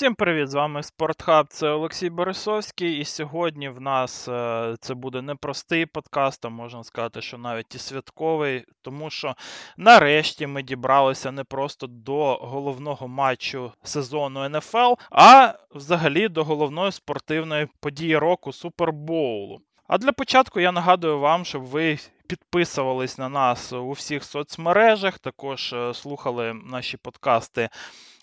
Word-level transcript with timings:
Всім 0.00 0.14
привіт! 0.14 0.48
З 0.48 0.54
вами 0.54 0.82
Спортхаб, 0.82 1.46
це 1.48 1.68
Олексій 1.68 2.10
Борисовський, 2.10 2.98
і 2.98 3.04
сьогодні 3.04 3.68
в 3.68 3.80
нас 3.80 4.28
е, 4.28 4.76
це 4.80 4.94
буде 4.94 5.22
непростий 5.22 5.86
подкаст, 5.86 6.44
а 6.44 6.48
можна 6.48 6.84
сказати, 6.84 7.22
що 7.22 7.38
навіть 7.38 7.74
і 7.74 7.78
святковий, 7.78 8.64
тому 8.82 9.10
що 9.10 9.34
нарешті 9.76 10.46
ми 10.46 10.62
дібралися 10.62 11.32
не 11.32 11.44
просто 11.44 11.86
до 11.86 12.34
головного 12.34 13.08
матчу 13.08 13.72
сезону 13.82 14.48
НФЛ, 14.48 14.92
а 15.10 15.54
взагалі 15.74 16.28
до 16.28 16.44
головної 16.44 16.92
спортивної 16.92 17.68
події 17.80 18.16
року 18.16 18.52
Супербоулу. 18.52 19.60
А 19.88 19.98
для 19.98 20.12
початку 20.12 20.60
я 20.60 20.72
нагадую 20.72 21.18
вам, 21.18 21.44
щоб 21.44 21.62
ви 21.62 21.98
підписувались 22.26 23.18
на 23.18 23.28
нас 23.28 23.72
у 23.72 23.90
всіх 23.90 24.24
соцмережах, 24.24 25.18
також 25.18 25.72
е, 25.72 25.94
слухали 25.94 26.54
наші 26.64 26.96
подкасти 26.96 27.68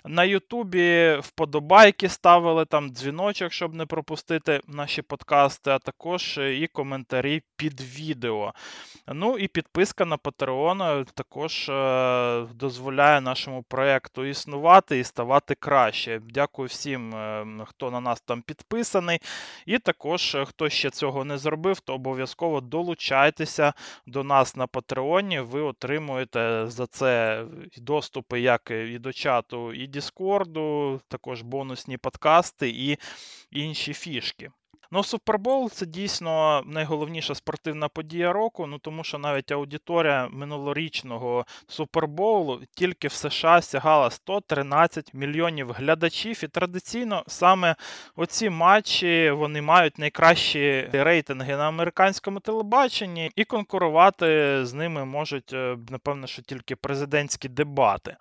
на 0.05 0.23
Ютубі 0.23 1.18
вподобайки 1.21 2.09
ставили 2.09 2.66
там 2.66 2.89
дзвіночок, 2.89 3.54
щоб 3.54 3.74
не 3.75 3.86
пропустити 3.86 4.61
наші 4.68 5.01
подкасти, 5.01 5.71
а 5.71 5.79
також 5.79 6.37
е, 6.37 6.56
і 6.56 6.68
коментарі 6.68 7.43
під 7.56 7.82
відео. 7.82 8.54
Ну 9.07 9.37
і 9.37 9.47
підписка 9.47 10.06
на 10.06 10.18
Patreon 10.18 11.06
також 11.14 11.70
е, 11.70 12.46
дозволяє 12.54 13.21
нашому 13.21 13.64
проєкту 13.64 14.25
існувати 14.25 15.00
і 15.00 15.04
ставати 15.04 15.56
краще. 15.56 16.21
Дякую 16.29 16.68
всім, 16.68 17.15
е, 17.15 17.45
хто 17.65 17.92
на 17.92 18.01
нас 18.01 18.21
там 18.21 18.42
підписаний. 18.42 19.20
І 19.65 19.79
також, 19.79 20.37
хто 20.45 20.70
ще 20.70 20.89
цього 20.89 21.25
не 21.25 21.37
зробив, 21.37 21.79
то 21.79 21.93
обов'язково 21.93 22.61
долучайтеся 22.61 23.73
до 24.06 24.23
нас 24.23 24.56
на 24.56 24.68
Патреоні. 24.68 25.39
Ви 25.39 25.61
отримуєте 25.61 26.64
за 26.68 26.87
це 26.87 27.43
доступи 27.78 28.39
як 28.42 28.71
і 28.71 29.00
до 29.00 29.14
чату, 29.14 29.73
і 29.73 29.86
Діскорду, 29.87 31.00
також 31.07 31.41
бонусні 31.41 31.97
подкасти 31.97 32.69
і 32.69 32.97
інші 33.52 33.94
фішки. 33.94 34.52
Ну, 34.91 35.03
Супербол 35.03 35.70
це 35.70 35.86
дійсно 35.86 36.64
найголовніша 36.66 37.36
спортивна 37.36 37.88
подія 37.88 38.34
року, 38.34 38.67
ну 38.67 38.78
тому 38.80 39.03
що 39.03 39.17
навіть 39.17 39.52
аудиторія 39.52 40.28
минулорічного 40.31 41.45
супербоулу 41.67 42.62
тільки 42.75 43.08
в 43.08 43.12
США 43.12 43.62
сягала 43.62 44.09
113 44.09 45.14
мільйонів 45.14 45.72
глядачів. 45.72 46.44
І 46.44 46.47
традиційно 46.47 47.23
саме 47.28 47.75
оці 48.16 48.50
матчі 48.50 49.31
вони 49.31 49.62
мають 49.62 49.97
найкращі 49.97 50.90
рейтинги 50.92 51.58
на 51.58 51.67
американському 51.67 52.40
телебаченні, 52.40 53.31
і 53.36 53.44
конкурувати 53.44 54.59
з 54.66 54.73
ними 54.73 55.06
можуть, 55.06 55.53
е, 55.53 55.78
напевно, 55.90 56.28
що 56.28 56.42
тільки 56.42 56.75
президентські 56.75 57.50
дебати. 57.50 58.17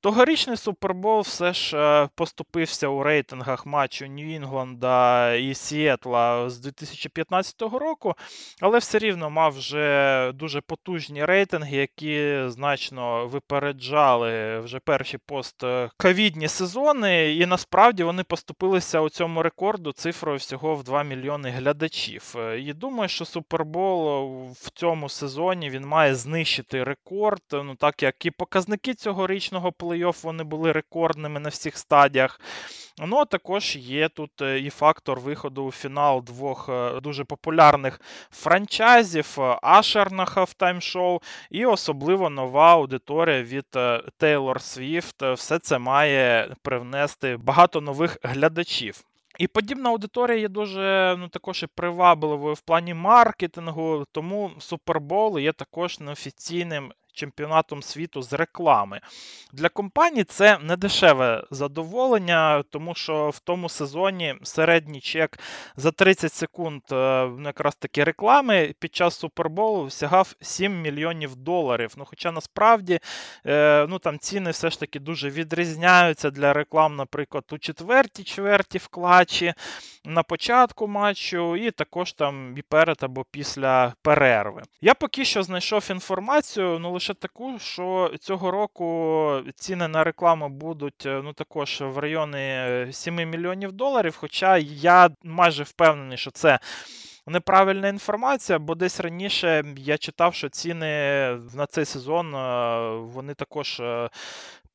Тогорічний 0.00 0.56
Супербол 0.56 1.20
все 1.20 1.52
ж 1.52 1.76
е, 1.76 2.08
поступився 2.14 2.88
у 2.88 3.02
рейтингах 3.02 3.66
матчу 3.66 4.04
Нью-Інгланда 4.04 5.36
і 5.36 5.54
Сіетла 5.54 6.50
з 6.50 6.58
2015 6.58 7.62
року, 7.62 8.14
але 8.60 8.78
все 8.78 8.98
рівно 8.98 9.30
мав 9.30 9.52
вже 9.52 10.32
дуже 10.34 10.60
потужні 10.60 11.24
рейтинги, 11.24 11.76
які 11.76 12.42
значно 12.46 13.26
випереджали 13.26 14.60
вже 14.60 14.78
перші 14.78 15.18
постковідні 15.18 16.48
сезони, 16.48 17.34
і 17.34 17.46
насправді 17.46 18.04
вони 18.04 18.22
поступилися 18.22 19.00
у 19.00 19.08
цьому 19.08 19.42
рекорду 19.42 19.92
цифрою 19.92 20.38
всього 20.38 20.74
в 20.74 20.84
2 20.84 21.02
мільйони 21.02 21.50
глядачів. 21.50 22.34
Е, 22.36 22.60
і 22.60 22.72
думаю, 22.72 23.08
що 23.08 23.24
Супербол 23.24 24.28
в 24.52 24.70
цьому 24.70 25.08
сезоні 25.08 25.70
він 25.70 25.86
має 25.86 26.14
знищити 26.14 26.84
рекорд, 26.84 27.42
ну 27.52 27.74
так 27.74 28.02
як 28.02 28.26
і 28.26 28.30
показники 28.30 28.94
цьогорічного 28.94 29.72
плей-офф 29.88 30.22
вони 30.22 30.44
були 30.44 30.72
рекордними 30.72 31.40
на 31.40 31.48
всіх 31.48 31.78
стадіях. 31.78 32.40
Ну, 33.06 33.16
а 33.16 33.24
також 33.24 33.76
є 33.76 34.08
тут 34.08 34.42
е, 34.42 34.58
і 34.58 34.70
фактор 34.70 35.20
виходу 35.20 35.64
у 35.64 35.72
фінал 35.72 36.22
двох 36.26 36.68
е, 36.68 37.00
дуже 37.00 37.24
популярних 37.24 38.00
франчайзів: 38.30 39.38
Ашер 39.62 40.12
на 40.12 40.24
Halftime 40.24 40.80
шоу 40.80 41.20
і 41.50 41.66
особливо 41.66 42.30
нова 42.30 42.72
аудиторія 42.72 43.42
від 43.42 43.66
Тейлор 44.16 44.60
Свіфт. 44.60 45.22
Все 45.22 45.58
це 45.58 45.78
має 45.78 46.54
привнести 46.62 47.36
багато 47.36 47.80
нових 47.80 48.18
глядачів. 48.22 49.04
І 49.38 49.46
подібна 49.46 49.90
аудиторія 49.90 50.38
є 50.38 50.48
дуже 50.48 51.16
ну, 51.18 51.28
також 51.28 51.62
і 51.62 51.66
привабливою 51.66 52.54
в 52.54 52.60
плані 52.60 52.94
маркетингу, 52.94 54.04
тому 54.12 54.50
Супербол 54.58 55.38
є 55.38 55.52
також 55.52 56.00
неофіційним 56.00 56.92
чемпіонатом 57.18 57.82
світу 57.82 58.22
з 58.22 58.32
реклами. 58.32 59.00
Для 59.52 59.68
компанії 59.68 60.24
це 60.24 60.58
не 60.58 60.76
дешеве 60.76 61.44
задоволення, 61.50 62.64
тому 62.70 62.94
що 62.94 63.30
в 63.30 63.38
тому 63.38 63.68
сезоні 63.68 64.34
середній 64.42 65.00
чек 65.00 65.38
за 65.76 65.90
30 65.90 66.32
секунд 66.32 66.82
е, 66.92 67.26
ну, 67.38 67.46
якраз 67.46 67.74
таки 67.76 68.04
реклами 68.04 68.74
під 68.78 68.94
час 68.94 69.18
Суперболу 69.18 69.90
сягав 69.90 70.34
7 70.40 70.80
мільйонів 70.80 71.36
доларів. 71.36 71.94
Ну, 71.96 72.04
Хоча 72.04 72.32
насправді 72.32 72.98
е, 73.46 73.86
ну, 73.88 73.98
там 73.98 74.18
ціни 74.18 74.50
все 74.50 74.70
ж 74.70 74.80
таки 74.80 75.00
дуже 75.00 75.30
відрізняються 75.30 76.30
для 76.30 76.52
реклам, 76.52 76.96
наприклад, 76.96 77.44
у 77.52 77.58
четвертій 77.58 78.24
чверті 78.24 78.78
вкладчі, 78.78 79.54
на 80.04 80.22
початку 80.22 80.88
матчу, 80.88 81.56
і 81.56 81.70
також 81.70 82.12
там 82.12 82.54
і 82.58 82.62
перед 82.62 82.96
або 83.00 83.24
після 83.30 83.94
перерви. 84.02 84.62
Я 84.80 84.94
поки 84.94 85.24
що 85.24 85.42
знайшов 85.42 85.86
інформацію, 85.90 86.78
ну 86.78 86.92
лише 86.92 87.07
лише 87.08 87.20
таку, 87.20 87.58
що 87.58 88.12
цього 88.20 88.50
року 88.50 89.42
ціни 89.54 89.88
на 89.88 90.04
рекламу 90.04 90.48
будуть 90.48 91.06
е, 91.06 91.20
ну 91.24 91.32
також 91.32 91.80
в 91.80 91.98
районі 91.98 92.86
7 92.92 93.18
е, 93.18 93.26
мільйонів 93.26 93.72
доларів. 93.72 94.16
Хоча 94.16 94.58
я 94.58 95.10
майже 95.22 95.62
впевнений, 95.62 96.18
що 96.18 96.30
це. 96.30 96.58
Неправильна 97.26 97.88
інформація, 97.88 98.58
бо 98.58 98.74
десь 98.74 99.00
раніше 99.00 99.64
я 99.76 99.98
читав, 99.98 100.34
що 100.34 100.48
ціни 100.48 100.86
на 101.54 101.66
цей 101.68 101.84
сезон 101.84 102.34
е, 102.34 102.90
вони 102.98 103.34
також 103.34 103.82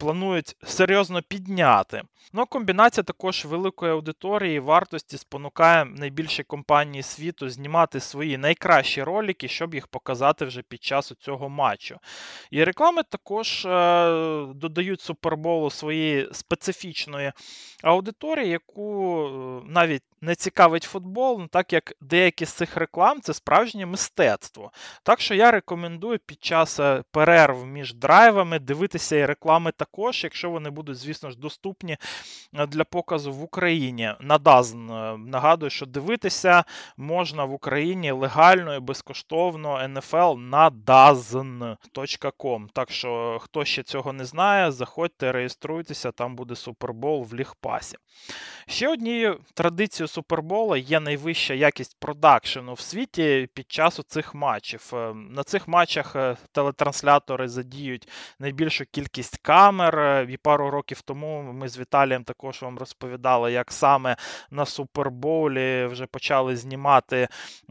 планують 0.04 0.56
серйозно 0.64 1.22
підняти. 1.22 2.02
Ну, 2.34 2.46
комбінація 2.46 3.04
також 3.04 3.46
великої 3.46 3.92
аудиторії 3.92 4.56
і 4.56 4.60
вартості 4.60 5.18
спонукає 5.18 5.86
найбільші 5.86 6.44
компанії 6.44 7.04
світу 7.04 7.50
знімати 7.50 8.00
свої 8.00 8.38
найкращі 8.38 9.04
ролики, 9.04 9.48
щоб 9.48 9.74
їх 9.74 9.88
показати 9.88 10.46
вже 10.46 10.62
під 10.62 10.84
час 10.84 11.14
цього 11.20 11.50
матчу. 11.50 11.98
І 12.52 12.64
реклами 12.64 13.04
також 13.04 13.66
е, 13.66 13.70
додають 14.56 15.02
суперболу 15.02 15.70
своєї 15.70 16.30
специфічної 16.32 17.32
аудиторії, 17.84 18.50
яку 18.50 19.18
е, 19.26 19.62
навіть 19.68 20.04
не 20.24 20.36
цікавить 20.36 20.84
футбол, 20.84 21.38
ну, 21.40 21.48
так 21.48 21.74
як 21.74 21.94
деякі 22.02 22.46
з 22.46 22.50
цих 22.50 22.78
реклам 22.78 23.22
це 23.22 23.34
справжнє 23.34 23.86
мистецтво. 23.86 24.72
Так 25.04 25.22
що 25.22 25.36
я 25.36 25.52
рекомендую 25.52 26.20
під 26.26 26.44
час 26.44 26.80
е, 26.80 27.04
перерв 27.12 27.66
між 27.66 27.94
драйвами 27.94 28.60
дивитися 28.60 29.16
і 29.16 29.26
реклами 29.26 29.72
також, 29.72 30.24
якщо 30.24 30.50
вони 30.50 30.70
будуть, 30.70 30.98
звісно 30.98 31.32
ж, 31.32 31.40
доступні 31.40 31.98
е, 32.54 32.66
для 32.68 32.84
показу 32.84 33.34
в 33.34 33.44
Україні. 33.44 34.14
На 34.20 34.38
DAZN. 34.38 35.14
Е, 35.14 35.18
нагадую, 35.18 35.70
що 35.70 35.86
дивитися 35.86 36.64
можна 36.98 37.46
в 37.46 37.54
Україні 37.54 38.12
легально 38.12 38.76
і 38.76 38.80
безкоштовно 38.80 39.78
NFL 39.78 40.38
на 40.38 40.70
dazn.com. 40.70 42.68
Так 42.74 42.92
що, 42.92 43.40
хто 43.42 43.66
ще 43.66 43.84
цього 43.84 44.14
не 44.14 44.26
знає, 44.26 44.72
заходьте, 44.72 45.32
реєструйтеся, 45.32 46.12
там 46.12 46.36
буде 46.36 46.56
супербол 46.56 47.24
в 47.24 47.36
лігпасі. 47.36 47.98
Ще 48.68 48.88
однією 48.88 49.40
традицією 49.54 50.08
Супербола 50.08 50.78
є 50.78 51.00
найвища 51.00 51.54
якість 51.54 51.98
продакшену 52.00 52.74
в 52.74 52.80
світі 52.80 53.50
під 53.54 53.72
час 53.72 54.00
цих 54.08 54.36
матчів. 54.36 54.92
Е, 54.94 55.14
на 55.14 55.44
цих 55.44 55.68
матчах 55.68 56.16
е, 56.16 56.38
телетранслятори 56.52 57.48
задіють 57.48 58.08
найбільшу 58.40 58.86
кількість 58.92 59.38
камер. 59.38 60.00
Е, 60.00 60.28
і 60.30 60.38
пару 60.38 60.70
років 60.70 61.02
тому 61.02 61.42
ми 61.42 61.70
з 61.70 61.80
Віталієм 61.80 62.24
також 62.24 62.62
вам 62.62 62.78
розповідали, 62.78 63.52
як 63.52 63.72
саме 63.72 64.16
на 64.52 64.66
Супербоулі 64.66 65.86
вже 65.86 66.06
почали 66.06 66.56
знімати 66.56 67.28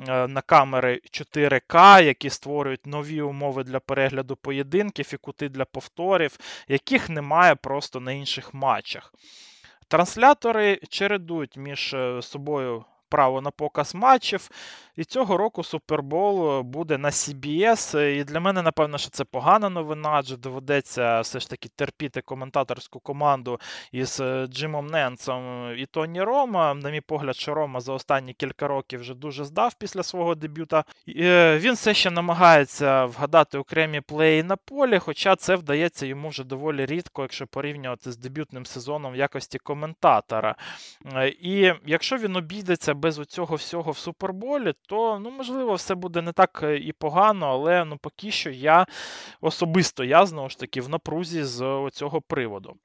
на 0.06 0.40
камери 0.46 1.00
4К, 1.10 2.02
які 2.02 2.30
створюють 2.30 2.86
нові 2.86 3.22
умови 3.22 3.64
для 3.64 3.80
перегляду 3.80 4.36
поєдинків 4.36 5.10
і 5.14 5.16
кути 5.16 5.48
для 5.48 5.64
повторів, 5.64 6.38
яких 6.68 7.10
немає 7.10 7.54
просто 7.54 8.00
на 8.00 8.12
інших 8.12 8.54
матчах. 8.54 9.12
Транслятори 9.92 10.80
чередують 10.88 11.56
між 11.56 11.94
е, 11.94 12.22
собою 12.22 12.84
право 13.12 13.40
на 13.40 13.50
показ 13.50 13.94
матчів. 13.94 14.50
І 14.96 15.04
цього 15.04 15.36
року 15.36 15.64
Супербол 15.64 16.60
буде 16.60 16.98
на 16.98 17.10
CBS. 17.10 18.00
І 18.00 18.24
для 18.24 18.40
мене, 18.40 18.62
напевно, 18.62 18.98
що 18.98 19.10
це 19.10 19.24
погана 19.24 19.68
новина, 19.68 20.10
адже 20.12 20.36
доведеться 20.36 21.20
все 21.20 21.40
ж 21.40 21.50
таки 21.50 21.68
терпіти 21.76 22.20
коментаторську 22.20 23.00
команду 23.00 23.60
із 23.92 24.20
е, 24.20 24.46
Джимом 24.46 24.86
Ненсом 24.86 25.72
і 25.78 25.86
Тоні 25.86 26.22
Рома. 26.22 26.74
На 26.74 26.90
мій 26.90 27.00
погляд, 27.00 27.36
що 27.36 27.54
Рома 27.54 27.80
за 27.80 27.92
останні 27.92 28.32
кілька 28.32 28.68
років 28.68 29.00
вже 29.00 29.14
дуже 29.14 29.44
здав 29.44 29.74
після 29.74 30.02
свого 30.02 30.34
дебюта. 30.34 30.84
Е, 31.08 31.58
він 31.58 31.74
все 31.74 31.94
ще 31.94 32.10
намагається 32.10 33.04
вгадати 33.04 33.58
окремі 33.58 34.00
плеї 34.00 34.42
на 34.42 34.56
полі, 34.56 34.98
хоча 34.98 35.36
це 35.36 35.56
вдається 35.56 36.06
йому 36.06 36.28
вже 36.28 36.44
доволі 36.44 36.86
рідко, 36.86 37.22
якщо 37.22 37.46
порівнювати 37.46 38.12
з 38.12 38.16
дебютним 38.16 38.66
сезоном 38.66 39.12
в 39.12 39.16
якості 39.16 39.58
коментатора. 39.58 40.54
Е, 41.14 41.28
і 41.28 41.74
якщо 41.86 42.16
він 42.16 42.36
обійдеться 42.36 42.94
без 43.02 43.20
цього 43.28 43.56
всього 43.56 43.90
в 43.90 43.98
суперболі, 43.98 44.74
то 44.88 45.18
ну, 45.18 45.30
можливо 45.30 45.74
все 45.74 45.94
буде 45.94 46.22
не 46.22 46.32
так 46.32 46.60
е, 46.62 46.76
і 46.76 46.92
погано, 46.92 47.46
але 47.46 47.84
ну, 47.84 47.96
поки 47.96 48.30
що 48.30 48.50
я 48.50 48.86
особисто 49.40 50.04
я 50.04 50.26
знову 50.26 50.48
ж 50.48 50.58
таки 50.58 50.80
в 50.80 50.88
напрузі 50.88 51.44
з 51.44 51.88
цього 51.92 52.20
приводу. 52.20 52.76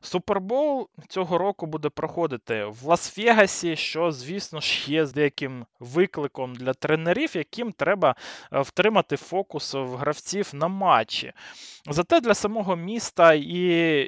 Супербол 0.00 0.88
цього 1.08 1.38
року 1.38 1.66
буде 1.66 1.88
проходити 1.88 2.64
в 2.64 2.88
Лас-Вегасі, 2.88 3.76
що, 3.76 4.12
звісно 4.12 4.60
ж, 4.60 4.92
є 4.92 5.06
з 5.06 5.12
деяким 5.12 5.66
викликом 5.80 6.54
для 6.54 6.72
тренерів, 6.72 7.36
яким 7.36 7.72
треба 7.72 8.14
е, 8.52 8.60
втримати 8.60 9.16
фокус 9.16 9.74
в 9.74 9.96
гравців 9.96 10.50
на 10.52 10.68
матчі. 10.68 11.32
Зате 11.90 12.20
для 12.20 12.34
самого 12.34 12.76
міста 12.76 13.34
і 13.34 13.62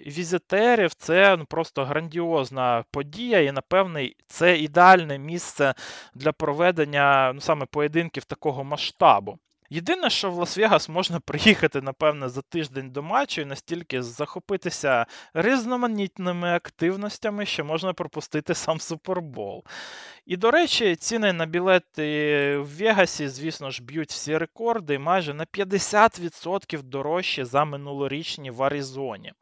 візитерів 0.07 0.95
це 0.95 1.37
ну, 1.37 1.45
просто 1.45 1.85
грандіозна 1.85 2.85
подія, 2.91 3.41
і, 3.41 3.53
напевне, 3.53 4.11
це 4.27 4.59
ідеальне 4.59 5.19
місце 5.19 5.50
для 6.15 6.33
проведення 6.33 7.33
ну, 7.35 7.41
саме 7.41 7.67
поєдинків 7.67 8.25
такого 8.25 8.65
масштабу. 8.65 9.39
Єдине, 9.73 10.11
що 10.11 10.31
в 10.31 10.39
Лас-Вегас 10.39 10.91
можна 10.91 11.21
приїхати, 11.21 11.81
напевне, 11.81 12.29
за 12.29 12.43
тиждень 12.43 12.91
до 12.91 13.03
матчу 13.03 13.41
і 13.41 13.45
настільки 13.45 14.03
захопитися 14.03 15.07
різноманітними 15.35 16.49
активностями, 16.55 17.47
що 17.47 17.65
можна 17.65 17.93
пропустити 17.93 18.55
сам 18.55 18.81
Супербол. 18.81 19.65
І, 20.27 20.37
до 20.37 20.51
речі, 20.51 20.97
ціни 20.97 21.33
на 21.33 21.47
білети 21.47 22.57
в 22.57 22.77
Вегасі, 22.79 23.29
звісно 23.29 23.71
ж, 23.71 23.83
б'ють 23.83 24.11
всі 24.11 24.39
рекорди 24.39 24.99
майже 24.99 25.35
на 25.35 25.45
50% 25.45 26.83
дорожче 26.83 27.45
за 27.45 27.65
минулорічні 27.65 28.51
в 28.51 28.63
Аризоні. 28.63 29.33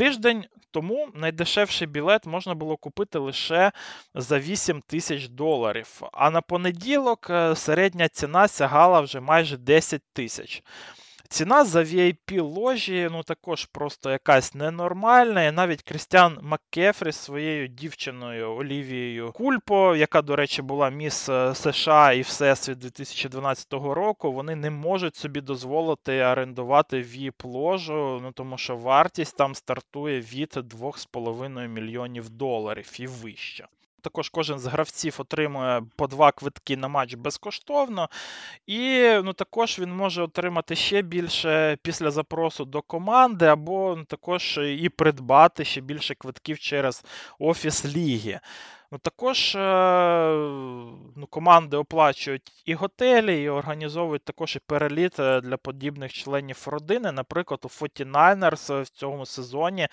Тиждень 0.00 0.44
тому 0.70 1.08
найдешевший 1.14 1.86
білет 1.86 2.26
можна 2.26 2.54
було 2.54 2.76
купити 2.76 3.18
лише 3.18 3.72
за 4.14 4.38
8 4.38 4.82
тисяч 4.86 5.28
доларів. 5.28 6.00
А 6.12 6.30
на 6.30 6.40
понеділок 6.40 7.26
е, 7.30 7.56
середня 7.56 8.08
ціна 8.08 8.48
сягала 8.48 9.00
вже 9.00 9.20
майже 9.20 9.56
10 9.56 10.02
тисяч. 10.12 10.62
Ціна 11.32 11.64
за 11.64 11.82
VIP 11.82 12.42
ложі 12.42 13.08
ну 13.12 13.22
також 13.22 13.64
просто 13.64 14.10
якась 14.10 14.54
ненормальна. 14.54 15.44
І 15.44 15.52
навіть 15.52 15.82
Крістіан 15.82 16.38
Маккефрі 16.42 17.12
своєю 17.12 17.68
дівчиною 17.68 18.50
Олівією 18.50 19.32
Кульпо, 19.32 19.96
яка, 19.96 20.22
до 20.22 20.36
речі, 20.36 20.62
була 20.62 20.90
міс 20.90 21.28
е, 21.28 21.54
США 21.54 22.12
і 22.12 22.20
Всесвіт 22.20 22.78
2012 22.78 23.72
року, 23.72 24.32
вони 24.32 24.56
не 24.56 24.70
можуть 24.70 25.16
собі 25.16 25.40
дозволити 25.40 26.24
орендувати 26.24 26.96
VIP 27.02 27.46
ложу, 27.46 28.20
ну 28.22 28.32
тому 28.32 28.58
що 28.58 28.76
вартість 28.76 29.36
там 29.36 29.54
стартує 29.54 30.20
від 30.20 30.52
2,5 30.56 31.68
мільйонів 31.68 32.30
доларів 32.30 32.92
і 33.00 33.06
вище. 33.06 33.66
Також 34.02 34.28
кожен 34.28 34.58
з 34.58 34.66
гравців 34.66 35.16
отримує 35.18 35.82
по 35.96 36.06
два 36.06 36.32
квитки 36.32 36.76
на 36.76 36.88
матч 36.88 37.14
безкоштовно. 37.14 38.08
І 38.66 39.10
ну, 39.24 39.32
також 39.32 39.78
він 39.78 39.92
може 39.96 40.22
отримати 40.22 40.76
ще 40.76 41.02
більше 41.02 41.78
після 41.82 42.10
запросу 42.10 42.64
до 42.64 42.82
команди, 42.82 43.46
або 43.46 43.94
ну, 43.96 44.04
також 44.04 44.60
і 44.78 44.88
придбати 44.88 45.64
ще 45.64 45.80
більше 45.80 46.14
квитків 46.14 46.58
через 46.58 47.04
офіс 47.38 47.84
ліги. 47.84 48.40
Ну, 48.92 48.98
Також 48.98 49.54
е, 49.54 49.60
ну, 51.16 51.26
команди 51.30 51.76
оплачують 51.76 52.62
і 52.64 52.74
готелі, 52.74 53.42
і 53.42 53.48
організовують 53.48 54.24
також 54.24 54.56
і 54.56 54.58
переліт 54.58 55.20
е, 55.20 55.40
для 55.40 55.56
подібних 55.56 56.12
членів 56.12 56.62
родини. 56.66 57.12
Наприклад, 57.12 57.60
у 57.62 57.66
49ers 57.66 58.82
в 58.82 58.88
цьому 58.88 59.26
сезоні 59.26 59.88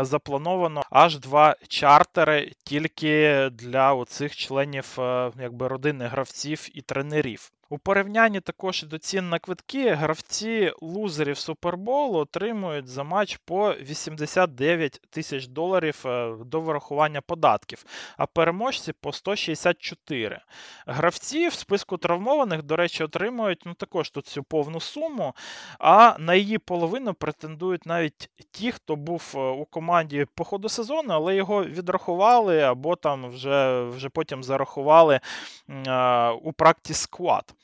заплановано 0.00 0.82
аж 0.90 1.18
два 1.18 1.56
чартери 1.68 2.52
тільки 2.64 3.48
для 3.52 3.94
оцих 3.94 4.36
членів 4.36 4.96
е, 4.98 5.32
якби, 5.40 5.68
родини 5.68 6.06
гравців 6.06 6.68
і 6.74 6.82
тренерів. 6.82 7.52
У 7.68 7.78
порівнянні 7.78 8.40
також 8.40 8.82
до 8.82 8.98
цін 8.98 9.28
на 9.28 9.38
квитки 9.38 9.90
гравці 9.90 10.72
лузерів 10.80 11.38
Суперболу 11.38 12.18
отримують 12.18 12.88
за 12.88 13.04
матч 13.04 13.40
по 13.44 13.72
89 13.72 15.00
тисяч 15.10 15.46
доларів 15.46 16.02
е, 16.06 16.34
до 16.44 16.60
вирахування 16.60 17.20
податків, 17.20 17.84
а 18.16 18.26
переможці 18.26 18.92
по 18.92 19.12
164. 19.12 20.40
Гравці 20.86 21.48
в 21.48 21.52
списку 21.52 21.96
травмованих, 21.96 22.62
до 22.62 22.76
речі, 22.76 23.04
отримують 23.04 23.62
ну, 23.66 23.74
також 23.74 24.10
тут 24.10 24.26
цю 24.26 24.42
повну 24.42 24.80
суму, 24.80 25.34
а 25.78 26.16
на 26.18 26.34
її 26.34 26.58
половину 26.58 27.14
претендують 27.14 27.86
навіть 27.86 28.30
ті, 28.50 28.72
хто 28.72 28.96
був 28.96 29.32
е, 29.34 29.38
у 29.38 29.64
команді 29.64 30.26
по 30.34 30.44
ходу 30.44 30.68
сезону, 30.68 31.14
але 31.14 31.36
його 31.36 31.64
відрахували 31.64 32.60
або 32.60 32.96
там 32.96 33.28
вже 33.28 33.82
вже 33.88 34.08
потім 34.08 34.44
зарахували 34.44 35.20
а, 35.86 36.32
у 36.42 36.52
практіс 36.52 36.98
склад. 36.98 37.55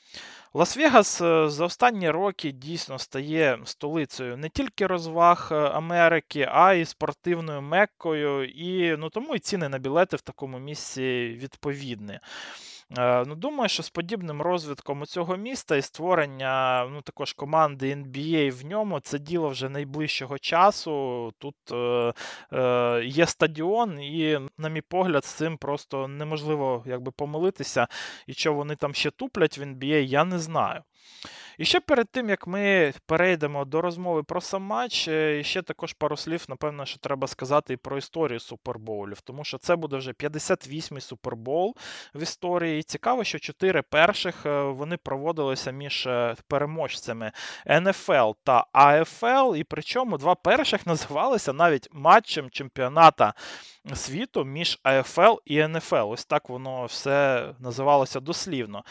Лас-Вегас 0.53 1.21
е, 1.21 1.49
за 1.49 1.65
останні 1.65 2.09
роки 2.09 2.51
дійсно 2.51 2.99
стає 2.99 3.59
столицею 3.65 4.37
не 4.37 4.49
тільки 4.49 4.87
розваг 4.87 5.49
е, 5.51 5.55
Америки, 5.55 6.49
а 6.51 6.73
й 6.73 6.85
спортивною 6.85 7.61
меккою. 7.61 8.45
І 8.45 8.97
ну, 8.97 9.09
тому 9.09 9.35
і 9.35 9.39
ціни 9.39 9.69
на 9.69 9.77
білети 9.77 10.15
в 10.17 10.21
такому 10.21 10.59
місці 10.59 11.37
відповідні. 11.41 12.19
Е, 12.97 13.25
ну, 13.27 13.35
Думаю, 13.35 13.69
що 13.69 13.83
з 13.83 13.89
подібним 13.89 14.41
розвитком 14.41 15.05
цього 15.05 15.37
міста 15.37 15.75
і 15.75 15.81
створення 15.81 16.85
ну, 16.91 17.01
також 17.01 17.33
команди 17.33 17.95
NBA 17.95 18.51
в 18.51 18.65
ньому 18.65 18.99
це 18.99 19.19
діло 19.19 19.49
вже 19.49 19.69
найближчого 19.69 20.39
часу. 20.39 21.33
Тут 21.37 21.55
е, 21.71 22.13
е, 22.53 23.03
є 23.05 23.25
стадіон, 23.25 24.01
і, 24.01 24.39
на 24.57 24.69
мій 24.69 24.81
погляд, 24.81 25.25
з 25.25 25.29
цим 25.29 25.57
просто 25.57 26.07
неможливо 26.07 26.83
якби, 26.85 27.11
помилитися. 27.11 27.87
І 28.27 28.33
що 28.33 28.53
вони 28.53 28.75
там 28.75 28.93
ще 28.93 29.11
туплять 29.11 29.57
в 29.57 29.61
NBA, 29.61 30.01
я 30.01 30.23
не 30.23 30.39
знаю. 30.39 30.81
І 31.57 31.65
ще 31.65 31.79
перед 31.79 32.09
тим, 32.09 32.29
як 32.29 32.47
ми 32.47 32.93
перейдемо 33.05 33.65
до 33.65 33.81
розмови 33.81 34.23
про 34.23 34.41
сам 34.41 34.63
матч, 34.63 35.07
е, 35.07 35.43
ще 35.43 35.61
також 35.61 35.93
пару 35.93 36.17
слів, 36.17 36.45
напевно, 36.49 36.85
що 36.85 36.99
треба 36.99 37.27
сказати 37.27 37.73
і 37.73 37.77
про 37.77 37.97
історію 37.97 38.39
супербоулів, 38.39 39.21
тому 39.21 39.43
що 39.43 39.57
це 39.57 39.75
буде 39.75 39.97
вже 39.97 40.11
58-й 40.11 41.01
супербол 41.01 41.75
в 42.13 42.21
історії. 42.21 42.79
І 42.79 42.83
цікаво, 42.83 43.23
що 43.23 43.39
чотири 43.39 43.81
перших 43.81 44.45
е, 44.45 44.61
вони 44.63 44.97
проводилися 44.97 45.71
між 45.71 46.07
е, 46.07 46.35
переможцями 46.47 47.31
НФЛ 47.67 48.31
та 48.43 48.65
АФЛ, 48.71 49.55
і 49.55 49.63
причому 49.63 50.17
два 50.17 50.35
перших 50.35 50.87
називалися 50.87 51.53
навіть 51.53 51.89
матчем 51.91 52.49
чемпіоната 52.49 53.33
світу 53.93 54.43
між 54.45 54.79
АФЛ 54.83 55.35
і 55.45 55.67
НФЛ. 55.67 55.95
Ось 55.95 56.25
так 56.25 56.49
воно 56.49 56.85
все 56.85 57.49
називалося 57.59 58.19
дослівно. 58.19 58.83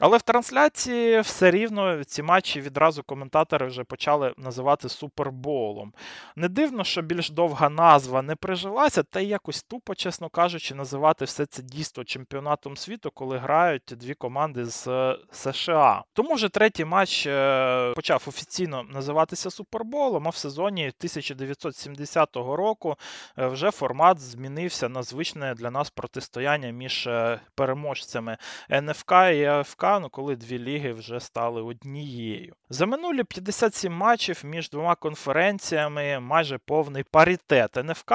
Але 0.00 0.18
в 0.18 0.22
трансляції 0.22 1.20
все 1.20 1.50
рівно 1.50 2.04
ці 2.04 2.22
матчі 2.22 2.60
відразу 2.60 3.02
коментатори 3.02 3.66
вже 3.66 3.84
почали 3.84 4.34
називати 4.36 4.88
суперболом. 4.88 5.92
Не 6.36 6.48
дивно, 6.48 6.84
що 6.84 7.02
більш 7.02 7.30
довга 7.30 7.68
назва 7.68 8.22
не 8.22 8.36
прижилася, 8.36 9.02
та 9.02 9.20
й 9.20 9.28
якось 9.28 9.62
тупо, 9.62 9.94
чесно 9.94 10.28
кажучи, 10.28 10.74
називати 10.74 11.24
все 11.24 11.46
це 11.46 11.62
дійство 11.62 12.04
чемпіонатом 12.04 12.76
світу, 12.76 13.10
коли 13.10 13.38
грають 13.38 13.94
дві 13.96 14.14
команди 14.14 14.64
з 14.64 14.88
е, 14.88 15.18
США. 15.32 16.02
Тому 16.12 16.34
вже 16.34 16.48
третій 16.48 16.84
матч 16.84 17.26
е, 17.26 17.92
почав 17.96 18.24
офіційно 18.26 18.82
називатися 18.82 19.50
Суперболом, 19.50 20.26
а 20.26 20.30
в 20.30 20.36
сезоні 20.36 20.82
1970 20.82 22.36
року 22.36 22.96
е, 23.38 23.46
вже 23.46 23.70
формат 23.70 24.20
змінився 24.20 24.88
на 24.88 25.02
звичне 25.02 25.54
для 25.54 25.70
нас 25.70 25.90
протистояння 25.90 26.70
між 26.70 27.08
переможцями 27.54 28.36
НФК 28.70 29.12
і 29.12 29.44
АФК 29.44 29.83
ну, 29.84 30.08
коли 30.08 30.36
дві 30.36 30.58
ліги 30.58 30.92
вже 30.92 31.20
стали 31.20 31.62
однією. 31.62 32.54
За 32.70 32.86
минулі 32.86 33.24
57 33.24 33.92
матчів 33.92 34.42
між 34.44 34.70
двома 34.70 34.94
конференціями 34.94 36.20
майже 36.20 36.58
повний 36.58 37.02
паритет. 37.02 37.76
НФК 37.76 38.12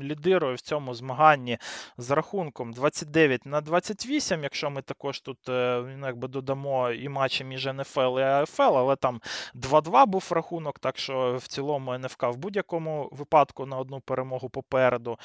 лідирує 0.00 0.54
в 0.54 0.60
цьому 0.60 0.94
змаганні 0.94 1.58
з 1.98 2.10
рахунком 2.10 2.72
29 2.72 3.46
на 3.46 3.60
28, 3.60 4.42
якщо 4.42 4.70
ми 4.70 4.82
також 4.82 5.20
тут 5.20 5.48
е, 5.48 5.82
ну, 5.98 6.06
якби 6.06 6.28
додамо 6.28 6.90
і 6.90 7.08
матчі 7.08 7.44
між 7.44 7.66
НФЛ 7.66 8.18
і 8.18 8.22
АФЛ, 8.22 8.62
але 8.62 8.96
там 8.96 9.20
2-2 9.54 10.06
був 10.06 10.28
рахунок, 10.30 10.78
так 10.78 10.98
що 10.98 11.36
в 11.36 11.46
цілому 11.46 11.98
НФК 11.98 12.22
в 12.22 12.36
будь-якому 12.36 13.08
випадку 13.12 13.66
на 13.66 13.78
одну 13.78 14.00
перемогу 14.00 14.48
попереду. 14.48 15.18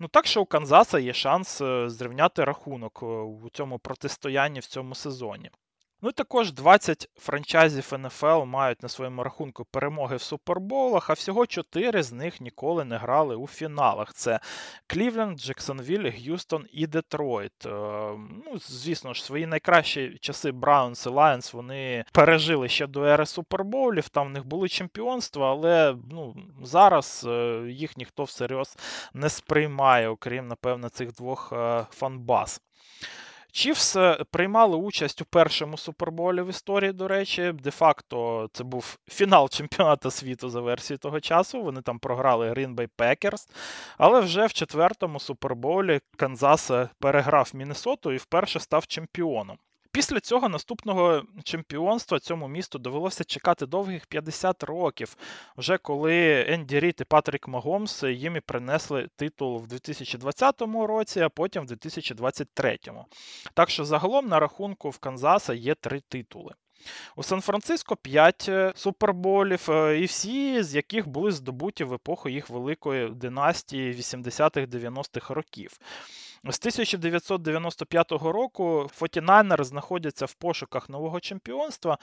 Ну 0.00 0.08
так 0.08 0.26
що 0.26 0.42
у 0.42 0.44
Канзаса 0.44 0.98
є 0.98 1.12
шанс 1.12 1.60
е, 1.60 1.88
зрівняти 1.90 2.44
рахунок 2.44 3.00
е, 3.02 3.06
у 3.06 3.50
цьому 3.52 3.78
протистоянні 3.78 4.60
в 4.60 4.66
цьому 4.66 4.94
сезоні. 4.94 5.50
Ну 6.02 6.08
і 6.08 6.12
також 6.12 6.52
20 6.52 7.08
франчайзів 7.16 7.92
НФЛ 7.98 8.44
мають 8.44 8.82
на 8.82 8.88
своєму 8.88 9.22
рахунку 9.22 9.64
перемоги 9.64 10.16
в 10.16 10.22
суперболах, 10.22 11.10
а 11.10 11.12
всього 11.12 11.46
4 11.46 12.02
з 12.02 12.12
них 12.12 12.40
ніколи 12.40 12.84
не 12.84 12.96
грали 12.96 13.36
у 13.36 13.46
фіналах. 13.46 14.14
Це 14.14 14.40
Клівленд, 14.86 15.38
Джексонвіль, 15.38 16.10
Г'юстон 16.10 16.66
і 16.72 16.86
Детройт. 16.86 17.66
Е, 17.66 17.70
ну, 18.44 18.58
Звісно 18.58 19.14
ж, 19.14 19.24
свої 19.24 19.46
найкращі 19.46 20.18
часи 20.20 20.52
Браунс 20.52 21.06
і 21.06 21.08
Лайонс 21.08 21.52
вони 21.52 22.04
пережили 22.12 22.68
ще 22.68 22.86
до 22.86 23.04
ери 23.04 23.26
суперболів, 23.26 24.08
там 24.08 24.26
в 24.26 24.30
них 24.30 24.46
були 24.46 24.68
чемпіонства, 24.68 25.50
але 25.50 25.96
ну, 26.10 26.36
зараз 26.62 27.24
е, 27.28 27.62
їх 27.68 27.96
ніхто 27.96 28.24
всерйоз 28.24 28.76
не 29.14 29.28
сприймає, 29.28 30.08
окрім, 30.08 30.48
напевно, 30.48 30.88
цих 30.88 31.12
двох 31.12 31.52
е, 31.52 31.86
фанбаз. 31.90 32.60
Чівс 33.56 33.96
е, 33.96 34.24
приймали 34.30 34.76
участь 34.76 35.22
у 35.22 35.24
першому 35.24 35.78
суперболі 35.78 36.42
в 36.42 36.48
історії, 36.48 36.92
до 36.92 37.08
речі. 37.08 37.52
Де-факто 37.62 38.48
це 38.52 38.64
був 38.64 38.98
фінал 39.08 39.48
чемпіонату 39.48 40.10
світу 40.10 40.48
за 40.48 40.60
версією 40.60 40.98
того 40.98 41.20
часу. 41.20 41.62
Вони 41.62 41.82
там 41.82 41.98
програли 41.98 42.50
Green 42.50 42.74
Bay 42.74 42.88
Packers. 42.98 43.48
Але 43.98 44.20
вже 44.20 44.46
в 44.46 44.52
четвертому 44.52 45.20
суперболі 45.20 46.00
Канзас 46.16 46.70
е, 46.70 46.88
переграв 46.98 47.50
Міннесоту 47.54 48.12
і 48.12 48.16
вперше 48.16 48.60
став 48.60 48.86
чемпіоном. 48.86 49.58
Після 49.96 50.20
цього 50.20 50.48
наступного 50.48 51.22
чемпіонства 51.44 52.18
цьому 52.18 52.48
місту 52.48 52.78
довелося 52.78 53.24
чекати 53.24 53.66
довгих 53.66 54.06
50 54.06 54.62
років, 54.62 55.16
вже 55.56 55.78
коли 55.78 56.46
Енді 56.48 56.80
Ріт 56.80 57.00
і 57.00 57.04
Патрік 57.04 57.48
Магомс 57.48 58.02
їм 58.02 58.36
і 58.36 58.40
принесли 58.40 59.08
титул 59.16 59.58
в 59.58 59.66
2020 59.66 60.62
році, 60.62 61.20
а 61.20 61.28
потім 61.28 61.62
в 61.62 61.66
2023. 61.66 62.78
Так 63.54 63.70
що 63.70 63.84
загалом 63.84 64.28
на 64.28 64.40
рахунку 64.40 64.90
в 64.90 64.98
Канзаса 64.98 65.54
є 65.54 65.74
три 65.74 66.00
титули. 66.00 66.54
У 67.16 67.22
Сан-Франциско 67.22 67.96
5 67.96 68.46
е, 68.48 68.72
суперболів, 68.76 69.70
е, 69.70 70.00
і 70.00 70.04
всі 70.04 70.62
з 70.62 70.74
яких 70.74 71.08
були 71.08 71.32
здобуті 71.32 71.84
в 71.84 71.94
епоху 71.94 72.28
їх 72.28 72.50
великої 72.50 73.10
династії 73.10 73.92
80-х-90-х 73.92 75.34
років. 75.34 75.78
З 76.48 76.58
1995 76.58 78.12
року 78.12 78.86
Фотінайнер 78.92 79.64
знаходяться 79.64 80.26
в 80.26 80.34
пошуках 80.34 80.88
нового 80.88 81.20
чемпіонства, 81.20 81.98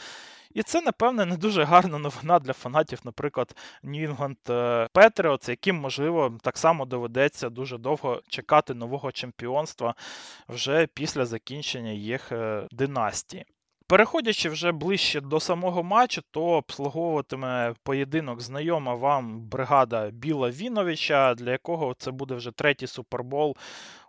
і 0.53 0.63
це, 0.63 0.81
напевне, 0.81 1.25
не 1.25 1.37
дуже 1.37 1.63
гарна 1.63 1.97
новина 1.97 2.39
для 2.39 2.53
фанатів, 2.53 2.99
наприклад, 3.03 3.55
New 3.83 4.15
England 4.15 4.53
е, 4.53 4.87
Patriots, 4.93 5.49
яким, 5.49 5.75
можливо, 5.75 6.37
так 6.41 6.57
само 6.57 6.85
доведеться 6.85 7.49
дуже 7.49 7.77
довго 7.77 8.21
чекати 8.27 8.73
нового 8.73 9.11
чемпіонства 9.11 9.95
вже 10.47 10.87
після 10.87 11.25
закінчення 11.25 11.91
їх 11.91 12.31
династії. 12.71 13.45
Переходячи 13.87 14.49
вже 14.49 14.71
ближче 14.71 15.21
до 15.21 15.39
самого 15.39 15.83
матчу, 15.83 16.21
то 16.31 16.43
обслуговуватиме 16.43 17.73
поєдинок 17.83 18.41
знайома 18.41 18.95
вам 18.95 19.41
бригада 19.41 20.09
Біла 20.09 20.49
Віновича, 20.49 21.35
для 21.35 21.51
якого 21.51 21.93
це 21.93 22.11
буде 22.11 22.35
вже 22.35 22.51
третій 22.51 22.87
супербол 22.87 23.57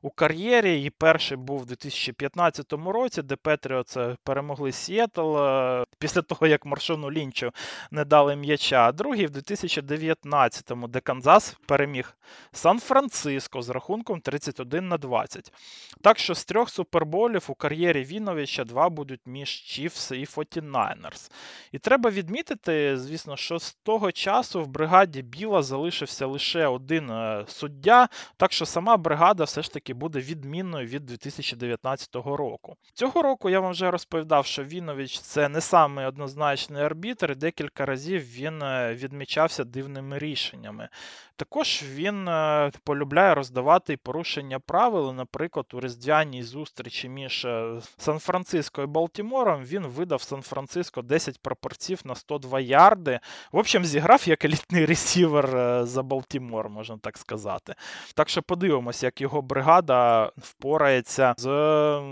у 0.04 0.10
кар'єрі. 0.10 0.82
І 0.82 0.90
перший 0.90 1.36
був 1.36 1.62
у 1.62 1.64
2015 1.64 2.72
році, 2.72 3.22
де 3.22 3.36
Петріоц 3.36 3.96
перемогли 4.24 4.72
Сіетл 4.72 5.38
е, 5.38 5.84
після 5.98 6.22
того, 6.22 6.46
як 6.46 6.66
Маршону 6.66 7.10
Лінчу 7.10 7.50
не 7.90 8.04
дали 8.04 8.36
м'яча. 8.36 8.88
А 8.88 8.92
другий 8.92 9.26
в 9.26 9.30
2019-му, 9.30 10.88
де 10.88 11.00
Канзас 11.00 11.56
переміг 11.66 12.16
Сан-Франциско 12.52 13.62
з 13.62 13.68
рахунком 13.68 14.20
31 14.20 14.88
на 14.88 14.98
20. 14.98 15.52
Так 16.00 16.18
що 16.18 16.34
з 16.34 16.44
трьох 16.44 16.70
суперболів 16.70 17.44
у 17.48 17.54
кар'єрі 17.54 18.04
Віновича 18.04 18.64
два 18.64 18.88
будуть 18.88 19.20
між 19.26 19.48
Chiefs 19.48 20.14
і 20.14 20.24
49ers. 20.24 21.30
І 21.72 21.78
треба 21.78 22.10
відмітити, 22.10 22.98
звісно, 22.98 23.36
що 23.36 23.58
з 23.58 23.72
того 23.72 24.12
часу 24.12 24.62
в 24.62 24.66
бригаді 24.66 25.22
Біла 25.22 25.62
залишився 25.62 26.26
лише 26.26 26.66
один 26.66 27.10
е, 27.10 27.44
суддя, 27.48 28.08
так 28.36 28.52
що 28.52 28.66
сама 28.66 28.96
бригада 28.96 29.44
все 29.44 29.62
ж 29.62 29.72
таки 29.72 29.93
буде 29.94 30.18
відмінною 30.18 30.86
від 30.86 31.06
2019 31.06 32.14
року. 32.14 32.76
Цього 32.94 33.22
року 33.22 33.50
я 33.50 33.60
вам 33.60 33.70
вже 33.70 33.90
розповідав, 33.90 34.46
що 34.46 34.64
Вінович 34.64 35.20
це 35.20 35.48
не 35.48 35.60
самий 35.60 36.06
однозначний 36.06 36.82
арбітр, 36.82 37.30
і 37.32 37.34
декілька 37.34 37.86
разів 37.86 38.20
він 38.20 38.62
е, 38.62 38.94
відмічався 38.94 39.64
дивними 39.64 40.18
рішеннями. 40.18 40.88
Також 41.36 41.82
він 41.94 42.28
е, 42.28 42.70
полюбляє 42.84 43.34
роздавати 43.34 43.96
порушення 43.96 44.60
правил. 44.60 45.12
Наприклад, 45.12 45.66
у 45.72 45.80
різдвяній 45.80 46.42
зустрічі 46.42 47.08
між 47.08 47.44
е, 47.44 47.80
Сан-Франциско 47.96 48.82
і 48.82 48.86
Балтімором 48.86 49.64
він 49.64 49.86
видав 49.86 50.22
Сан-Франциско 50.22 51.02
10 51.02 51.42
пропорців 51.42 52.00
на 52.04 52.14
102 52.14 52.60
ярди. 52.60 53.20
В 53.52 53.58
общем, 53.58 53.84
зіграв 53.84 54.28
як 54.28 54.44
елітний 54.44 54.86
ресівер 54.86 55.46
за 55.86 56.02
Балтімор, 56.02 56.68
можна 56.68 56.98
так 56.98 57.18
сказати. 57.18 57.74
Так 58.14 58.28
що 58.28 58.42
подивимося, 58.42 59.06
як 59.06 59.20
його 59.20 59.42
бригада 59.42 59.83
бригада 59.84 60.32
впорається 60.36 61.34
з 61.38 61.48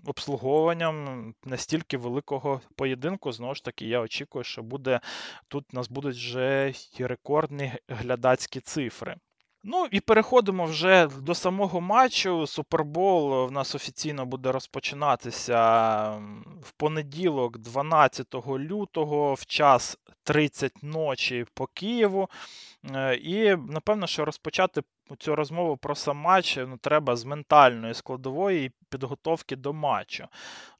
обслуговуванням 0.06 1.34
настільки 1.44 1.96
великого 1.96 2.60
поєдинку. 2.76 3.32
Знову 3.32 3.54
ж 3.54 3.64
таки, 3.64 3.86
я 3.86 4.00
очікую, 4.00 4.44
що 4.44 4.62
буде 4.62 5.00
тут 5.48 5.64
у 5.72 5.76
нас 5.76 5.88
будуть 5.88 6.16
вже 6.16 6.72
рекордні 6.98 7.72
глядацькі 7.88 8.60
цифри. 8.60 9.16
Ну 9.64 9.86
і 9.90 10.00
переходимо 10.00 10.64
вже 10.64 11.06
до 11.06 11.34
самого 11.34 11.80
матчу. 11.80 12.46
Супербол 12.46 13.46
в 13.46 13.52
нас 13.52 13.74
офіційно 13.74 14.26
буде 14.26 14.52
розпочинатися 14.52 15.58
в 16.62 16.72
понеділок, 16.76 17.58
12 17.58 18.34
лютого, 18.46 19.34
в 19.34 19.46
час 19.46 19.98
30 20.24 20.82
ночі 20.82 21.46
по 21.54 21.66
Києву. 21.66 22.28
Е, 22.90 23.14
і 23.14 23.56
напевно, 23.56 24.06
що 24.06 24.24
розпочати 24.24 24.82
цю 25.18 25.36
розмову 25.36 25.76
про 25.76 25.94
сам 25.94 26.16
матч 26.16 26.56
ну, 26.56 26.76
треба 26.76 27.16
з 27.16 27.24
ментальної 27.24 27.94
складової 27.94 28.72
підготовки 28.88 29.56
до 29.56 29.72
матчу. 29.72 30.28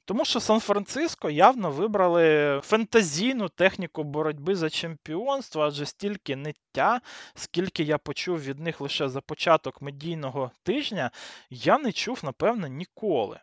Тому 0.05 0.25
що 0.25 0.39
Сан-Франциско 0.39 1.29
явно 1.29 1.71
вибрали 1.71 2.59
фентазійну 2.63 3.49
техніку 3.49 4.03
боротьби 4.03 4.55
за 4.55 4.69
чемпіонство, 4.69 5.61
адже 5.61 5.85
стільки 5.85 6.35
ниття, 6.35 7.01
скільки 7.35 7.83
я 7.83 7.97
почув 7.97 8.41
від 8.43 8.59
них 8.59 8.81
лише 8.81 9.09
за 9.09 9.21
початок 9.21 9.81
медійного 9.81 10.51
тижня, 10.63 11.11
я 11.49 11.77
не 11.77 11.91
чув, 11.91 12.19
напевно, 12.23 12.67
ніколи. 12.67 13.39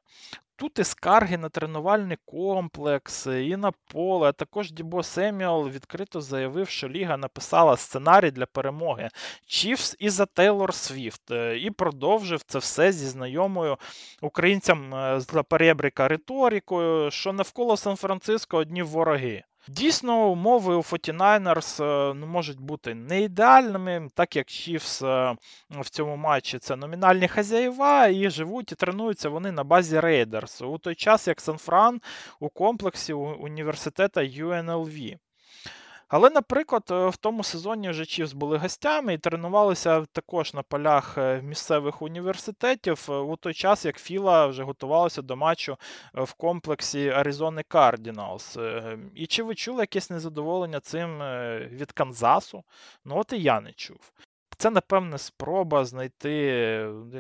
Тут 0.61 0.79
і 0.79 0.85
скарги 0.85 1.39
на 1.39 1.49
тренувальний 1.49 2.19
комплекс, 2.25 3.27
і 3.27 3.57
на 3.57 3.73
поле. 3.93 4.29
А 4.29 4.33
також 4.33 4.73
Дібо 4.73 5.03
Семіал 5.03 5.69
відкрито 5.69 6.21
заявив, 6.21 6.69
що 6.69 6.89
Ліга 6.89 7.17
написала 7.17 7.77
сценарій 7.77 8.31
для 8.31 8.47
перемоги 8.47 9.09
Чіфс 9.47 9.97
і 9.99 10.11
за 10.11 10.27
Тейлор 10.27 10.75
Свіфт. 10.75 11.31
Е, 11.31 11.59
і 11.59 11.71
продовжив 11.71 12.43
це 12.43 12.59
все 12.59 12.93
зі 12.93 13.07
знайомою 13.07 13.77
українцям 14.23 14.95
е, 14.95 15.21
з 15.21 15.43
перебрика 15.49 16.09
риторикою, 16.09 17.11
що 17.11 17.33
навколо 17.33 17.77
Сан-Франциско 17.77 18.57
одні 18.57 18.83
вороги. 18.83 19.45
Дійсно, 19.71 20.31
умови 20.31 20.75
у 20.75 20.79
49ers 20.79 21.85
е, 21.85 22.15
ну, 22.15 22.27
можуть 22.27 22.61
бути 22.61 22.95
не 22.95 23.23
ідеальними, 23.23 24.09
так 24.15 24.37
як 24.37 24.47
Chiefs 24.47 25.07
е, 25.07 25.37
в 25.71 25.91
цьому 25.91 26.17
матчі 26.17 26.59
це 26.59 26.77
номінальні 26.77 27.29
хазяїва, 27.29 28.07
і 28.07 28.31
живуть 28.31 28.73
і 28.73 28.75
тренуються 28.75 29.29
вони 29.29 29.53
на 29.53 29.65
базі 29.65 29.99
Raiders, 29.99 30.65
у 30.65 30.79
той 30.79 30.95
час 30.95 31.29
як 31.29 31.41
Сан-Фран 31.41 32.01
у 32.41 32.49
комплексі 32.49 33.13
університету 33.13 34.21
UNLV. 34.21 35.17
Але, 36.11 36.31
наприклад, 36.31 36.83
е, 36.91 37.09
в 37.09 37.17
тому 37.17 37.45
сезоні 37.45 37.91
вже 37.91 38.07
Чівс 38.07 38.33
були 38.33 38.59
гостями 38.59 39.15
і 39.15 39.19
тренувалися 39.19 40.07
також 40.13 40.55
на 40.55 40.63
полях 40.63 41.19
е, 41.19 41.43
місцевих 41.43 42.03
університетів 42.03 43.07
е, 43.09 43.13
у 43.13 43.37
той 43.37 43.55
час, 43.55 43.85
як 43.85 43.99
Філа 43.99 44.47
вже 44.47 44.63
готувалася 44.63 45.23
до 45.23 45.37
матчу 45.37 45.77
в 46.15 46.33
комплексі 46.33 47.09
Аризони 47.09 47.63
Кардіналс. 47.69 48.59
І 49.15 49.27
чи 49.27 49.43
ви 49.43 49.55
чули 49.55 49.81
якесь 49.81 50.11
незадоволення 50.11 50.81
цим 50.81 51.19
від 51.71 51.93
Канзасу? 51.93 52.65
Ну, 53.05 53.19
от 53.19 53.33
і 53.33 53.43
я 53.43 53.61
не 53.61 53.73
чув. 53.73 54.13
Це, 54.61 54.71
напевне, 54.71 55.19
спроба 55.19 55.85
знайти 55.85 56.43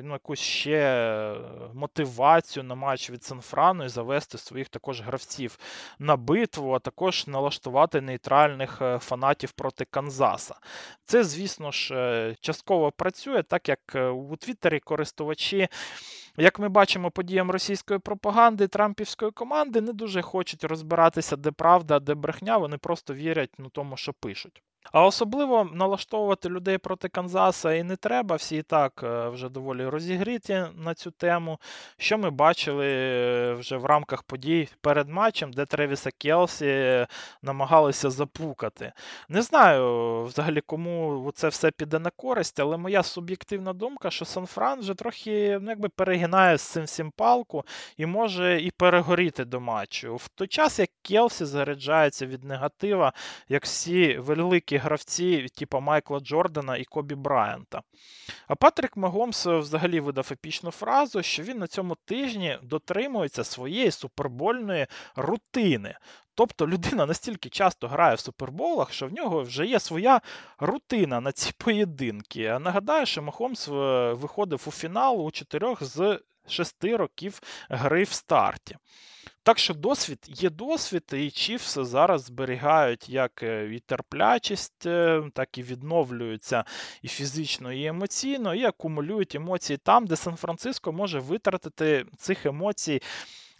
ну, 0.02 0.12
якусь 0.12 0.38
ще 0.38 1.34
мотивацію 1.74 2.64
на 2.64 2.74
матч 2.74 3.10
від 3.10 3.24
Санфрану 3.24 3.84
і 3.84 3.88
завести 3.88 4.38
своїх 4.38 4.68
також 4.68 5.00
гравців 5.00 5.58
на 5.98 6.16
битву, 6.16 6.72
а 6.72 6.78
також 6.78 7.26
налаштувати 7.26 8.00
нейтральних 8.00 8.82
е, 8.82 8.98
фанатів 8.98 9.52
проти 9.52 9.84
Канзаса. 9.84 10.54
Це, 11.04 11.24
звісно 11.24 11.70
ж, 11.70 11.94
е, 11.94 12.36
частково 12.40 12.92
працює, 12.92 13.42
так 13.42 13.68
як 13.68 13.80
е, 13.94 14.08
у 14.08 14.36
Твіттері 14.36 14.80
користувачі. 14.80 15.68
Як 16.36 16.58
ми 16.58 16.68
бачимо, 16.68 17.10
подіям 17.10 17.50
російської 17.50 17.98
пропаганди 18.00 18.68
Трампівської 18.68 19.30
команди 19.30 19.80
не 19.80 19.92
дуже 19.92 20.22
хочуть 20.22 20.64
розбиратися, 20.64 21.36
де 21.36 21.50
правда, 21.50 22.00
де 22.00 22.14
брехня. 22.14 22.56
Вони 22.56 22.78
просто 22.78 23.14
вірять 23.14 23.50
ну, 23.58 23.68
тому, 23.68 23.96
що 23.96 24.12
пишуть. 24.12 24.62
А 24.92 25.06
особливо 25.06 25.64
налаштовувати 25.72 26.48
людей 26.48 26.78
проти 26.78 27.08
Канзаса 27.08 27.72
і 27.72 27.82
не 27.82 27.96
треба, 27.96 28.36
всі 28.36 28.56
і 28.56 28.62
так 28.62 29.00
е, 29.04 29.28
вже 29.28 29.48
доволі 29.48 29.86
розігріті 29.86 30.64
на 30.76 30.94
цю 30.94 31.10
тему. 31.10 31.58
Що 31.96 32.18
ми 32.18 32.30
бачили 32.30 32.86
е, 32.86 33.54
вже 33.54 33.76
в 33.76 33.84
рамках 33.84 34.22
подій 34.22 34.68
перед 34.80 35.08
матчем, 35.08 35.52
де 35.52 35.66
Тревіса 35.66 36.10
Келсі 36.18 37.06
намагалися 37.42 38.10
запукати. 38.10 38.92
Не 39.28 39.42
знаю 39.42 40.22
взагалі, 40.24 40.60
кому 40.60 41.30
це 41.34 41.48
все 41.48 41.70
піде 41.70 41.98
на 41.98 42.10
користь, 42.10 42.60
але 42.60 42.76
моя 42.76 43.02
суб'єктивна 43.02 43.72
думка, 43.72 44.10
що 44.10 44.24
Сан-Фран 44.24 44.80
вже 44.80 44.94
трохи 44.94 45.58
ну, 45.62 45.70
якби 45.70 45.88
перегинає 45.88 46.58
з 46.58 46.62
цим 46.62 46.84
всім 46.84 47.10
палку 47.10 47.64
і 47.96 48.06
може 48.06 48.62
і 48.62 48.70
перегоріти 48.70 49.44
до 49.44 49.60
матчу. 49.60 50.16
В 50.16 50.28
той 50.28 50.46
час, 50.46 50.78
як 50.78 50.90
Келсі 51.02 51.44
заряджається 51.44 52.26
від 52.26 52.44
негатива, 52.44 53.12
як 53.48 53.64
всі 53.64 54.18
великі 54.18 54.69
гравці, 54.76 55.48
типу 55.54 55.80
Майкла 55.80 56.20
Джордана 56.20 56.76
і 56.76 56.84
Кобі 56.84 57.14
Брайанта. 57.14 57.82
А 58.48 58.54
Патрік 58.54 58.96
Магомс 58.96 59.46
взагалі 59.46 60.00
видав 60.00 60.28
епічну 60.32 60.70
фразу, 60.70 61.22
що 61.22 61.42
він 61.42 61.58
на 61.58 61.66
цьому 61.66 61.96
тижні 62.04 62.58
дотримується 62.62 63.44
своєї 63.44 63.90
супербольної 63.90 64.86
рутини. 65.16 65.94
Тобто 66.34 66.68
людина 66.68 67.06
настільки 67.06 67.48
часто 67.48 67.88
грає 67.88 68.14
в 68.14 68.20
суперболах, 68.20 68.92
що 68.92 69.06
в 69.06 69.12
нього 69.12 69.42
вже 69.42 69.66
є 69.66 69.80
своя 69.80 70.20
рутина 70.58 71.20
на 71.20 71.32
ці 71.32 71.52
поєдинки. 71.58 72.46
А 72.46 72.58
нагадаю, 72.58 73.06
що 73.06 73.22
Махомс 73.22 73.68
е, 73.68 73.72
виходив 74.12 74.64
у 74.66 74.70
фінал 74.70 75.26
у 75.26 75.30
чотирьох 75.30 75.84
з 75.84 76.20
шести 76.48 76.96
років 76.96 77.40
гри 77.68 78.02
в 78.02 78.12
старті. 78.12 78.76
Так 79.42 79.58
що 79.58 79.74
досвід 79.74 80.18
є 80.28 80.50
досвід, 80.50 81.04
і 81.12 81.30
Чіфс 81.30 81.78
зараз 81.78 82.24
зберігають 82.24 83.08
як 83.08 83.42
е, 83.42 83.74
і 83.74 83.78
терплячість, 83.78 84.86
е, 84.86 85.22
так 85.34 85.58
і 85.58 85.62
відновлюються 85.62 86.64
і 87.02 87.08
фізично, 87.08 87.72
і 87.72 87.84
емоційно, 87.86 88.54
і 88.54 88.64
акумулюють 88.64 89.34
емоції 89.34 89.76
там, 89.76 90.06
де 90.06 90.16
Сан-Франциско 90.16 90.92
може 90.92 91.20
витратити 91.20 92.06
цих 92.18 92.46
емоцій. 92.46 93.02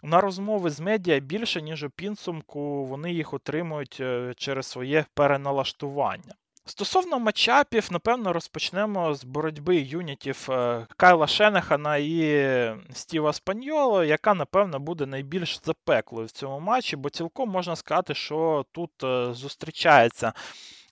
На 0.03 0.21
розмови 0.21 0.69
з 0.69 0.79
медіа 0.79 1.19
більше, 1.19 1.61
ніж 1.61 1.83
у 1.83 1.89
підсумку, 1.89 2.85
вони 2.85 3.13
їх 3.13 3.33
отримують 3.33 3.97
е, 3.99 4.33
через 4.37 4.67
своє 4.67 5.05
переналаштування. 5.13 6.33
Стосовно 6.65 7.19
матчапів, 7.19 7.87
напевно, 7.91 8.33
розпочнемо 8.33 9.15
з 9.15 9.23
боротьби 9.23 9.75
юнітів 9.77 10.47
е, 10.49 10.87
Кайла 10.97 11.27
Шенехана 11.27 11.97
і 11.97 12.75
Стіва 12.93 13.33
Спаньоло, 13.33 14.03
яка, 14.03 14.33
напевно, 14.33 14.79
буде 14.79 15.05
найбільш 15.05 15.59
запеклою 15.63 16.27
в 16.27 16.31
цьому 16.31 16.59
матчі, 16.59 16.95
бо 16.95 17.09
цілком 17.09 17.49
можна 17.49 17.75
сказати, 17.75 18.13
що 18.13 18.65
тут 18.71 19.03
е, 19.03 19.33
зустрічається 19.33 20.33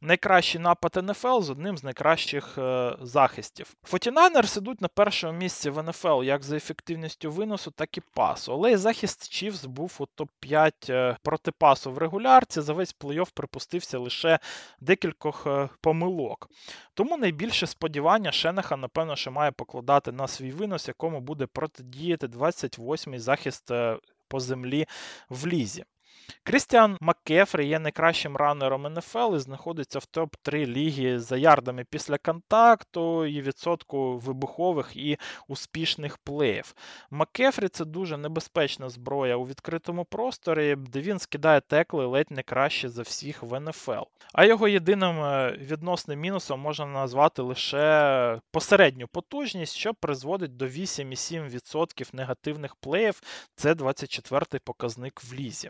найкращий 0.01 0.61
напад 0.61 0.95
НФЛ 1.03 1.41
з 1.41 1.49
одним 1.49 1.77
з 1.77 1.83
найкращих 1.83 2.57
е, 2.57 2.95
захистів. 3.01 3.75
Фотінайнерс 3.83 4.57
ідуть 4.57 4.81
на 4.81 4.87
першому 4.87 5.33
місці 5.33 5.69
в 5.69 5.83
НФЛ 5.83 6.23
як 6.23 6.43
за 6.43 6.57
ефективністю 6.57 7.31
виносу, 7.31 7.71
так 7.71 7.97
і 7.97 8.01
пасу. 8.13 8.53
Але 8.53 8.71
і 8.71 8.75
захист 8.75 9.29
Чівс 9.29 9.65
був 9.65 9.97
у 9.99 10.07
топ-5 10.21 10.71
е, 10.89 11.17
протипасу 11.23 11.91
в 11.91 11.97
регулярці. 11.97 12.61
За 12.61 12.73
весь 12.73 12.95
плей-офф 12.95 13.31
припустився 13.33 13.99
лише 13.99 14.39
декількох 14.79 15.47
е, 15.47 15.69
помилок. 15.81 16.49
Тому 16.93 17.17
найбільше 17.17 17.67
сподівання 17.67 18.31
Шенеха, 18.31 18.77
напевно, 18.77 19.15
що 19.15 19.31
має 19.31 19.51
покладати 19.51 20.11
на 20.11 20.27
свій 20.27 20.51
винос, 20.51 20.87
якому 20.87 21.21
буде 21.21 21.45
протидіяти 21.45 22.27
28-й 22.27 23.19
захист 23.19 23.71
по 24.27 24.39
землі 24.39 24.87
в 25.29 25.47
лізі. 25.47 25.85
Крістіан 26.43 26.97
Маккефрі 27.01 27.67
є 27.67 27.79
найкращим 27.79 28.37
ранером 28.37 28.93
НФЛ 28.93 29.35
і 29.35 29.39
знаходиться 29.39 29.99
в 29.99 30.05
топ-3 30.13 30.65
ліги 30.65 31.19
за 31.19 31.37
ярдами 31.37 31.85
після 31.89 32.17
контакту 32.17 33.25
і 33.25 33.41
відсотку 33.41 34.17
вибухових 34.17 34.95
і 34.95 35.17
успішних 35.47 36.17
плеїв. 36.17 36.73
Маккефрі 37.11 37.67
це 37.67 37.85
дуже 37.85 38.17
небезпечна 38.17 38.89
зброя 38.89 39.35
у 39.35 39.47
відкритому 39.47 40.05
просторі, 40.05 40.75
де 40.75 41.01
він 41.01 41.19
скидає 41.19 41.61
текли 41.61 42.05
ледь 42.05 42.31
не 42.31 42.43
краще 42.43 42.89
за 42.89 43.01
всіх 43.01 43.43
в 43.43 43.59
НФЛ. 43.59 44.03
А 44.33 44.45
його 44.45 44.67
єдиним 44.67 45.23
е, 45.23 45.57
відносним 45.61 46.19
мінусом 46.19 46.59
можна 46.59 46.85
назвати 46.85 47.41
лише 47.41 48.39
посередню 48.51 49.07
потужність, 49.07 49.75
що 49.75 49.93
призводить 49.93 50.57
до 50.57 50.65
8,7% 50.65 52.15
негативних 52.15 52.75
плеїв. 52.75 53.21
Це 53.55 53.73
24-й 53.73 54.59
показник 54.59 55.21
в 55.23 55.33
лізі. 55.33 55.69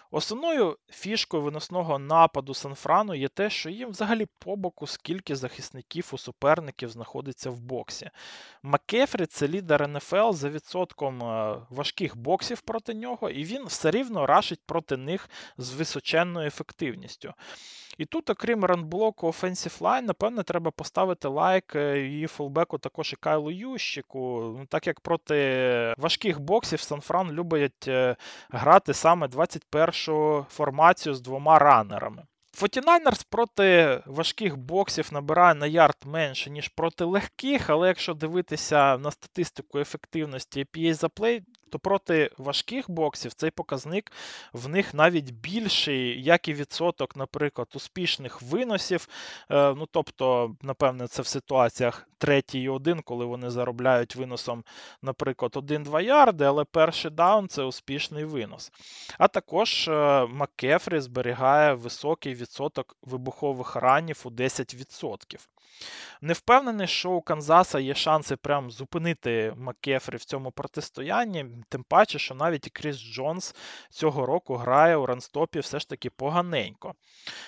Основною 0.13 0.77
фішкою 0.89 1.43
виносного 1.43 1.99
нападу 1.99 2.53
Санфрану 2.53 3.15
є 3.15 3.27
те, 3.27 3.49
що 3.49 3.69
їм 3.69 3.89
взагалі 3.89 4.27
по 4.39 4.55
боку 4.55 4.87
скільки 4.87 5.35
захисників 5.35 6.09
у 6.11 6.17
суперників 6.17 6.89
знаходиться 6.89 7.49
в 7.49 7.61
боксі. 7.61 8.09
Маккефрі 8.63 9.25
це 9.25 9.47
лідер 9.47 9.87
НФЛ 9.87 10.31
за 10.31 10.49
відсотком 10.49 11.23
е, 11.23 11.57
важких 11.69 12.17
боксів 12.17 12.61
проти 12.61 12.93
нього, 12.93 13.29
і 13.29 13.43
він 13.43 13.65
все 13.65 13.91
рівно 13.91 14.25
рашить 14.25 14.61
проти 14.65 14.97
них 14.97 15.29
з 15.57 15.73
височенною 15.73 16.47
ефективністю. 16.47 17.33
І 17.97 18.05
тут, 18.05 18.29
окрім 18.29 18.65
run 18.65 18.86
block 18.86 19.20
у 19.20 19.27
Offensive 19.27 19.79
Line, 19.79 20.01
напевне, 20.01 20.43
треба 20.43 20.71
поставити 20.71 21.27
лайк 21.27 21.75
е, 21.75 22.07
і 22.07 22.27
фулбеку 22.27 22.77
також 22.77 23.13
і 23.13 23.15
Кайлу 23.15 23.51
Ющику, 23.51 24.59
так 24.69 24.87
як 24.87 24.99
проти 24.99 25.35
важких 25.97 26.39
боксів 26.39 26.81
Сан-Фран 26.81 27.31
любить 27.31 27.87
е, 27.87 28.15
грати 28.49 28.93
саме 28.93 29.27
21-шу 30.01 30.45
формацію 30.49 31.15
з 31.15 31.21
двома 31.21 31.59
ранерами. 31.59 32.23
Forty 32.53 32.85
Niners 32.85 33.23
проти 33.23 33.99
важких 34.05 34.57
боксів 34.57 35.09
набирає 35.11 35.55
на 35.55 35.67
ярд 35.67 35.97
менше, 36.05 36.49
ніж 36.49 36.67
проти 36.67 37.03
легких, 37.03 37.69
але 37.69 37.87
якщо 37.87 38.13
дивитися 38.13 38.97
на 38.97 39.11
статистику 39.11 39.79
ефективності 39.79 40.65
EPA 40.65 40.93
за 40.93 41.09
play, 41.09 41.41
то 41.71 41.79
проти 41.79 42.31
важких 42.37 42.89
боксів 42.89 43.33
цей 43.33 43.51
показник 43.51 44.11
в 44.53 44.67
них 44.67 44.93
навіть 44.93 45.31
більший, 45.31 46.23
як 46.23 46.47
і 46.47 46.53
відсоток, 46.53 47.15
наприклад, 47.15 47.67
успішних 47.73 48.41
виносів. 48.41 49.07
Е, 49.49 49.73
ну, 49.73 49.87
Тобто, 49.91 50.55
напевне, 50.61 51.07
це 51.07 51.21
в 51.21 51.27
ситуаціях 51.27 52.07
третій 52.17 52.61
і 52.61 52.69
один, 52.69 53.01
коли 53.01 53.25
вони 53.25 53.49
заробляють 53.49 54.15
виносом, 54.15 54.63
наприклад, 55.01 55.51
1-2 55.55 56.01
ярди, 56.01 56.45
але 56.45 56.63
перший 56.63 57.11
даун 57.11 57.47
це 57.47 57.63
успішний 57.63 58.25
винос. 58.25 58.71
А 59.17 59.27
також 59.27 59.87
е, 59.87 60.25
Маккефрі 60.25 60.99
зберігає 60.99 61.73
високий 61.73 62.33
відсоток 62.33 62.97
вибухових 63.01 63.75
ранів 63.75 64.21
у 64.23 64.29
10%. 64.29 65.47
Не 66.23 66.33
впевнений, 66.33 66.87
що 66.87 67.11
у 67.11 67.21
Канзаса 67.21 67.79
є 67.79 67.95
шанси 67.95 68.35
прям 68.35 68.71
зупинити 68.71 69.53
Маккефрі 69.57 70.17
в 70.17 70.25
цьому 70.25 70.51
протистоянні, 70.51 71.45
тим 71.69 71.83
паче, 71.83 72.19
що 72.19 72.35
навіть 72.35 72.69
Кріс 72.73 72.97
Джонс 72.97 73.55
цього 73.89 74.25
року 74.25 74.55
грає 74.55 74.95
у 74.95 75.05
ранстопі 75.05 75.59
все 75.59 75.79
ж 75.79 75.89
таки 75.89 76.09
поганенько. 76.09 76.93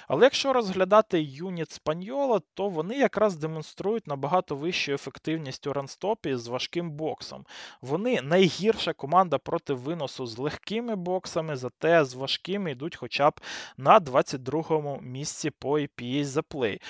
Але 0.07 0.23
якщо 0.23 0.53
розглядати 0.53 1.21
юніт 1.21 1.71
Спаньола, 1.71 2.41
то 2.53 2.69
вони 2.69 2.97
якраз 2.97 3.35
демонструють 3.35 4.07
набагато 4.07 4.55
вищу 4.55 4.91
ефективність 4.91 5.67
у 5.67 5.73
ранстопі 5.73 6.35
з 6.35 6.47
важким 6.47 6.91
боксом. 6.91 7.45
Вони 7.81 8.21
найгірша 8.21 8.93
команда 8.93 9.37
проти 9.37 9.73
виносу 9.73 10.25
з 10.25 10.37
легкими 10.37 10.95
боксами, 10.95 11.55
зате 11.55 12.05
з 12.05 12.13
важкими 12.13 12.71
йдуть 12.71 12.95
хоча 12.95 13.29
б 13.29 13.41
на 13.77 13.99
22-му 13.99 14.99
місці 15.01 15.49
по 15.49 15.79
EPA 15.79 16.23
за 16.23 16.41
плей. 16.41 16.81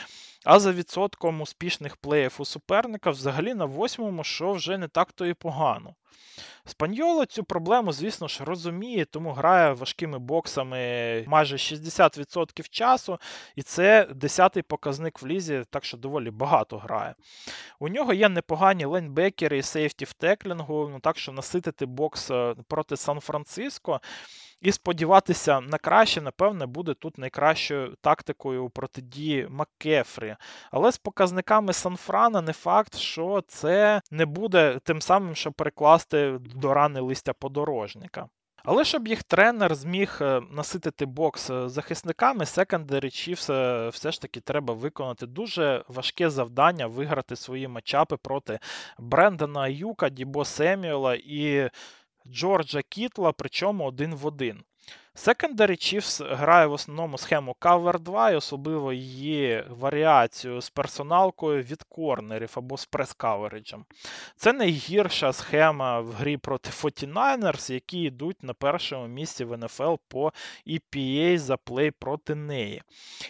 А 0.45 0.59
за 0.59 0.71
відсотком 0.71 1.41
успішних 1.41 1.97
плеїв 1.97 2.35
у 2.39 2.45
суперника 2.45 3.09
взагалі 3.09 3.53
на 3.53 3.65
восьмому, 3.65 4.23
що 4.23 4.51
вже 4.51 4.77
не 4.77 4.87
так 4.87 5.11
то 5.11 5.25
і 5.25 5.33
погано. 5.33 5.95
Спаньоло 6.65 7.25
цю 7.25 7.43
проблему, 7.43 7.91
звісно 7.91 8.27
ж, 8.27 8.43
розуміє, 8.43 9.05
тому 9.05 9.31
грає 9.31 9.73
важкими 9.73 10.19
боксами 10.19 11.23
майже 11.27 11.55
60% 11.55 12.69
часу, 12.69 13.19
і 13.55 13.61
це 13.63 14.03
10-й 14.03 14.61
показник 14.61 15.21
в 15.21 15.27
лізі, 15.27 15.63
так 15.69 15.85
що 15.85 15.97
доволі 15.97 16.31
багато 16.31 16.77
грає. 16.77 17.15
У 17.79 17.89
нього 17.89 18.13
є 18.13 18.29
непогані 18.29 18.85
лейнбекери 18.85 19.57
і 19.57 19.61
сейфті 19.61 20.05
в 20.05 20.13
теклінгу, 20.13 20.89
ну 20.91 20.99
так 20.99 21.17
що 21.17 21.31
наситити 21.31 21.85
бокс 21.85 22.31
е, 22.31 22.55
проти 22.67 22.97
Сан-Франциско. 22.97 24.01
І 24.63 24.71
сподіватися 24.71 25.61
на 25.61 25.77
краще, 25.77 26.21
напевне, 26.21 26.65
буде 26.65 26.93
тут 26.93 27.17
найкращою 27.17 27.95
тактикою 28.01 28.65
у 28.65 28.69
протидії 28.69 29.47
Маккефрі. 29.49 30.35
Але 30.71 30.91
з 30.91 30.97
показниками 30.97 31.73
Санфрана 31.73 32.41
не 32.41 32.53
факт, 32.53 32.95
що 32.95 33.43
це 33.47 34.01
не 34.11 34.25
буде 34.25 34.79
тим 34.83 35.01
самим, 35.01 35.35
що 35.35 35.51
перекласти 35.51 36.39
до 36.39 36.73
рани 36.73 36.99
листя 36.99 37.33
подорожника. 37.33 38.27
Але 38.65 38.85
щоб 38.85 39.07
їх 39.07 39.23
тренер 39.23 39.75
зміг 39.75 40.17
е, 40.21 40.41
наситити 40.51 41.05
бокс 41.05 41.49
е, 41.49 41.69
захисниками, 41.69 42.45
секондарі 42.45 43.09
Чіфс 43.09 43.43
все 43.93 44.11
ж 44.11 44.21
таки 44.21 44.39
треба 44.39 44.73
виконати 44.73 45.25
дуже 45.25 45.83
важке 45.87 46.29
завдання 46.29 46.87
виграти 46.87 47.35
свої 47.35 47.67
матчапи 47.67 48.17
проти 48.17 48.59
Брендана 48.99 49.67
Юка, 49.67 50.09
Дібо 50.09 50.45
Семюела 50.45 51.15
і 51.15 51.69
Джорджа 52.27 52.81
Кітла, 52.81 53.31
причому 53.31 53.85
один 53.85 54.15
в 54.15 54.25
один. 54.25 54.63
Secondary 55.15 55.77
Chiefs 55.77 56.35
грає 56.35 56.67
в 56.67 56.71
основному 56.73 57.17
схему 57.17 57.55
Cover 57.61 57.99
2 57.99 58.31
і 58.31 58.35
особливо 58.35 58.93
її 58.93 59.63
варіацію 59.69 60.61
з 60.61 60.69
персоналкою 60.69 61.63
від 61.63 61.83
корнерів 61.83 62.53
або 62.55 62.77
з 62.77 62.85
прес-кавериджем. 62.85 63.85
Це 64.35 64.53
найгірша 64.53 65.33
схема 65.33 65.99
в 65.99 66.11
грі 66.11 66.37
проти 66.37 66.69
49ers, 66.69 67.73
які 67.73 68.01
йдуть 68.01 68.43
на 68.43 68.53
першому 68.53 69.07
місці 69.07 69.45
в 69.45 69.57
НФЛ 69.57 69.93
по 70.07 70.33
EPA 70.67 71.37
за 71.37 71.57
play 71.57 71.91
проти 71.91 72.35
неї. 72.35 72.81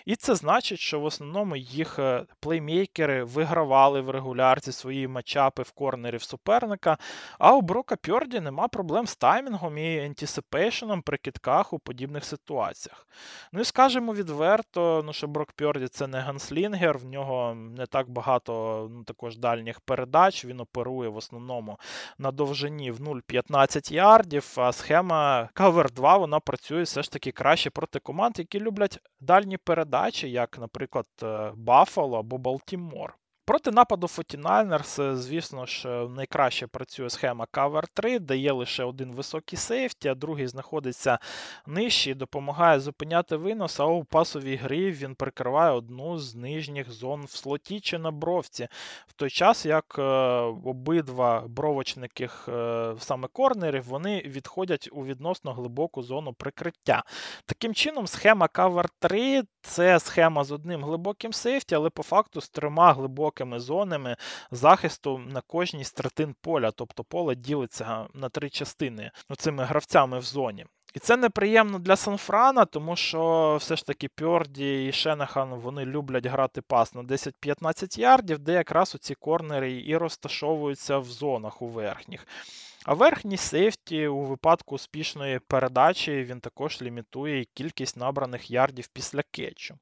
І 0.05 0.15
це 0.15 0.35
значить, 0.35 0.79
що 0.79 0.99
в 0.99 1.05
основному 1.05 1.55
їх 1.55 1.99
е, 1.99 2.25
плеймейкери 2.39 3.23
вигравали 3.23 4.01
в 4.01 4.09
регулярці 4.09 4.71
свої 4.71 5.07
matchup 5.07 5.56
и 5.56 5.63
в 5.63 5.71
корнерів 5.71 6.23
суперника. 6.23 6.97
А 7.39 7.53
у 7.53 7.61
Брока 7.61 7.95
Пьорді 7.95 8.39
нема 8.39 8.67
проблем 8.67 9.07
з 9.07 9.15
таймінгом 9.15 9.77
і 9.77 9.99
anticipation 10.05 10.87
ом 10.87 11.01
при 11.01 11.17
кидках 11.17 11.72
у 11.73 11.79
подібних 11.79 12.25
ситуаціях. 12.25 13.07
Ну 13.51 13.61
і 13.61 13.63
скажемо 13.63 14.13
відверто, 14.13 15.03
ну 15.05 15.13
що 15.13 15.27
Брок 15.27 15.51
Пьорді 15.51 15.87
це 15.87 16.07
не 16.07 16.19
gunslinger, 16.19 16.97
в 16.97 17.05
нього 17.05 17.55
не 17.55 17.85
так 17.85 18.09
багато 18.09 18.87
ну, 18.91 19.03
також 19.03 19.37
дальніх 19.37 19.79
передач. 19.79 20.45
Він 20.45 20.59
оперує 20.59 21.09
в 21.09 21.15
основному 21.15 21.79
на 22.17 22.31
довжині 22.31 22.91
в 22.91 22.99
0,15 22.99 23.93
ярдів, 23.93 24.53
а 24.57 24.71
схема 24.71 25.49
Cover 25.55 25.91
2 25.91 26.17
вона 26.17 26.39
працює 26.39 26.83
все 26.83 27.03
ж 27.03 27.11
таки 27.11 27.31
краще 27.31 27.69
проти 27.69 27.99
команд, 27.99 28.39
які 28.39 28.59
люблять 28.59 28.99
дальні 29.19 29.57
передачі, 29.57 30.31
як, 30.31 30.59
наприклад, 30.59 31.05
Баффало 31.55 32.19
або 32.19 32.37
Балтімор. 32.37 33.17
Проти 33.45 33.71
нападу 33.71 34.07
49ers, 34.07 35.15
звісно 35.15 35.65
ж, 35.65 35.87
найкраще 36.09 36.67
працює 36.67 37.09
схема 37.09 37.47
Cover 37.53 37.83
3, 37.93 38.19
дає 38.19 38.51
лише 38.51 38.83
один 38.83 39.11
високий 39.11 39.59
сейфті, 39.59 40.09
а 40.09 40.15
другий 40.15 40.47
знаходиться 40.47 41.19
нижче 41.67 42.11
і 42.11 42.13
допомагає 42.13 42.79
зупиняти 42.79 43.35
винос, 43.35 43.79
а 43.79 43.85
у 43.85 44.03
пасовій 44.03 44.55
грі 44.55 44.91
він 44.91 45.15
прикриває 45.15 45.71
одну 45.71 46.19
з 46.19 46.35
нижніх 46.35 46.91
зон 46.91 47.25
в 47.25 47.29
слоті 47.29 47.79
чи 47.79 47.97
на 47.97 48.11
бровці. 48.11 48.67
В 49.07 49.13
той 49.13 49.29
час, 49.29 49.65
як 49.65 49.95
е, 49.99 50.03
обидва 50.65 51.43
бровочники 51.47 52.29
е, 52.47 52.95
саме 52.99 53.27
корнерів, 53.27 53.83
вони 53.83 54.19
відходять 54.25 54.89
у 54.91 55.05
відносно 55.05 55.53
глибоку 55.53 56.01
зону 56.03 56.33
прикриття. 56.33 57.03
Таким 57.45 57.73
чином, 57.73 58.07
схема 58.07 58.49
Cover 58.53 58.85
3 58.99 59.43
це 59.61 59.99
схема 59.99 60.43
з 60.43 60.51
одним 60.51 60.83
глибоким 60.83 61.33
сейфті, 61.33 61.75
але 61.75 61.89
по 61.89 62.03
факту 62.03 62.41
з 62.41 62.49
трьома 62.49 62.93
глибокими 62.93 63.32
широкими 63.33 63.59
зонами 63.59 64.15
захисту 64.51 65.17
на 65.17 65.41
кожній 65.41 65.83
з 65.83 65.91
третин 65.91 66.35
поля, 66.41 66.71
тобто 66.71 67.03
поле 67.03 67.35
ділиться 67.35 68.07
на 68.13 68.29
три 68.29 68.49
частини 68.49 69.11
цими 69.37 69.63
гравцями 69.63 70.19
в 70.19 70.23
зоні. 70.23 70.65
І 70.95 70.99
це 70.99 71.17
неприємно 71.17 71.79
для 71.79 71.95
Санфрана, 71.95 72.65
тому 72.65 72.95
що 72.95 73.55
все 73.59 73.75
ж 73.75 73.85
таки 73.85 74.07
Пьорді 74.07 74.87
і 74.87 74.91
Шенахан 74.91 75.53
вони 75.53 75.85
люблять 75.85 76.25
грати 76.25 76.61
пас 76.61 76.93
на 76.93 77.01
10-15 77.01 77.99
ярдів, 77.99 78.39
де 78.39 78.53
якраз 78.53 78.97
ці 79.01 79.15
корнери 79.15 79.83
і 79.85 79.97
розташовуються 79.97 80.97
в 80.97 81.05
зонах 81.05 81.61
у 81.61 81.67
верхніх. 81.67 82.27
А 82.85 82.93
верхній 82.93 83.37
сейфті 83.37 84.07
у 84.07 84.21
випадку 84.21 84.75
успішної 84.75 85.39
передачі 85.39 86.23
він 86.23 86.39
також 86.39 86.81
лімітує 86.81 87.45
кількість 87.53 87.97
набраних 87.97 88.51
ярдів 88.51 88.87
після 88.87 89.21
кетчу. 89.31 89.75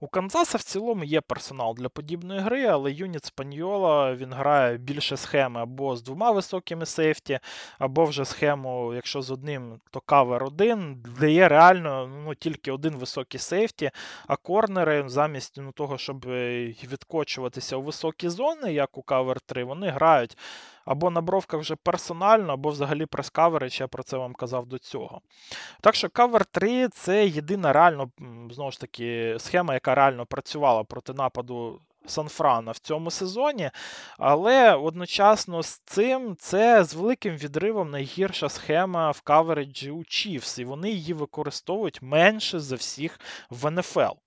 У 0.00 0.08
Канзаса 0.08 0.58
в 0.58 0.62
цілому 0.62 1.04
є 1.04 1.20
персонал 1.20 1.74
для 1.74 1.88
подібної 1.88 2.40
гри, 2.40 2.66
але 2.66 2.92
юніт 2.92 3.24
Спаньола 3.24 4.14
він 4.14 4.32
грає 4.32 4.76
більше 4.76 5.16
схеми 5.16 5.60
або 5.60 5.96
з 5.96 6.02
двома 6.02 6.30
високими 6.30 6.86
сейфті, 6.86 7.38
або 7.78 8.04
вже 8.04 8.24
схему, 8.24 8.94
якщо 8.94 9.22
з 9.22 9.30
одним, 9.30 9.80
то 9.90 10.00
кавер 10.00 10.44
один, 10.44 11.04
де 11.20 11.30
є 11.30 11.48
реально 11.48 12.10
ну, 12.24 12.34
тільки 12.34 12.72
один 12.72 12.96
високий 12.96 13.40
сейфті, 13.40 13.90
а 14.26 14.36
корнери 14.36 15.04
замість 15.06 15.56
ну, 15.56 15.72
того, 15.72 15.98
щоб 15.98 16.26
е, 16.28 16.64
відкочуватися 16.66 17.76
у 17.76 17.82
високі 17.82 18.28
зони, 18.28 18.72
як 18.72 18.98
у 18.98 19.02
кавер 19.02 19.40
3, 19.40 19.64
вони 19.64 19.88
грають 19.88 20.36
або 20.84 21.10
на 21.10 21.20
бровках 21.20 21.60
вже 21.60 21.76
персонально, 21.76 22.52
або 22.52 22.70
взагалі 22.70 23.06
прес-каверич, 23.06 23.80
я 23.80 23.88
про 23.88 24.02
це 24.02 24.16
вам 24.16 24.34
казав 24.34 24.66
до 24.66 24.78
цього. 24.78 25.20
Так 25.80 25.94
що 25.94 26.08
Cover 26.08 26.44
3 26.50 26.88
це 26.88 27.26
єдина 27.26 27.72
реально, 27.72 28.10
знову 28.50 28.70
ж 28.70 28.80
таки, 28.80 29.36
схема, 29.38 29.74
яка 29.74 29.94
реально 29.94 30.26
працювала 30.26 30.84
проти 30.84 31.12
нападу. 31.12 31.80
Санфрана 32.06 32.72
в 32.72 32.78
цьому 32.78 33.10
сезоні, 33.10 33.70
але 34.18 34.74
одночасно 34.74 35.62
з 35.62 35.78
цим 35.78 36.36
це 36.38 36.84
з 36.84 36.94
великим 36.94 37.36
відривом 37.36 37.90
найгірша 37.90 38.48
схема 38.48 39.10
в 39.10 39.20
кавереджі 39.20 39.90
у 39.90 39.98
Chiefs, 39.98 40.60
і 40.60 40.64
вони 40.64 40.90
її 40.90 41.14
використовують 41.14 42.02
менше 42.02 42.60
за 42.60 42.76
всіх 42.76 43.20
в 43.50 43.70
НФЛ. 43.70 44.23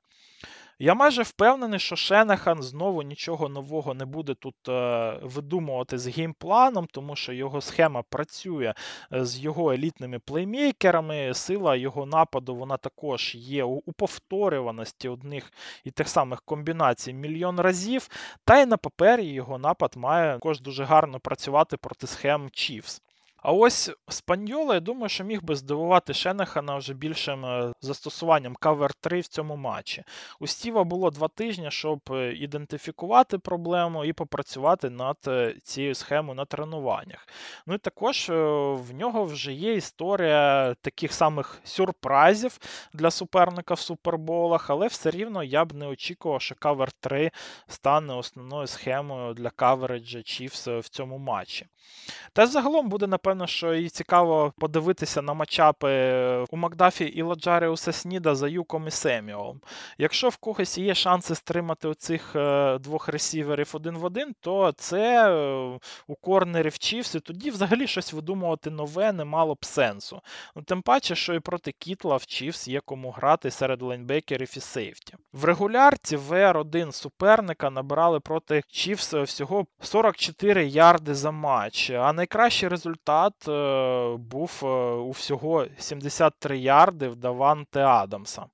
Я 0.80 0.94
майже 0.94 1.24
впевнений, 1.24 1.80
що 1.80 1.96
Шенахан 1.96 2.63
знову 2.63 3.02
нічого 3.02 3.50
нового 3.50 3.94
не 3.94 4.06
буде 4.06 4.34
тут 4.34 4.56
е, 4.70 5.20
видумувати 5.24 5.98
з 5.98 6.08
геймпланом, 6.08 6.88
тому 6.92 7.16
що 7.16 7.34
його 7.34 7.62
схема 7.62 8.04
працює 8.10 8.74
е, 9.13 9.26
з 9.26 9.40
його 9.40 9.74
елітними 9.74 10.20
плеймейкерами. 10.20 11.34
Сила 11.34 11.76
його 11.76 12.06
нападу 12.06 12.56
вона 12.56 12.78
також 12.78 13.36
є 13.36 13.63
у, 13.63 13.82
повторюваності 13.82 15.10
одних 15.10 15.52
і 15.84 15.92
тих 15.92 16.10
самих 16.10 16.42
комбінацій 16.42 17.13
мільйон 17.13 17.60
разів. 17.60 18.08
Та 18.46 18.62
й 18.62 18.66
на 18.66 18.78
папері 18.78 19.26
його 19.26 19.58
напад 19.58 19.94
має 19.96 20.34
також 20.34 20.62
дуже 20.62 20.84
гарно 20.84 21.20
працювати 21.20 21.78
проти 21.78 22.08
схем 22.08 22.44
Chiefs. 22.44 23.02
А 23.38 23.52
ось 23.52 23.91
Спаньола, 24.10 24.73
я 24.73 24.80
думаю, 24.80 25.10
що 25.10 25.23
міг 25.23 25.43
би 25.43 25.56
здивувати 25.56 26.13
Шенехана 26.13 26.78
вже 26.78 26.93
більшим 26.93 27.45
е, 27.45 27.73
застосуванням 27.82 28.56
Cover 28.62 28.89
3 29.02 29.19
в 29.19 29.28
цьому 29.28 29.56
матчі. 29.56 30.04
У 30.39 30.47
Стіва 30.47 30.84
було 30.84 31.12
два 31.12 31.28
тижні, 31.28 31.71
щоб 31.71 32.00
е, 32.12 32.34
ідентифікувати 32.34 33.38
проблему 33.38 34.06
і 34.06 34.13
попрацювати 34.13 34.89
над 34.89 35.17
е, 35.28 35.56
цією 35.63 35.95
схемою 35.95 36.36
на 36.36 36.45
тренуваннях. 36.45 37.28
Ну 37.65 37.73
і 37.73 37.78
також 37.78 38.30
в 38.30 38.93
нього 38.93 39.23
вже 39.23 39.54
є 39.54 39.73
історія 39.73 40.76
таких 40.82 41.13
самих 41.13 41.62
сюрпризів 41.63 42.60
для 42.93 43.12
суперника 43.12 43.73
в 43.73 43.80
суперболах, 43.80 44.69
але 44.69 44.88
все 44.88 45.12
рівно 45.12 45.43
я 45.43 45.65
б 45.65 45.73
не 45.73 45.88
очікував, 45.88 46.41
що 46.41 46.56
Cover 46.56 46.89
3 47.00 47.32
стане 47.67 48.13
основною 48.13 48.67
схемою 48.67 49.34
для 49.34 49.50
кавереджа 49.50 50.19
Chiefs 50.19 50.80
в 50.80 50.89
цьому 50.89 51.17
матчі. 51.17 51.65
Та 52.34 52.47
загалом 52.47 52.89
буде, 52.89 53.08
напевно, 53.28 53.48
що 53.48 53.74
і 53.74 53.90
цікаво 53.90 54.54
подивитися 54.58 55.22
на 55.22 55.34
матчапи 55.34 55.90
у 56.52 56.58
Макдафі 56.58 57.06
і 57.06 57.22
Ладжаріуса 57.22 57.92
Сніда 57.92 58.36
за 58.36 58.48
Юком 58.48 58.88
і 58.88 58.92
Семіолом. 58.92 59.62
Якщо 59.98 60.30
в 60.30 60.38
когось 60.38 60.78
є 60.78 60.96
шанси 60.96 61.36
стримати 61.36 61.88
оцих 61.88 62.36
е, 62.36 62.78
двох 62.80 63.08
ресіверів 63.08 63.72
один 63.74 63.98
в 63.98 64.06
один, 64.06 64.36
то 64.42 64.72
це 64.78 65.32
е, 65.32 65.80
у 66.08 66.16
корнерів 66.16 66.78
Чівс, 66.78 67.12
тоді 67.24 67.52
взагалі 67.52 67.88
щось 67.88 68.13
видумувати 68.13 68.70
нове 68.70 69.12
не 69.12 69.26
мало 69.26 69.56
б 69.56 69.66
сенсу. 69.66 70.22
Ну, 70.56 70.62
Тим 70.62 70.82
паче, 70.82 71.16
що 71.16 71.34
і 71.34 71.40
проти 71.40 71.72
Кітла 71.72 72.16
в 72.16 72.26
Чівс 72.26 72.68
є 72.68 72.80
кому 72.86 73.12
грати 73.12 73.52
серед 73.52 73.82
лайнбекерів 73.82 74.54
і 74.58 74.60
сейфті. 74.60 75.16
В 75.34 75.46
регулярці 75.46 76.18
ВР1 76.18 76.92
суперника 76.92 77.70
набирали 77.70 78.20
проти 78.20 78.63
Чівс 78.68 79.13
всього 79.13 79.66
44 79.82 80.68
ярди 80.68 81.13
за 81.13 81.32
матч. 81.32 81.90
А 81.90 82.13
найкращий 82.13 82.70
результат 82.70 83.16
е, 83.47 84.17
був 84.17 84.62
е, 84.63 84.67
у 84.95 85.12
всього 85.12 85.65
73 85.77 86.60
ярди 86.60 87.08
в 87.08 87.15
Даванте 87.15 87.84
Адамса. 87.84 88.45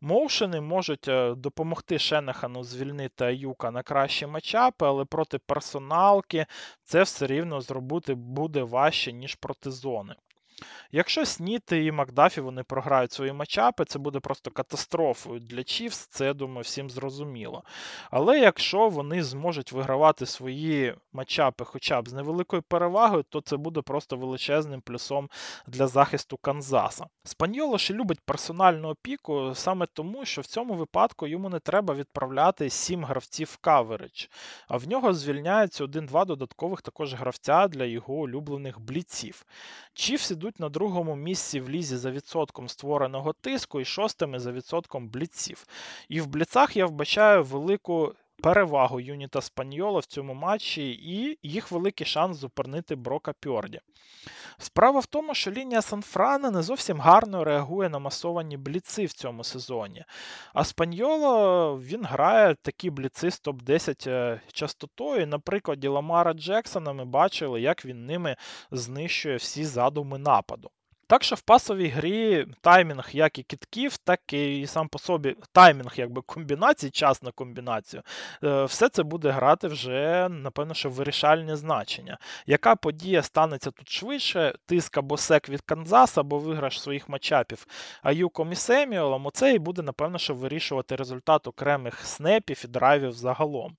Моушени 0.00 0.60
можуть 0.60 1.08
е, 1.08 1.34
допомогти 1.34 1.98
Шенехану 1.98 2.64
звільнити 2.64 3.24
Аюка 3.24 3.70
на 3.70 3.82
кращі 3.82 4.26
матчапи, 4.26 4.86
але 4.86 5.04
проти 5.04 5.38
персоналки 5.38 6.46
це 6.84 7.02
все 7.02 7.26
рівно 7.26 7.60
зробити 7.60 8.14
буде 8.14 8.62
важче, 8.62 9.12
ніж 9.12 9.34
проти 9.34 9.70
зони. 9.70 10.14
Якщо 10.92 11.26
Сніт 11.26 11.72
і 11.72 11.92
Макдафі 11.92 12.40
вони 12.40 12.62
програють 12.62 13.12
свої 13.12 13.32
матчапи, 13.32 13.84
це 13.84 13.98
буде 13.98 14.20
просто 14.20 14.50
катастрофою 14.50 15.40
для 15.40 15.64
Чівс, 15.64 15.98
це, 15.98 16.24
я 16.24 16.34
думаю, 16.34 16.60
всім 16.60 16.90
зрозуміло. 16.90 17.62
Але 18.10 18.38
якщо 18.38 18.88
вони 18.88 19.22
зможуть 19.22 19.72
вигравати 19.72 20.26
свої 20.26 20.94
матчапи 21.12 21.64
хоча 21.64 22.02
б 22.02 22.08
з 22.08 22.12
невеликою 22.12 22.62
перевагою, 22.62 23.24
то 23.28 23.40
це 23.40 23.56
буде 23.56 23.80
просто 23.80 24.16
величезним 24.16 24.80
плюсом 24.80 25.30
для 25.66 25.86
захисту 25.86 26.36
Канзаса. 26.36 27.06
Спаньоло 27.24 27.78
ще 27.78 27.94
любить 27.94 28.20
персональну 28.20 28.88
опіку 28.88 29.52
саме 29.54 29.86
тому, 29.92 30.24
що 30.24 30.40
в 30.40 30.46
цьому 30.46 30.74
випадку 30.74 31.26
йому 31.26 31.48
не 31.48 31.58
треба 31.58 31.94
відправляти 31.94 32.70
сім 32.70 33.04
гравців 33.04 33.48
в 33.52 33.56
каверидж, 33.56 34.26
а 34.68 34.76
в 34.76 34.88
нього 34.88 35.12
звільняється 35.12 35.84
один-два 35.84 36.24
додаткових 36.24 36.82
також 36.82 37.14
гравця 37.14 37.68
для 37.68 37.84
його 37.84 38.14
улюблених 38.14 38.80
бліців. 38.80 39.46
Чівс 39.94 40.30
ідуть 40.30 40.51
на 40.58 40.68
другому 40.68 41.16
місці 41.16 41.60
в 41.60 41.70
лізі 41.70 41.96
за 41.96 42.10
відсотком 42.10 42.68
створеного 42.68 43.32
тиску 43.32 43.80
і 43.80 43.84
шостими 43.84 44.38
за 44.38 44.52
відсотком 44.52 45.08
бліців. 45.08 45.66
І 46.08 46.20
в 46.20 46.26
бліцах 46.26 46.76
я 46.76 46.86
вбачаю 46.86 47.44
велику 47.44 48.14
перевагу 48.42 49.00
Юніта 49.00 49.40
Спаньола 49.40 50.00
в 50.00 50.04
цьому 50.04 50.34
матчі 50.34 50.90
і 50.90 51.38
їх 51.42 51.70
великий 51.70 52.06
шанс 52.06 52.36
зупинити 52.36 52.94
Брока 52.94 53.32
Пьорді. 53.40 53.80
Справа 54.58 55.00
в 55.00 55.06
тому, 55.06 55.34
що 55.34 55.50
лінія 55.50 55.82
Санфрана 55.82 56.50
не 56.50 56.62
зовсім 56.62 57.00
гарно 57.00 57.44
реагує 57.44 57.88
на 57.88 57.98
масовані 57.98 58.56
бліци 58.56 59.04
в 59.04 59.12
цьому 59.12 59.44
сезоні. 59.44 60.04
А 60.54 60.64
Спаньоло 60.64 61.78
він 61.78 62.04
грає 62.04 62.54
такі 62.62 62.90
бліци 62.90 63.30
з 63.30 63.42
топ-10 63.42 64.10
е, 64.10 64.40
частотою. 64.52 65.26
На 65.26 65.38
прикладі 65.38 65.88
Ламара 65.88 66.32
Джексона 66.32 66.92
ми 66.92 67.04
бачили, 67.04 67.60
як 67.60 67.84
він 67.84 68.06
ними 68.06 68.36
знищує 68.70 69.36
всі 69.36 69.64
задуми 69.64 70.18
нападу. 70.18 70.70
Так 71.12 71.24
що 71.24 71.34
в 71.34 71.40
пасовій 71.40 71.88
грі 71.88 72.46
таймінг 72.60 73.08
як 73.12 73.38
і 73.38 73.42
кітків, 73.42 73.96
так 73.96 74.32
і 74.32 74.66
сам 74.66 74.88
по 74.88 74.98
собі 74.98 75.36
таймінг 75.52 75.92
якби 75.96 76.22
комбінацій, 76.22 76.90
час 76.90 77.22
на 77.22 77.30
комбінацію, 77.30 78.02
е, 78.44 78.64
все 78.64 78.88
це 78.88 79.02
буде 79.02 79.30
грати 79.30 79.68
вже, 79.68 80.28
напевно, 80.30 80.74
що 80.74 80.90
вирішальне 80.90 81.56
значення. 81.56 82.18
Яка 82.46 82.76
подія 82.76 83.22
станеться 83.22 83.70
тут 83.70 83.88
швидше? 83.88 84.54
Тиск 84.66 84.98
або 84.98 85.16
сек 85.16 85.48
від 85.48 85.60
Канзаса, 85.60 86.20
або 86.20 86.38
виграш 86.38 86.80
своїх 86.80 87.08
матчапів 87.08 87.66
Аюком 88.02 88.52
і 88.52 88.56
Семіолом, 88.56 89.26
оце 89.26 89.54
і 89.54 89.58
буде, 89.58 89.82
напевно, 89.82 90.18
що 90.18 90.34
вирішувати 90.34 90.96
результат 90.96 91.46
окремих 91.46 92.06
снепів 92.06 92.62
і 92.64 92.68
драйвів 92.68 93.12
загалом. 93.12 93.76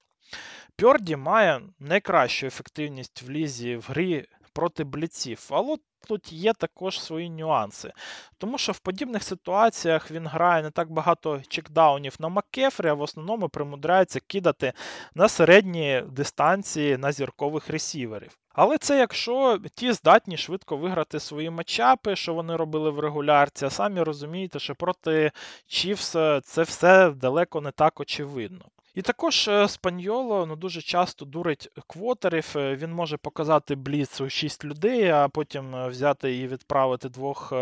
Пьорді 0.75 1.15
має 1.15 1.61
найкращу 1.79 2.47
ефективність 2.47 3.21
в 3.21 3.29
лізі 3.29 3.75
в 3.75 3.85
грі 3.89 4.25
проти 4.53 4.83
бліців, 4.83 5.49
але 5.51 5.77
тут 6.07 6.33
є 6.33 6.53
також 6.53 7.01
свої 7.01 7.29
нюанси. 7.29 7.91
Тому 8.37 8.57
що 8.57 8.71
в 8.71 8.79
подібних 8.79 9.23
ситуаціях 9.23 10.11
він 10.11 10.27
грає 10.27 10.63
не 10.63 10.71
так 10.71 10.91
багато 10.91 11.41
чекдаунів 11.47 12.15
на 12.19 12.29
Маккефрі, 12.29 12.87
а 12.87 12.93
в 12.93 13.01
основному 13.01 13.49
примудряється 13.49 14.19
кидати 14.19 14.73
на 15.15 15.29
середні 15.29 16.03
дистанції 16.11 16.97
на 16.97 17.11
зіркових 17.11 17.69
ресіверів. 17.69 18.37
Але 18.49 18.77
це 18.77 18.97
якщо 18.97 19.59
ті 19.75 19.91
здатні 19.91 20.37
швидко 20.37 20.77
виграти 20.77 21.19
свої 21.19 21.49
матчапи, 21.49 22.15
що 22.15 22.33
вони 22.33 22.55
робили 22.55 22.89
в 22.89 22.99
регулярці, 22.99 23.65
а 23.65 23.69
самі 23.69 24.01
розумієте, 24.01 24.59
що 24.59 24.75
проти 24.75 25.31
Чівс 25.67 26.09
це 26.43 26.61
все 26.61 27.09
далеко 27.09 27.61
не 27.61 27.71
так 27.71 27.99
очевидно. 27.99 28.65
І 28.93 29.01
також 29.01 29.47
е, 29.47 29.67
Спаньоло 29.67 30.45
ну, 30.45 30.56
дуже 30.56 30.82
часто 30.82 31.25
дурить 31.25 31.69
квотерів. 31.88 32.53
Е, 32.56 32.75
він 32.75 32.91
може 32.91 33.17
показати 33.17 33.75
бліц 33.75 34.21
у 34.21 34.29
6 34.29 34.65
людей, 34.65 35.10
а 35.10 35.27
потім 35.29 35.75
е, 35.75 35.88
взяти 35.88 36.38
і 36.38 36.47
відправити 36.47 37.10
двох 37.10 37.53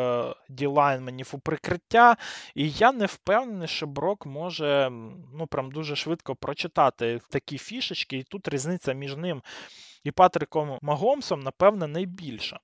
ділайнменів 0.50 1.30
у 1.32 1.40
прикриття. 1.40 2.18
І 2.56 2.70
я 2.70 2.92
не 2.92 3.06
впевнений, 3.06 3.68
що 3.68 3.88
Брок 3.88 4.26
може 4.26 4.90
ну, 5.34 5.48
прям 5.48 5.72
дуже 5.72 5.96
швидко 5.96 6.36
прочитати 6.36 7.20
такі 7.30 7.58
фішечки, 7.58 8.18
і 8.18 8.24
тут 8.24 8.48
різниця 8.48 8.94
між 8.94 9.16
ним 9.16 9.42
і 10.04 10.12
Патриком 10.12 10.78
Магомсом, 10.82 11.40
напевне, 11.40 11.88
найбільша. 11.88 12.60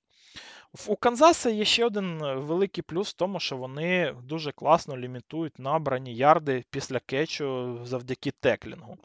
У 0.86 0.96
Канзаса 0.96 1.50
є 1.50 1.64
ще 1.64 1.84
один 1.84 2.24
е, 2.24 2.34
великий 2.34 2.82
плюс 2.82 3.10
в 3.10 3.12
тому, 3.12 3.40
що 3.40 3.56
вони 3.56 4.14
дуже 4.22 4.52
класно 4.52 4.96
лімітують 4.96 5.58
набрані 5.58 6.14
ярди 6.14 6.64
після 6.70 7.00
кетчу 7.00 7.78
завдяки 7.84 8.30
теклінгу. 8.30 8.96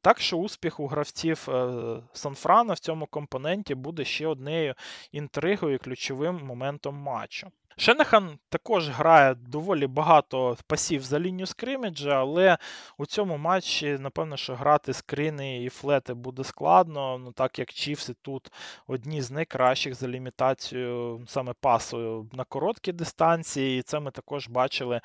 Так 0.00 0.20
що 0.20 0.36
успіх 0.36 0.80
у 0.80 0.86
гравців 0.86 1.48
е, 1.48 2.02
Санфрана 2.12 2.74
в 2.74 2.78
цьому 2.78 3.06
компоненті 3.06 3.74
буде 3.74 4.04
ще 4.04 4.26
однією 4.26 4.74
інтригою 5.12 5.74
і 5.74 5.78
ключовим 5.78 6.46
моментом 6.46 6.94
матчу. 6.94 7.50
Шенехан 7.76 8.38
також 8.48 8.88
грає 8.88 9.34
доволі 9.34 9.86
багато 9.86 10.56
пасів 10.66 11.02
за 11.02 11.20
лінію 11.20 11.46
скриміджа, 11.46 12.20
але 12.20 12.58
у 12.98 13.06
цьому 13.06 13.36
матчі, 13.36 13.98
напевно, 14.00 14.36
що 14.36 14.54
грати 14.54 14.92
скрини 14.92 15.64
і 15.64 15.68
флети 15.68 16.14
буде 16.14 16.44
складно, 16.44 17.18
ну 17.18 17.32
так 17.32 17.58
як 17.58 17.72
Чівси 17.72 18.14
тут 18.22 18.52
одні 18.86 19.22
з 19.22 19.30
найкращих 19.30 19.94
за 19.94 20.08
лімітацією 20.08 21.03
саме 21.26 21.52
пасу 21.60 22.30
на 22.32 22.44
короткі 22.44 22.92
дистанції, 22.92 23.78
і 23.78 23.82
це 23.82 24.00
ми 24.00 24.10
також 24.10 24.48
бачили 24.48 25.00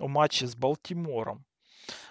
у 0.00 0.08
матчі 0.08 0.46
з 0.46 0.54
Балтімором. 0.54 1.44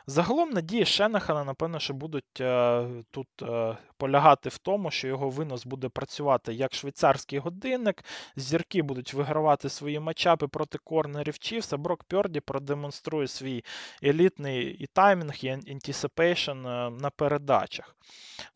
Загалом 0.10 0.50
надії 0.50 0.86
Шенахана, 0.86 1.44
напевно, 1.44 1.80
що 1.80 1.94
будуть 1.94 2.42
е, 2.42 2.88
тут 3.12 3.28
е, 3.42 3.78
полягати 3.98 4.50
в 4.50 4.58
тому, 4.58 4.92
що 4.92 5.08
його 5.08 5.30
винос 5.30 5.66
буде 5.66 5.90
працювати 5.90 6.54
як 6.54 6.74
швейцарський 6.74 7.40
годинник, 7.40 8.04
зірки 8.36 8.82
будуть 8.82 9.14
вигравати 9.14 9.70
свої 9.70 10.00
matchup 10.00 10.42
и 10.42 10.48
проти 10.48 10.78
корнерів 10.78 11.40
Chiefs, 11.40 11.74
Брок 11.74 12.04
Пьорді 12.04 12.40
продемонструє 12.40 13.28
свій 13.28 13.64
елітний 14.04 14.66
і 14.66 14.86
таймінг, 14.86 15.34
і 15.42 15.50
anticipation 15.50 16.52
е, 16.52 16.90
на 16.90 17.10
передачах. 17.10 17.96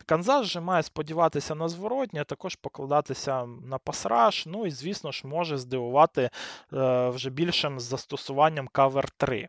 Канзас 0.05 0.45
же 0.45 0.59
має 0.59 0.83
сподіватися 0.83 1.55
на 1.55 1.69
зворотні, 1.69 2.19
а 2.19 2.23
також 2.23 2.55
покладатися 2.55 3.45
на 3.45 3.77
pass 3.77 4.06
rush, 4.06 4.43
ну 4.47 4.65
і, 4.65 4.71
звісно 4.71 5.11
ж, 5.11 5.27
може 5.27 5.57
здивувати 5.57 6.29
е, 6.73 7.09
вже 7.09 7.29
більшим 7.29 7.79
застосуванням 7.79 8.67
кавер 8.67 9.09
3. 9.17 9.47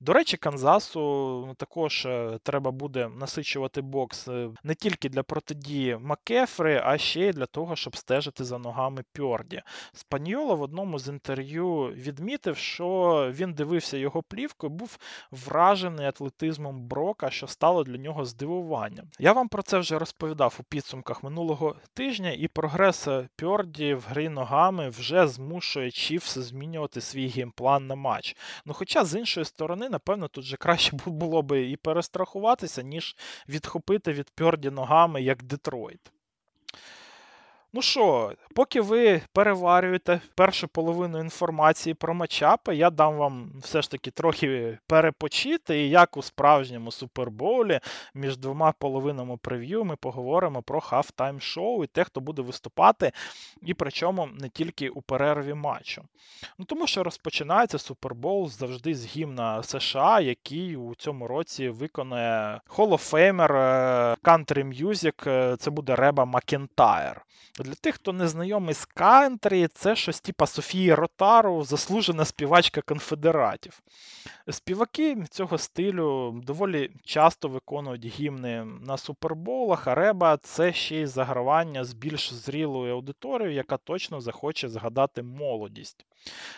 До 0.00 0.12
речі, 0.12 0.36
Канзасу 0.36 1.29
ну, 1.46 1.54
також 1.54 2.06
е, 2.06 2.38
треба 2.42 2.70
буде 2.70 3.08
насичувати 3.08 3.80
бокс 3.80 4.28
не 4.64 4.74
тільки 4.74 5.08
для 5.08 5.22
протидії 5.22 5.96
Маккефрі, 5.96 6.82
а 6.84 6.98
ще 6.98 7.20
й 7.20 7.32
для 7.32 7.46
того, 7.46 7.76
щоб 7.76 7.96
стежити 7.96 8.44
за 8.44 8.58
ногами 8.58 9.04
Пьорді. 9.12 9.62
Спаньоло 9.92 10.56
в 10.56 10.62
одному 10.62 10.98
з 10.98 11.08
інтерв'ю 11.08 11.86
відмітив, 11.86 12.56
що 12.56 13.30
він 13.34 13.52
дивився 13.52 13.96
його 13.96 14.22
плівку 14.22 14.66
і 14.66 14.70
був 14.70 14.98
вражений 15.30 16.06
атлетизмом 16.06 16.82
Брока, 16.82 17.30
що 17.30 17.46
стало 17.46 17.84
для 17.84 17.96
нього 17.96 18.24
здивуванням. 18.24 19.06
Я 19.18 19.32
вам 19.32 19.48
про 19.48 19.62
це 19.62 19.78
вже 19.78 19.98
розповідав 19.98 20.56
у 20.60 20.62
підсумках 20.62 21.22
минулого 21.22 21.76
тижня, 21.94 22.30
і 22.30 22.48
прогрес 22.48 23.08
Пьорді 23.36 23.94
в 23.94 24.04
грі 24.08 24.28
ногами 24.28 24.88
вже 24.88 25.28
змушує 25.28 25.90
Чіфс 25.90 26.38
змінювати 26.38 27.00
свій 27.00 27.28
геймплан 27.28 27.86
на 27.86 27.94
матч. 27.94 28.36
Ну, 28.66 28.74
хоча 28.74 29.04
з 29.04 29.18
іншої 29.18 29.44
сторони, 29.44 29.88
напевно, 29.88 30.28
тут 30.28 30.44
же 30.44 30.56
краще 30.56 30.96
було 30.96 31.16
би 31.42 31.70
і 31.70 31.76
перестрахуватися, 31.76 32.82
ніж 32.82 33.16
відхопити 33.48 34.12
від 34.12 34.30
Пьорді 34.30 34.70
ногами 34.70 35.22
як 35.22 35.42
Детройт. 35.42 36.12
Ну 37.72 37.82
що, 37.82 38.32
поки 38.54 38.80
ви 38.80 39.22
переварюєте 39.32 40.20
першу 40.34 40.68
половину 40.68 41.20
інформації 41.20 41.94
про 41.94 42.14
матчапи, 42.14 42.76
я 42.76 42.90
дам 42.90 43.16
вам 43.16 43.52
все 43.62 43.82
ж 43.82 43.90
таки 43.90 44.10
трохи 44.10 44.78
перепочити. 44.86 45.82
І 45.82 45.90
як 45.90 46.16
у 46.16 46.22
справжньому 46.22 46.92
супербоулі 46.92 47.80
між 48.14 48.36
двома 48.36 48.72
половинами 48.72 49.36
прев'ю 49.36 49.84
ми 49.84 49.96
поговоримо 49.96 50.62
про 50.62 50.80
halftime 50.80 51.40
show 51.40 51.84
і 51.84 51.86
те, 51.86 52.04
хто 52.04 52.20
буде 52.20 52.42
виступати, 52.42 53.12
і 53.62 53.74
причому 53.74 54.28
не 54.34 54.48
тільки 54.48 54.88
у 54.88 55.02
перерві 55.02 55.54
матчу. 55.54 56.02
Ну 56.58 56.64
Тому 56.64 56.86
що 56.86 57.02
розпочинається 57.02 57.78
Super 57.78 58.17
Bowl 58.17 58.48
завжди 58.48 58.94
з 58.94 59.06
гімна 59.06 59.62
США, 59.62 60.20
який 60.20 60.76
у 60.76 60.94
цьому 60.94 61.26
році 61.26 61.68
виконає 61.68 62.60
Hall 62.68 62.88
of 62.88 63.12
Famer 63.12 63.52
е, 63.52 64.16
Country 64.22 64.82
Music, 64.82 65.30
е, 65.30 65.56
це 65.56 65.70
буде 65.70 65.96
Реба 65.96 66.24
Макентайр. 66.24 67.22
Для 67.62 67.74
тих, 67.74 67.94
хто 67.94 68.12
не 68.12 68.28
знайомий 68.28 68.74
з 68.74 68.84
кантрі, 68.84 69.68
це 69.68 69.96
щось 69.96 70.20
типа 70.20 70.46
Софії 70.46 70.94
Ротару, 70.94 71.64
заслужена 71.64 72.24
співачка 72.24 72.80
конфедератів. 72.80 73.82
Співаки 74.50 75.24
цього 75.30 75.58
стилю 75.58 76.40
доволі 76.46 76.90
часто 77.04 77.48
виконують 77.48 78.06
гімни 78.06 78.64
на 78.64 78.96
суперболах, 78.96 79.86
а 79.86 79.94
реба 79.94 80.36
це 80.36 80.72
ще 80.72 80.96
й 81.00 81.06
загравання 81.06 81.84
з 81.84 81.94
більш 81.94 82.32
зрілою 82.32 82.94
аудиторією, 82.94 83.54
яка 83.56 83.76
точно 83.76 84.20
захоче 84.20 84.68
згадати 84.68 85.22
молодість. 85.22 86.06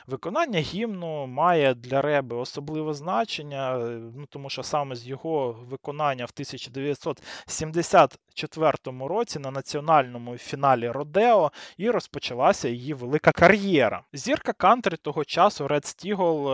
Виконання 0.07 0.59
гімну 0.59 1.27
має 1.27 1.75
для 1.75 2.03
Реби 2.03 2.37
особливе 2.37 2.95
значення, 2.95 3.79
ну, 4.17 4.27
тому 4.29 4.51
що 4.51 4.63
саме 4.63 4.97
з 4.97 5.07
його 5.07 5.53
виконання 5.69 6.25
в 6.25 6.31
1974 6.35 8.73
році 9.09 9.39
на 9.39 9.51
національному 9.51 10.39
фіналі 10.39 10.89
Родео 10.89 11.53
і 11.77 11.91
розпочалася 11.91 12.69
її 12.69 12.95
велика 12.95 13.33
кар'єра. 13.33 14.03
Зірка 14.13 14.53
кантри 14.53 14.97
того 14.97 15.25
часу 15.25 15.69
Ред 15.69 15.87
Стігол, 15.87 16.49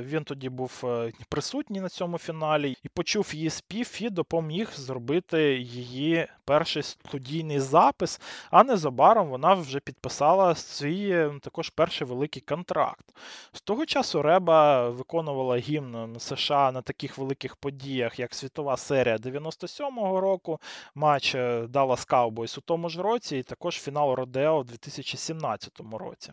він 0.00 0.24
тоді 0.24 0.48
був 0.48 0.80
е, 0.84 1.12
присутній 1.28 1.80
на 1.80 1.88
цьому 1.88 2.18
фіналі 2.18 2.76
і 2.82 2.88
почув 2.88 3.34
її 3.34 3.50
спів 3.50 3.98
і 4.00 4.10
допоміг 4.10 4.70
зробити 4.74 5.58
її 5.58 6.28
перший 6.44 6.82
студійний 6.82 7.60
запис, 7.60 8.20
а 8.50 8.64
незабаром 8.64 9.28
вона 9.28 9.54
вже 9.54 9.80
підписала 9.80 10.54
свій 10.54 11.30
також 11.42 11.70
перший 11.70 12.06
великий 12.06 12.41
контракт. 12.42 13.04
З 13.52 13.60
того 13.60 13.86
часу 13.86 14.22
Реба 14.22 14.88
виконувала 14.88 15.56
гімн 15.56 16.18
США 16.18 16.72
на 16.72 16.82
таких 16.82 17.18
великих 17.18 17.56
подіях, 17.56 18.18
як 18.18 18.34
Світова 18.34 18.76
серія 18.76 19.16
97-го 19.16 20.20
року, 20.20 20.60
матч 20.94 21.34
е, 21.34 21.62
Dallas 21.62 22.08
Cowboys 22.08 22.58
у 22.58 22.60
тому 22.60 22.88
ж 22.88 23.02
році, 23.02 23.38
і 23.38 23.42
також 23.42 23.76
фінал 23.76 24.14
Родео 24.14 24.58
у 24.58 24.64
2017 24.64 25.80
році. 25.92 26.32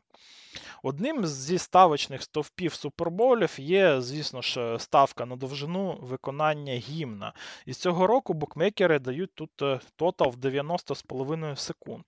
Одним 0.83 1.25
зі 1.25 1.57
ставочних 1.57 2.23
стовпів 2.23 2.73
суперболів 2.73 3.55
є, 3.57 4.01
звісно 4.01 4.41
ж, 4.41 4.75
ставка 4.79 5.25
на 5.25 5.35
довжину 5.35 5.97
виконання 6.01 6.73
гімна. 6.73 7.33
І 7.65 7.73
з 7.73 7.77
цього 7.77 8.07
року 8.07 8.33
букмекери 8.33 8.99
дають 8.99 9.35
тут 9.35 9.61
е, 9.61 9.79
тотал 9.95 10.29
в 10.29 10.35
90,5 10.35 11.55
секунд. 11.55 12.03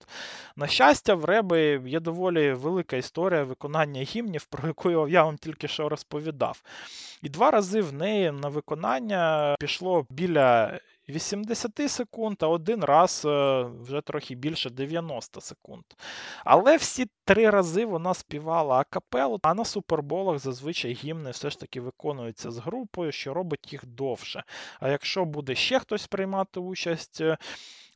На 0.55 0.67
щастя, 0.67 1.15
в 1.15 1.25
Реби 1.25 1.81
є 1.85 1.99
доволі 1.99 2.53
велика 2.53 2.97
історія 2.97 3.43
виконання 3.43 4.01
гімнів, 4.01 4.45
про 4.45 4.67
яку 4.67 5.07
я 5.07 5.23
вам 5.23 5.37
тільки 5.37 5.67
що 5.67 5.89
розповідав. 5.89 6.63
І 7.21 7.29
два 7.29 7.51
рази 7.51 7.81
в 7.81 7.93
неї 7.93 8.31
на 8.31 8.47
виконання 8.47 9.55
пішло 9.59 10.05
біля 10.09 10.79
80 11.11 11.91
секунд, 11.91 12.37
а 12.39 12.47
один 12.47 12.83
раз 12.83 13.23
е, 13.25 13.63
вже 13.81 14.01
трохи 14.01 14.35
більше 14.35 14.69
90 14.69 15.41
секунд. 15.41 15.83
Але 16.45 16.77
всі 16.77 17.07
три 17.25 17.49
рази 17.49 17.85
вона 17.85 18.13
співала 18.13 18.75
акапелу, 18.75 19.39
а 19.43 19.53
на 19.53 19.65
суперболах 19.65 20.39
зазвичай 20.39 20.93
гімни 20.93 21.31
все 21.31 21.49
ж 21.49 21.59
таки 21.59 21.81
виконуються 21.81 22.51
з 22.51 22.57
групою, 22.57 23.11
що 23.11 23.33
робить 23.33 23.73
їх 23.73 23.85
довше. 23.85 24.43
А 24.79 24.89
якщо 24.89 25.25
буде 25.25 25.55
ще 25.55 25.79
хтось 25.79 26.07
приймати 26.07 26.59
участь 26.59 27.21
е, 27.21 27.37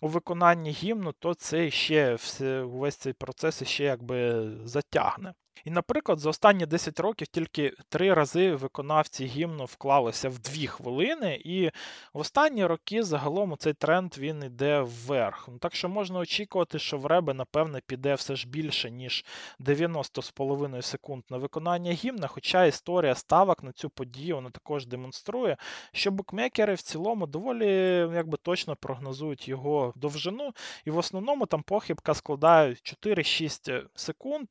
у 0.01 0.07
виконанні 0.07 0.71
гімну, 0.71 1.11
то 1.11 1.33
це 1.33 1.71
ще 1.71 2.17
увесь 2.63 2.95
цей 2.95 3.13
процес 3.13 3.63
ще 3.63 3.83
якби 3.83 4.49
затягне. 4.65 5.33
І, 5.63 5.69
наприклад, 5.71 6.19
за 6.19 6.29
останні 6.29 6.65
10 6.65 6.99
років 6.99 7.27
тільки 7.27 7.73
три 7.89 8.13
рази 8.13 8.55
виконавці 8.55 9.25
гімну 9.25 9.65
вклалися 9.65 10.29
в 10.29 10.39
дві 10.39 10.67
хвилини, 10.67 11.41
і 11.45 11.71
в 12.13 12.19
останні 12.19 12.65
роки 12.65 13.03
загалом 13.03 13.55
цей 13.57 13.73
тренд 13.73 14.17
він 14.17 14.43
йде 14.43 14.81
вверх. 14.81 15.47
Ну, 15.51 15.57
Так 15.57 15.75
що 15.75 15.89
можна 15.89 16.19
очікувати, 16.19 16.79
що 16.79 16.97
в 16.97 17.05
Реби, 17.05 17.33
напевне, 17.33 17.81
піде 17.87 18.15
все 18.15 18.35
ж 18.35 18.47
більше, 18.47 18.91
ніж 18.91 19.25
90,5 19.59 20.81
секунд 20.81 21.23
на 21.29 21.37
виконання 21.37 21.91
гімна. 21.91 22.27
Хоча 22.27 22.65
історія 22.65 23.15
ставок 23.15 23.63
на 23.63 23.71
цю 23.71 23.89
подію 23.89 24.35
вона 24.35 24.49
також 24.49 24.85
демонструє, 24.85 25.57
що 25.91 26.11
букмекери 26.11 26.73
в 26.73 26.81
цілому 26.81 27.27
доволі 27.27 27.67
якби, 28.13 28.37
точно 28.37 28.75
прогнозують 28.75 29.47
його 29.47 29.93
довжину, 29.95 30.51
і 30.85 30.91
в 30.91 30.97
основному 30.97 31.45
там 31.45 31.63
похибка 31.63 32.13
складає 32.13 32.75
4-6 33.03 33.85
секунд. 33.95 34.47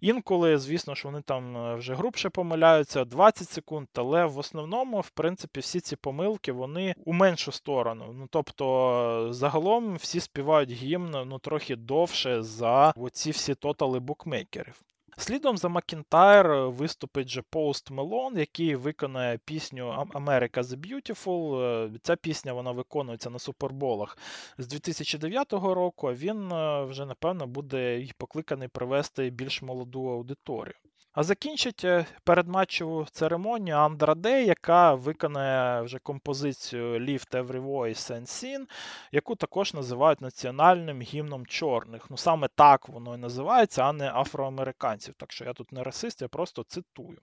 Інколи 0.00 0.43
звісно 0.56 0.94
ж, 0.94 1.02
вони 1.04 1.22
там 1.22 1.56
е, 1.56 1.74
вже 1.74 1.94
грубше 1.94 2.30
помиляються 2.30 3.04
20 3.04 3.48
секунд, 3.48 3.88
але 3.94 4.26
в 4.26 4.38
основному, 4.38 5.00
в 5.00 5.10
принципі, 5.10 5.60
всі 5.60 5.80
ці 5.80 5.96
помилки 5.96 6.52
вони 6.52 6.94
у 7.04 7.12
меншу 7.12 7.52
сторону. 7.52 8.04
Ну 8.12 8.26
тобто, 8.30 9.28
загалом 9.30 9.96
всі 9.96 10.20
співають 10.20 10.70
гімн 10.70 11.24
ну 11.26 11.38
трохи 11.38 11.76
довше 11.76 12.42
за 12.42 12.92
оці 12.96 13.30
всі 13.30 13.54
тотали 13.54 14.00
букмекерів. 14.00 14.82
Слідом 15.16 15.56
за 15.56 15.68
Макінтайр 15.68 16.46
виступить 16.52 17.28
же 17.28 17.42
Пост 17.42 17.90
Мелон, 17.90 18.38
який 18.38 18.76
виконає 18.76 19.38
пісню 19.44 20.08
America 20.14 20.62
the 20.62 20.76
Beautiful. 20.76 21.60
Е, 21.60 21.98
ця 22.02 22.16
пісня 22.16 22.52
вона 22.52 22.70
виконується 22.70 23.30
на 23.30 23.38
суперболах 23.38 24.18
з 24.58 24.66
2009 24.66 25.52
року, 25.52 26.08
а 26.08 26.12
він 26.14 26.52
е, 26.52 26.84
вже, 26.84 27.06
напевно, 27.06 27.46
буде 27.46 28.08
покликаний 28.18 28.68
привести 28.68 29.30
більш 29.30 29.62
молоду 29.62 30.08
аудиторію. 30.08 30.74
А 31.14 31.22
закінчить 31.22 31.84
е, 31.84 32.06
передматчеву 32.24 33.06
церемонію 33.10 33.76
Андра 33.76 34.14
Дей, 34.14 34.44
яка 34.44 34.94
виконає 34.94 35.82
вже 35.82 35.98
композицію 35.98 36.98
Lift 36.98 37.30
Every 37.30 37.64
Voice 37.64 38.12
and 38.12 38.26
Sing, 38.26 38.68
яку 39.12 39.36
також 39.36 39.74
називають 39.74 40.20
національним 40.20 41.00
гімном 41.00 41.46
чорних. 41.46 42.10
Ну 42.10 42.16
саме 42.16 42.48
так 42.54 42.88
воно 42.88 43.14
і 43.14 43.18
називається, 43.18 43.82
а 43.82 43.92
не 43.92 44.10
афроамериканців. 44.10 45.14
Так 45.14 45.32
що 45.32 45.44
я 45.44 45.52
тут 45.52 45.72
не 45.72 45.82
расист, 45.82 46.22
я 46.22 46.28
просто 46.28 46.62
цитую. 46.62 47.18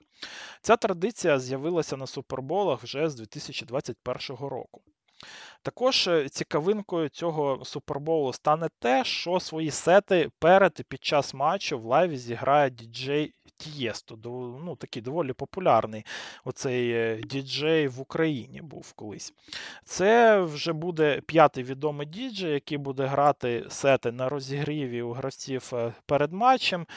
Ця 0.62 0.76
традиція 0.76 1.40
з'явилася 1.40 1.98
на 1.98 2.08
суперболах 2.08 2.84
вже 2.84 3.10
з 3.10 3.16
2021 3.16 4.38
року. 4.48 4.82
Також 5.64 6.08
е, 6.08 6.30
цікавинкою 6.30 7.10
цього 7.10 7.66
суперболу 7.66 8.34
стане 8.34 8.70
те, 8.80 9.04
що 9.04 9.40
свої 9.40 9.72
сети 9.72 10.30
перед 10.40 10.78
і 10.80 10.84
під 10.84 11.04
час 11.04 11.34
матчу 11.34 11.80
в 11.80 11.86
live 11.86 12.11
і 12.11 12.18
зіграє 12.18 12.70
діджей 12.70 13.34
Тієсто, 13.62 14.18
ну, 14.66 14.76
такий 14.76 15.02
доволі 15.02 15.34
популярний 15.34 16.06
оцей 16.46 16.92
е, 16.92 17.22
діджей 17.24 17.88
в 17.88 18.02
Україні 18.02 18.62
був 18.62 18.94
колись. 18.94 19.34
Це 19.86 20.42
вже 20.42 20.74
буде 20.74 21.22
п'ятий 21.26 21.64
відомий 21.64 22.08
діджей, 22.08 22.54
який 22.54 22.78
буде 22.78 23.06
грати 23.06 23.66
сети 23.70 24.12
на 24.12 24.30
розігріві 24.30 25.02
у 25.02 25.12
гравців 25.12 25.70
е, 25.74 25.94
перед 26.06 26.34
матчем. 26.34 26.88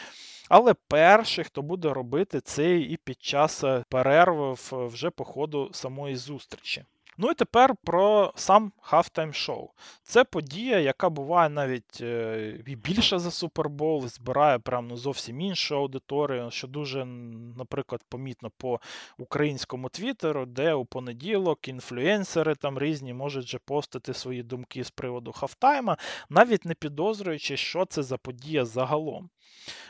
Але 0.48 0.74
перший, 0.88 1.44
хто 1.44 1.62
буде 1.62 1.92
робити 1.92 2.40
це 2.40 2.76
і 2.76 2.96
під 3.04 3.22
час 3.22 3.64
перерви 3.88 4.54
вже 4.72 5.10
по 5.10 5.24
ходу 5.24 5.70
самої 5.72 6.16
зустрічі. 6.16 6.84
Ну 7.18 7.30
і 7.30 7.34
тепер 7.34 7.74
про 7.84 8.32
сам 8.36 8.72
Halftime 8.90 9.32
Show. 9.32 9.68
Це 10.02 10.24
подія, 10.24 10.78
яка 10.78 11.10
буває 11.10 11.48
навіть 11.48 12.00
е, 12.00 12.62
і 12.66 12.76
більша 12.76 13.18
за 13.18 13.30
Супербол, 13.30 14.08
збирає 14.08 14.58
прям 14.58 14.88
ну, 14.88 14.96
зовсім 14.96 15.40
іншу 15.40 15.76
аудиторію, 15.76 16.50
що 16.50 16.66
дуже, 16.66 17.04
наприклад, 17.56 18.00
помітно 18.08 18.50
по 18.56 18.80
українському 19.18 19.88
твіттеру, 19.88 20.46
де 20.46 20.74
у 20.74 20.84
понеділок 20.84 21.68
інфлюенсери 21.68 22.54
там 22.54 22.78
різні 22.78 23.14
можуть 23.14 23.46
же 23.46 23.58
постити 23.58 24.14
свої 24.14 24.42
думки 24.42 24.84
з 24.84 24.90
приводу 24.90 25.32
хафтайма, 25.32 25.96
навіть 26.28 26.64
не 26.64 26.74
підозрюючи, 26.74 27.56
що 27.56 27.84
це 27.84 28.02
за 28.02 28.16
подія 28.16 28.64
загалом. 28.64 29.30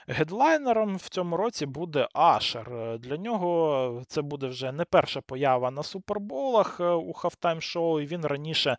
Гедлайнером 0.07 0.97
в 0.97 1.09
цьому 1.09 1.37
році 1.37 1.67
буде 1.67 2.09
Ашер. 2.13 2.99
Для 2.99 3.17
нього 3.17 4.03
це 4.09 4.23
буде 4.23 4.47
вже 4.47 4.73
не 4.73 4.85
перша 4.85 5.21
поява 5.21 5.71
на 5.71 5.83
суперболах 5.83 6.81
е, 6.81 6.91
у 6.91 7.13
хафтайм 7.13 7.61
шоу, 7.61 8.01
і 8.01 8.07
він 8.07 8.27
раніше 8.27 8.77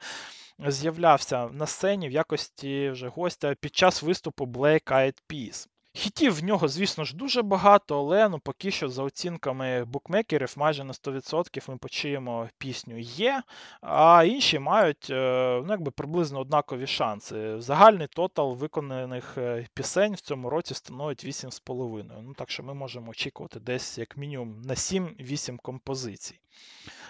з'являвся 0.59 1.47
на 1.47 1.65
сцені 1.65 2.09
в 2.09 2.11
якості 2.11 2.89
вже 2.89 3.07
гостя 3.07 3.55
під 3.55 3.75
час 3.75 4.03
виступу 4.03 4.45
Black 4.45 4.83
Eyed 4.91 5.17
Peas. 5.29 5.67
Хітів 5.97 6.33
в 6.39 6.43
нього, 6.43 6.67
звісно 6.67 7.03
ж, 7.03 7.15
дуже 7.15 7.41
багато, 7.41 7.99
але 7.99 8.29
ну, 8.29 8.39
поки 8.39 8.71
що, 8.71 8.89
за 8.89 9.03
оцінками 9.03 9.85
букмекерів, 9.85 10.53
майже 10.57 10.83
на 10.83 10.93
100% 10.93 11.69
ми 11.71 11.77
почуємо 11.77 12.49
пісню 12.57 12.97
є, 12.99 13.43
а 13.81 14.23
інші 14.23 14.59
мають 14.59 15.07
е, 15.09 15.61
ну, 15.65 15.67
якби 15.69 15.91
приблизно 15.91 16.39
однакові 16.39 16.87
шанси. 16.87 17.61
Загальний 17.61 18.07
тотал 18.07 18.55
виконаних 18.55 19.37
е, 19.37 19.67
пісень 19.73 20.13
в 20.13 20.21
цьому 20.21 20.49
році 20.49 20.73
становить 20.73 21.25
8,5. 21.25 22.03
Ну, 22.23 22.33
Так 22.33 22.51
що 22.51 22.63
ми 22.63 22.73
можемо 22.73 23.11
очікувати 23.11 23.59
десь 23.59 23.97
як 23.97 24.17
мінімум 24.17 24.61
на 24.61 24.73
7-8 24.73 25.57
композицій. 25.57 26.39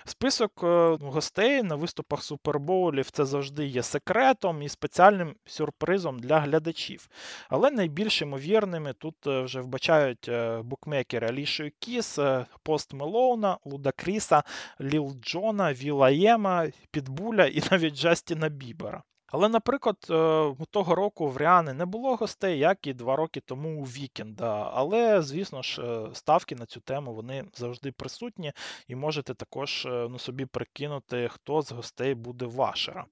Список 0.07 0.51
е, 0.63 0.97
гостей 1.01 1.63
на 1.63 1.75
виступах 1.75 2.23
супербоулів 2.23 3.11
це 3.11 3.25
завжди 3.25 3.65
є 3.65 3.83
секретом 3.83 4.61
і 4.61 4.69
спеціальним 4.69 5.35
сюрпризом 5.45 6.19
для 6.19 6.39
глядачів. 6.39 7.09
Але 7.49 7.71
найбільш 7.71 8.21
ймовірними 8.21 8.93
тут 8.93 9.27
е, 9.27 9.41
вже 9.41 9.61
вбачають 9.61 10.29
е, 10.29 10.61
букмекери 10.61 11.27
Алішою 11.27 11.71
Кіс, 11.79 12.19
Пост 12.63 12.93
Мелоуна, 12.93 13.57
Луда 13.65 13.91
Кріса, 13.91 14.43
Ліл 14.81 15.15
Джона, 15.21 15.73
Віла 15.73 16.09
Єма, 16.09 16.67
Підбуля 16.91 17.45
і 17.45 17.61
навіть 17.71 17.95
Джастіна 17.95 18.49
Бібера. 18.49 19.03
Але, 19.27 19.49
наприклад, 19.49 19.97
е, 20.09 20.65
того 20.71 20.95
року 20.95 21.27
в 21.27 21.37
Ріани 21.37 21.73
не 21.73 21.85
було 21.85 22.15
гостей, 22.15 22.59
як 22.59 22.87
і 22.87 22.93
два 22.93 23.15
роки 23.15 23.39
тому 23.39 23.81
у 23.81 23.83
Вікенда. 23.83 24.71
Але, 24.73 25.21
звісно 25.21 25.61
ж, 25.61 25.81
е, 25.81 26.09
ставки 26.13 26.55
на 26.55 26.65
цю 26.65 26.79
тему 26.79 27.13
вони 27.13 27.45
завжди 27.53 27.91
присутні, 27.91 28.53
і 28.87 28.95
можете 28.95 29.33
також 29.33 29.85
е, 29.85 30.07
ну, 30.11 30.19
собі 30.19 30.45
прикинути, 30.45 31.29
хто 31.31 31.61
з 31.61 31.71
гостей 31.71 32.15
буде 32.15 32.45
вашера. 32.45 33.05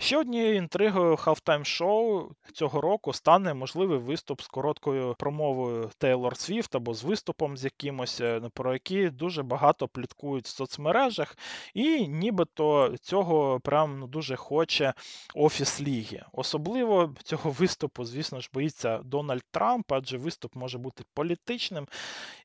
Ще 0.00 0.16
однією 0.16 0.56
інтригою 0.56 1.14
Halftime 1.14 1.60
Show 1.60 2.28
цього 2.52 2.80
року 2.80 3.12
стане 3.12 3.54
можливий 3.54 3.98
виступ 3.98 4.42
з 4.42 4.46
короткою 4.46 5.14
промовою 5.18 5.90
Тейлор 5.98 6.36
Свіфт 6.36 6.74
або 6.74 6.94
з 6.94 7.04
виступом 7.04 7.56
з 7.56 7.64
якимось, 7.64 8.20
е, 8.20 8.40
про 8.54 8.72
які 8.72 9.10
дуже 9.10 9.42
багато 9.42 9.88
пліткують 9.88 10.44
в 10.44 10.48
соцмережах, 10.48 11.36
і 11.74 12.08
нібито 12.08 12.94
цього 13.00 13.60
прям 13.60 13.98
ну, 13.98 14.06
дуже 14.06 14.36
хоче 14.36 14.94
Офіс 15.34 15.80
Ліги. 15.80 16.22
Особливо 16.32 17.14
цього 17.24 17.50
виступу, 17.50 18.04
звісно 18.04 18.40
ж, 18.40 18.50
боїться 18.52 18.98
Дональд 18.98 19.44
Трамп, 19.50 19.92
адже 19.92 20.18
виступ 20.18 20.56
може 20.56 20.78
бути 20.78 21.04
політичним. 21.14 21.86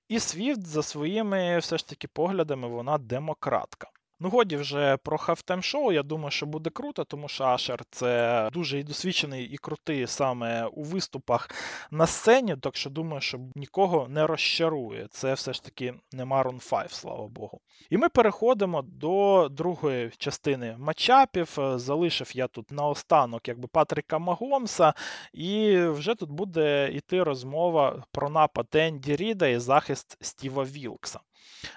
І 0.07 0.19
Свіфт 0.19 0.65
за 0.65 0.83
своїми 0.83 1.59
все 1.59 1.77
ж 1.77 1.87
таки 1.87 2.07
поглядами 2.07 2.67
вона 2.67 2.97
демократка. 2.97 3.89
Ну, 4.25 4.31
годі 4.31 4.57
вже 4.57 4.97
про 4.97 5.17
хафтайм 5.17 5.63
шоу. 5.63 5.91
Я 5.91 6.03
думаю, 6.03 6.31
що 6.31 6.45
буде 6.45 6.69
круто, 6.69 7.03
тому 7.03 7.27
що 7.27 7.43
Ашер 7.43 7.81
це 7.91 8.49
дуже 8.53 8.79
і 8.79 8.83
досвідчений 8.83 9.45
і 9.45 9.57
крутий 9.57 10.07
саме 10.07 10.65
у 10.65 10.83
виступах 10.83 11.49
на 11.91 12.07
сцені. 12.07 12.55
Так 12.61 12.75
що 12.75 12.89
думаю, 12.89 13.21
що 13.21 13.39
нікого 13.55 14.07
не 14.09 14.27
розчарує. 14.27 15.07
Це 15.11 15.33
все 15.33 15.53
ж 15.53 15.63
таки 15.63 15.93
не 16.13 16.25
Марон 16.25 16.59
5, 16.69 16.91
слава 16.91 17.27
Богу. 17.27 17.61
І 17.89 17.97
ми 17.97 18.09
переходимо 18.09 18.81
до 18.81 19.47
другої 19.51 20.11
частини 20.17 20.75
matchup 20.79 21.34
ів. 21.34 21.57
Залишив 21.75 22.31
я 22.35 22.47
тут 22.47 22.71
наостанок 22.71 23.47
якби 23.47 23.67
Патріка 23.67 24.19
Магомса, 24.19 24.93
і 25.33 25.77
вже 25.77 26.15
тут 26.15 26.31
буде 26.31 26.91
йти 26.93 27.23
розмова 27.23 28.03
про 28.11 28.29
напад 28.29 28.67
Енді 28.73 29.15
Ріда 29.15 29.47
і 29.47 29.59
захист 29.59 30.17
Стіва 30.21 30.63
Вілкса. 30.63 31.19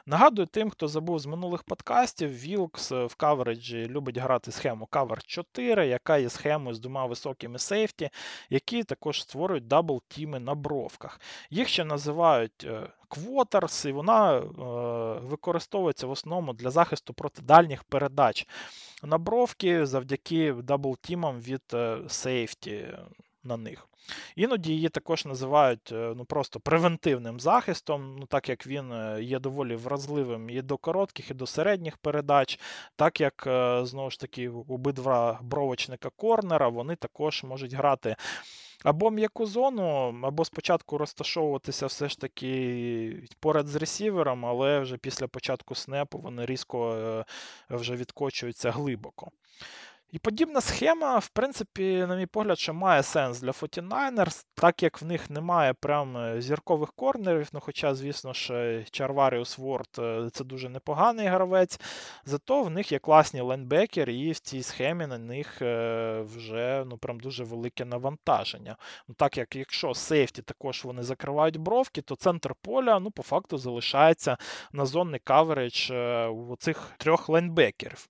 Нагадую 0.06 0.46
тим, 0.46 0.70
хто 0.70 0.88
забув 0.88 1.18
з 1.18 1.26
минулих 1.26 1.62
подкастів, 1.62 2.30
Вілкс 2.30 2.90
в 2.90 3.14
coverage 3.16 3.78
і 3.78 3.86
любить 3.86 4.18
грати 4.18 4.52
схему 4.52 4.88
Cover 4.92 5.26
4, 5.26 5.86
яка 5.86 6.18
є 6.18 6.28
схемою 6.28 6.74
з 6.74 6.80
двома 6.80 7.06
високими 7.06 7.58
сейфті, 7.58 8.10
які 8.50 8.84
також 8.84 9.22
створюють 9.22 9.64
double 9.64 10.05
team 10.05 10.32
и 10.32 10.38
на 10.38 10.54
бровках. 10.54 11.20
Їх 11.50 11.68
ще 11.68 11.84
називають 11.84 12.68
quarters, 13.08 13.84
і 13.84 13.92
вона 13.92 14.38
е, 14.38 14.42
використовується 15.22 16.06
в 16.06 16.10
основному 16.10 16.52
для 16.52 16.70
захисту 16.70 17.14
проти 17.14 17.42
дальніх 17.42 17.84
передач 17.84 18.46
на 19.02 19.18
бровки 19.18 19.86
завдяки 19.86 20.52
double 20.52 20.96
team 20.96 21.26
ам 21.26 21.40
від 21.40 21.62
сейфті 22.10 22.88
на 23.48 23.56
них. 23.56 23.88
Іноді 24.36 24.72
її 24.72 24.88
також 24.88 25.24
називають 25.24 25.92
е, 25.92 26.14
ну, 26.16 26.24
просто 26.24 26.60
превентивним 26.60 27.40
захистом, 27.40 28.16
ну, 28.18 28.26
так 28.26 28.48
як 28.48 28.66
він 28.66 28.92
е, 28.92 29.22
є 29.22 29.38
доволі 29.38 29.76
вразливим 29.76 30.50
і 30.50 30.62
до 30.62 30.76
коротких, 30.76 31.30
і 31.30 31.34
до 31.34 31.46
середніх 31.46 31.96
передач, 31.96 32.60
так 32.96 33.20
як, 33.20 33.44
е, 33.46 33.80
знову 33.84 34.10
ж 34.10 34.20
таки, 34.20 34.48
обидва 34.48 35.38
бровочника 35.42 36.10
корнера 36.16 36.68
вони 36.68 36.96
також 36.96 37.44
можуть 37.44 37.74
грати. 37.74 38.16
Або 38.84 39.10
м'яку 39.10 39.46
зону, 39.46 40.20
або 40.22 40.44
спочатку 40.44 40.98
розташовуватися 40.98 41.86
все 41.86 42.08
ж 42.08 42.18
таки 42.18 43.22
поряд 43.40 43.66
з 43.66 43.76
ресівером, 43.76 44.46
але 44.46 44.80
вже 44.80 44.96
після 44.96 45.28
початку 45.28 45.74
снепу 45.74 46.18
вони 46.18 46.46
різко 46.46 47.24
вже 47.70 47.96
відкочуються 47.96 48.70
глибоко. 48.70 49.30
І 50.10 50.18
подібна 50.18 50.60
схема, 50.60 51.18
в 51.18 51.28
принципі, 51.28 52.04
на 52.08 52.16
мій 52.16 52.26
погляд, 52.26 52.58
ще 52.58 52.72
має 52.72 53.02
сенс 53.02 53.40
для 53.40 53.50
49ers, 53.50 54.46
так 54.54 54.82
як 54.82 55.02
в 55.02 55.04
них 55.04 55.30
немає 55.30 55.74
прям 55.74 56.16
е, 56.16 56.40
зіркових 56.40 56.92
корнерів. 56.92 57.48
Ну, 57.52 57.60
хоча, 57.60 57.94
звісно 57.94 58.32
ж, 58.32 58.84
Чарваріус 58.90 59.58
Ворд 59.58 59.88
це 60.32 60.44
дуже 60.44 60.68
непоганий 60.68 61.26
гравець. 61.26 61.80
Зато 62.24 62.62
в 62.62 62.70
них 62.70 62.92
є 62.92 62.98
класні 62.98 63.40
лайнбекери, 63.40 64.14
і 64.14 64.32
в 64.32 64.38
цій 64.38 64.62
схемі 64.62 65.06
на 65.06 65.18
них 65.18 65.62
е, 65.62 66.20
вже 66.20 66.84
ну, 66.86 66.98
прям 66.98 67.20
дуже 67.20 67.44
велике 67.44 67.84
навантаження. 67.84 68.76
Ну, 69.08 69.14
Так 69.14 69.36
як 69.38 69.56
якщо 69.56 69.94
сейфті 69.94 70.42
також 70.42 70.84
вони 70.84 71.02
закривають 71.02 71.56
бровки, 71.56 72.02
то 72.02 72.16
центр 72.16 72.54
поля 72.62 73.00
ну, 73.00 73.10
по 73.10 73.22
факту 73.22 73.58
залишається 73.58 74.36
на 74.72 74.86
зонний 74.86 75.20
каверидж 75.24 75.90
у 76.30 76.56
цих 76.56 76.90
трьох 76.98 77.28
лайнбекерів. 77.28 78.08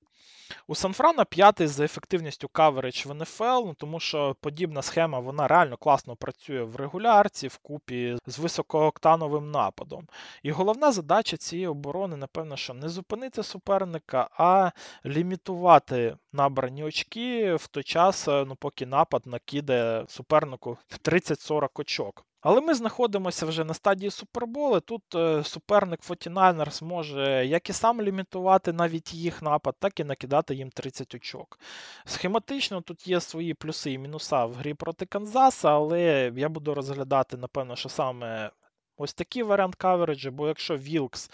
У 0.66 0.74
Санфрана 0.74 1.24
п'ятий 1.24 1.66
за 1.66 1.84
ефективністю 1.84 2.48
каверидж 2.48 3.06
в 3.06 3.14
НФЛ, 3.14 3.44
ну, 3.44 3.74
тому 3.74 4.00
що 4.00 4.36
подібна 4.40 4.82
схема 4.82 5.18
вона 5.18 5.48
реально 5.48 5.76
класно 5.76 6.16
працює 6.16 6.62
в 6.62 6.76
регулярці, 6.76 7.48
в 7.48 7.58
купі 7.58 8.16
з 8.26 8.38
високооктановим 8.38 9.50
нападом. 9.50 10.08
І 10.42 10.50
головна 10.50 10.92
задача 10.92 11.36
цієї 11.36 11.66
оборони, 11.66 12.16
напевно, 12.16 12.56
що 12.56 12.74
не 12.74 12.88
зупинити 12.88 13.42
суперника, 13.42 14.28
а 14.32 14.70
лімітувати 15.06 16.16
набрані 16.32 16.84
очки 16.84 17.54
в 17.54 17.66
той 17.66 17.82
час, 17.82 18.26
ну, 18.26 18.56
поки 18.60 18.86
напад 18.86 19.22
накиде 19.26 20.04
супернику 20.08 20.78
30-40 21.04 21.68
очок. 21.74 22.27
Але 22.48 22.60
ми 22.60 22.74
знаходимося 22.74 23.46
вже 23.46 23.64
на 23.64 23.74
стадії 23.74 24.10
суперболи. 24.10 24.80
Тут 24.80 25.02
е, 25.14 25.44
суперник 25.44 26.00
49ers 26.00 26.84
може 26.84 27.46
як 27.46 27.70
і 27.70 27.72
сам 27.72 28.02
лімітувати 28.02 28.72
навіть 28.72 29.14
їх 29.14 29.42
напад, 29.42 29.74
так 29.78 30.00
і 30.00 30.04
накидати 30.04 30.54
їм 30.54 30.70
30 30.70 31.14
очок. 31.14 31.58
Схематично 32.04 32.80
тут 32.80 33.06
є 33.06 33.20
свої 33.20 33.54
плюси 33.54 33.92
і 33.92 33.98
мінуса 33.98 34.44
в 34.44 34.54
грі 34.54 34.74
проти 34.74 35.06
Канзаса, 35.06 35.70
але 35.70 36.32
я 36.36 36.48
буду 36.48 36.74
розглядати, 36.74 37.36
напевно, 37.36 37.76
що 37.76 37.88
саме 37.88 38.50
ось 38.96 39.14
такий 39.14 39.42
варіант 39.42 39.74
кавереджу, 39.74 40.30
бо 40.30 40.48
якщо 40.48 40.76
Вілкс. 40.76 41.30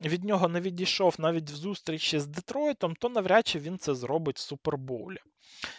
Від 0.00 0.24
нього 0.24 0.48
не 0.48 0.60
відійшов 0.60 1.14
навіть 1.18 1.50
в 1.50 1.54
зустрічі 1.54 2.18
з 2.18 2.26
Детройтом, 2.26 2.94
то 2.94 3.08
навряд 3.08 3.46
чи 3.46 3.58
він 3.58 3.78
це 3.78 3.94
зробить 3.94 4.36
в 4.36 4.40
Супербоулі. 4.40 5.18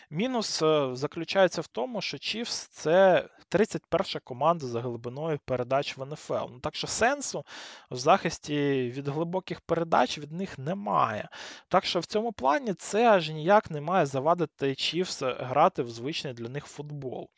Мінус 0.10 0.62
е, 0.62 0.90
заключається 0.94 1.62
в 1.62 1.68
тому, 1.68 2.02
що 2.02 2.18
Чіфс 2.18 2.68
це 2.68 3.28
31 3.50 4.22
команда 4.24 4.68
за 4.68 4.82
глибиною 4.82 5.40
передач 5.46 5.98
в 5.98 6.06
НФЛ. 6.06 6.34
Ну, 6.34 6.60
Так 6.60 6.76
що 6.76 6.88
сенсу 6.88 7.46
в 7.92 7.96
захисті 7.96 8.92
від 8.96 9.08
глибоких 9.08 9.62
передач 9.62 10.18
від 10.18 10.32
них 10.32 10.58
немає. 10.58 11.30
Так 11.68 11.86
що 11.86 12.00
в 12.00 12.06
цьому 12.06 12.32
плані 12.32 12.74
це 12.74 13.10
аж 13.10 13.30
ніяк 13.30 13.72
не 13.72 13.82
має 13.82 14.06
завадити 14.06 14.76
Чіфс 14.76 15.22
грати 15.22 15.84
в 15.84 15.90
звичний 15.90 16.34
для 16.34 16.50
них 16.50 16.66
футбол. 16.66 17.30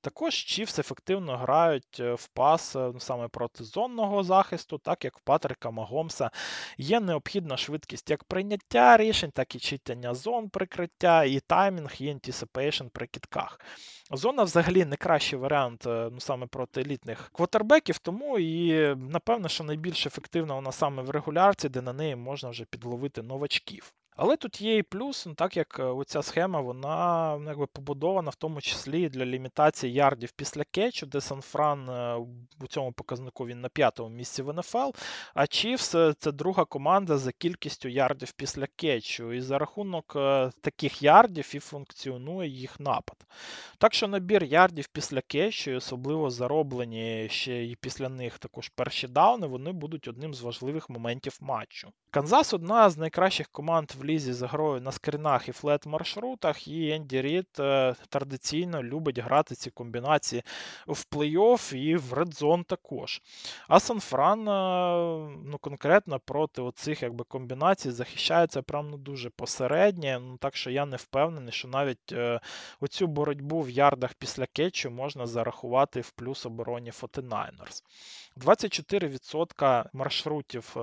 Також 0.00 0.34
Чіфс 0.34 0.78
ефективно 0.78 1.36
грають 1.36 2.00
е, 2.00 2.14
в 2.14 2.28
пас 2.28 2.76
е, 2.76 2.90
ну, 2.94 3.00
саме 3.00 3.28
проти 3.28 3.64
зонного 3.64 4.22
захисту, 4.22 4.78
так 4.78 5.04
як 5.04 5.18
в 5.18 5.20
Патрика 5.20 5.70
Магомса 5.70 6.30
є 6.78 7.00
необхідна 7.00 7.56
швидкість 7.56 8.10
як 8.10 8.24
прийняття 8.24 8.96
рішень, 8.96 9.30
так 9.30 9.54
і 9.54 9.58
читання 9.58 10.14
зон 10.14 10.48
прикриття, 10.48 11.24
і 11.24 11.40
таймінг, 11.76 11.94
і 12.00 12.10
anticipation 12.10 12.86
при 12.92 13.06
кидках. 13.06 13.60
Зона 14.10 14.42
взагалі 14.42 14.84
не 14.84 14.96
кращий 14.96 15.38
варіант 15.38 15.86
е, 15.86 16.08
ну, 16.12 16.20
саме 16.20 16.46
проти 16.46 16.80
елітних 16.80 17.30
квотербеків, 17.32 17.98
тому 17.98 18.38
і 18.38 18.94
напевно, 18.96 19.48
що 19.48 19.64
найбільш 19.64 20.06
ефективна 20.06 20.54
вона 20.54 20.72
саме 20.72 21.02
в 21.02 21.10
регулярці, 21.10 21.68
де 21.68 21.82
на 21.82 21.92
неї 21.92 22.16
можна 22.16 22.50
вже 22.50 22.64
підловити 22.64 23.22
новачків. 23.22 23.92
Але 24.16 24.36
тут 24.36 24.60
є 24.60 24.76
і 24.76 24.82
плюс, 24.82 25.26
ну, 25.26 25.34
так 25.34 25.56
як 25.56 25.78
е, 25.78 25.82
оця 25.82 26.22
схема 26.22 26.60
вона 26.60 27.36
ну, 27.40 27.48
якби 27.50 27.66
побудована 27.66 28.30
в 28.30 28.34
тому 28.34 28.60
числі 28.60 29.08
для 29.08 29.26
лімітації 29.26 29.92
ярдів 29.92 30.32
після 30.32 30.64
кетчу, 30.64 31.06
де 31.06 31.20
Сан-Фран 31.20 31.88
е, 31.88 32.16
у 32.60 32.66
цьому 32.66 32.92
показнику 32.92 33.46
він 33.46 33.60
на 33.60 33.68
п'ятому 33.68 34.08
місці 34.08 34.42
в 34.42 34.52
НФЛ, 34.52 34.90
а 35.34 35.46
Chiefs 35.46 35.90
це 36.18 36.32
друга 36.32 36.64
команда 36.64 37.18
за 37.18 37.32
кількістю 37.32 37.88
ярдів 37.88 38.32
після 38.32 38.66
кетчу. 38.76 39.32
І 39.32 39.40
за 39.40 39.58
рахунок 39.58 40.12
е, 40.16 40.50
таких 40.60 41.02
ярдів 41.02 41.52
і 41.54 41.58
функціонує 41.58 42.48
їх 42.48 42.80
напад. 42.80 43.16
Так 43.78 43.94
що 43.94 44.08
набір 44.08 44.44
ярдів 44.44 44.88
після 44.88 45.20
кетчу, 45.20 45.76
особливо 45.76 46.30
зароблені 46.30 47.28
ще 47.30 47.64
і 47.64 47.76
після 47.76 48.08
них 48.08 48.38
також 48.38 48.68
перші 48.68 49.08
дауни, 49.08 49.46
вони 49.46 49.72
будуть 49.72 50.08
одним 50.08 50.34
з 50.34 50.42
важливих 50.42 50.90
моментів 50.90 51.38
матчу. 51.40 51.92
Канзас 52.10 52.54
одна 52.54 52.90
з 52.90 52.96
найкращих 52.96 53.48
команд 53.48 53.90
в 53.98 54.05
лізі 54.06 54.32
з 54.32 54.42
грою 54.42 54.80
на 54.80 54.92
скринах 54.92 55.48
і 55.48 55.52
флет-маршрутах, 55.52 56.68
і 56.68 56.90
Енді 56.90 57.22
Рід 57.22 57.48
е, 57.58 57.94
традиційно 58.08 58.82
любить 58.82 59.18
грати 59.18 59.54
ці 59.54 59.70
комбінації 59.70 60.42
в 60.86 61.04
плей-офф 61.12 61.74
і 61.74 61.96
в 61.96 62.12
редзон 62.12 62.64
також. 62.64 63.22
А 63.68 63.80
Сан-Фран 63.80 64.48
е, 64.48 64.52
ну, 65.44 65.58
конкретно 65.58 66.18
проти 66.18 66.62
оцих 66.62 67.02
якби, 67.02 67.24
комбінацій 67.24 67.90
захищається 67.90 68.62
прям 68.62 68.90
ну, 68.90 68.96
дуже 68.96 69.30
посередньо. 69.30 70.20
Ну, 70.20 70.36
Так 70.36 70.56
що 70.56 70.70
я 70.70 70.86
не 70.86 70.96
впевнений, 70.96 71.52
що 71.52 71.68
навіть 71.68 72.12
е, 72.12 72.40
оцю 72.80 73.06
боротьбу 73.06 73.60
в 73.60 73.70
ярдах 73.70 74.14
після 74.14 74.46
кетчу 74.46 74.90
можна 74.90 75.26
зарахувати 75.26 76.00
в 76.00 76.10
плюс 76.10 76.46
обороні 76.46 76.90
49ers. 76.90 77.82
24% 78.36 79.84
маршрутів 79.92 80.76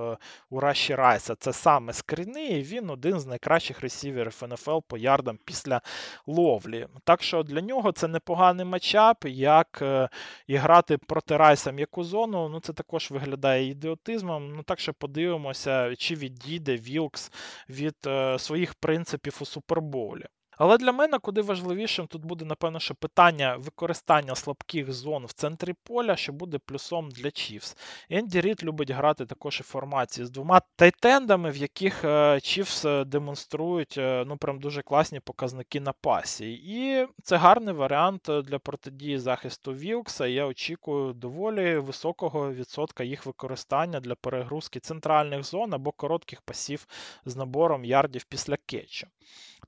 у 0.50 0.60
Раші 0.60 0.94
Райса 0.94 1.34
це 1.34 1.52
саме 1.52 1.92
скріни, 1.92 2.46
і 2.46 2.62
він 2.62 2.90
один 2.90 3.13
з 3.18 3.26
найкращих 3.26 3.80
ресіверів 3.80 4.42
НФЛ 4.48 4.78
по 4.88 4.96
ярдам 4.98 5.38
після 5.44 5.80
ловлі. 6.26 6.86
Так 7.04 7.22
що 7.22 7.42
для 7.42 7.60
нього 7.60 7.92
це 7.92 8.08
непоганий 8.08 8.66
матчап, 8.66 9.24
як 9.24 9.78
е, 9.82 10.08
і 10.46 10.56
грати 10.56 10.98
проти 10.98 11.36
Райса 11.36 11.72
м'яку 11.72 12.04
зону. 12.04 12.48
Ну 12.48 12.60
це 12.60 12.72
також 12.72 13.10
виглядає 13.10 13.68
ідіотизмом. 13.68 14.52
Ну 14.56 14.62
так 14.62 14.80
що 14.80 14.94
подивимося, 14.94 15.96
чи 15.96 16.14
відійде 16.14 16.76
Вілкс 16.76 17.32
від 17.68 17.96
е, 18.06 18.38
своїх 18.38 18.74
принципів 18.74 19.38
у 19.40 19.44
Супербоулі. 19.44 20.24
Але 20.58 20.78
для 20.78 20.92
мене 20.92 21.18
куди 21.18 21.42
важливішим 21.42 22.06
тут 22.06 22.24
буде, 22.24 22.44
напевно, 22.44 22.80
що 22.80 22.94
питання 22.94 23.56
використання 23.56 24.34
слабких 24.34 24.92
зон 24.92 25.26
в 25.26 25.32
центрі 25.32 25.74
поля, 25.82 26.16
що 26.16 26.32
буде 26.32 26.58
плюсом 26.58 27.10
для 27.10 27.30
Чівс. 27.30 27.76
Енді 28.10 28.40
Рід 28.40 28.64
любить 28.64 28.90
грати 28.90 29.26
також 29.26 29.60
і 29.60 29.62
формації 29.62 30.26
з 30.26 30.30
двома 30.30 30.60
тайтендами, 30.76 31.50
в 31.50 31.56
яких 31.56 32.04
Чівс 32.42 32.84
демонструють 33.06 33.94
ну 33.98 34.36
прям 34.36 34.60
дуже 34.60 34.82
класні 34.82 35.20
показники 35.20 35.80
на 35.80 35.92
пасі. 35.92 36.52
І 36.52 37.06
це 37.22 37.36
гарний 37.36 37.74
варіант 37.74 38.30
для 38.44 38.58
протидії 38.58 39.18
захисту 39.18 39.72
Вілкса. 39.74 40.26
Я 40.26 40.46
очікую 40.46 41.12
доволі 41.12 41.78
високого 41.78 42.52
відсотка 42.52 43.04
їх 43.04 43.26
використання 43.26 44.00
для 44.00 44.14
перегрузки 44.14 44.80
центральних 44.80 45.42
зон 45.42 45.74
або 45.74 45.92
коротких 45.92 46.42
пасів 46.42 46.86
з 47.24 47.36
набором 47.36 47.84
ярдів 47.84 48.24
після 48.24 48.56
кетчу. 48.56 49.06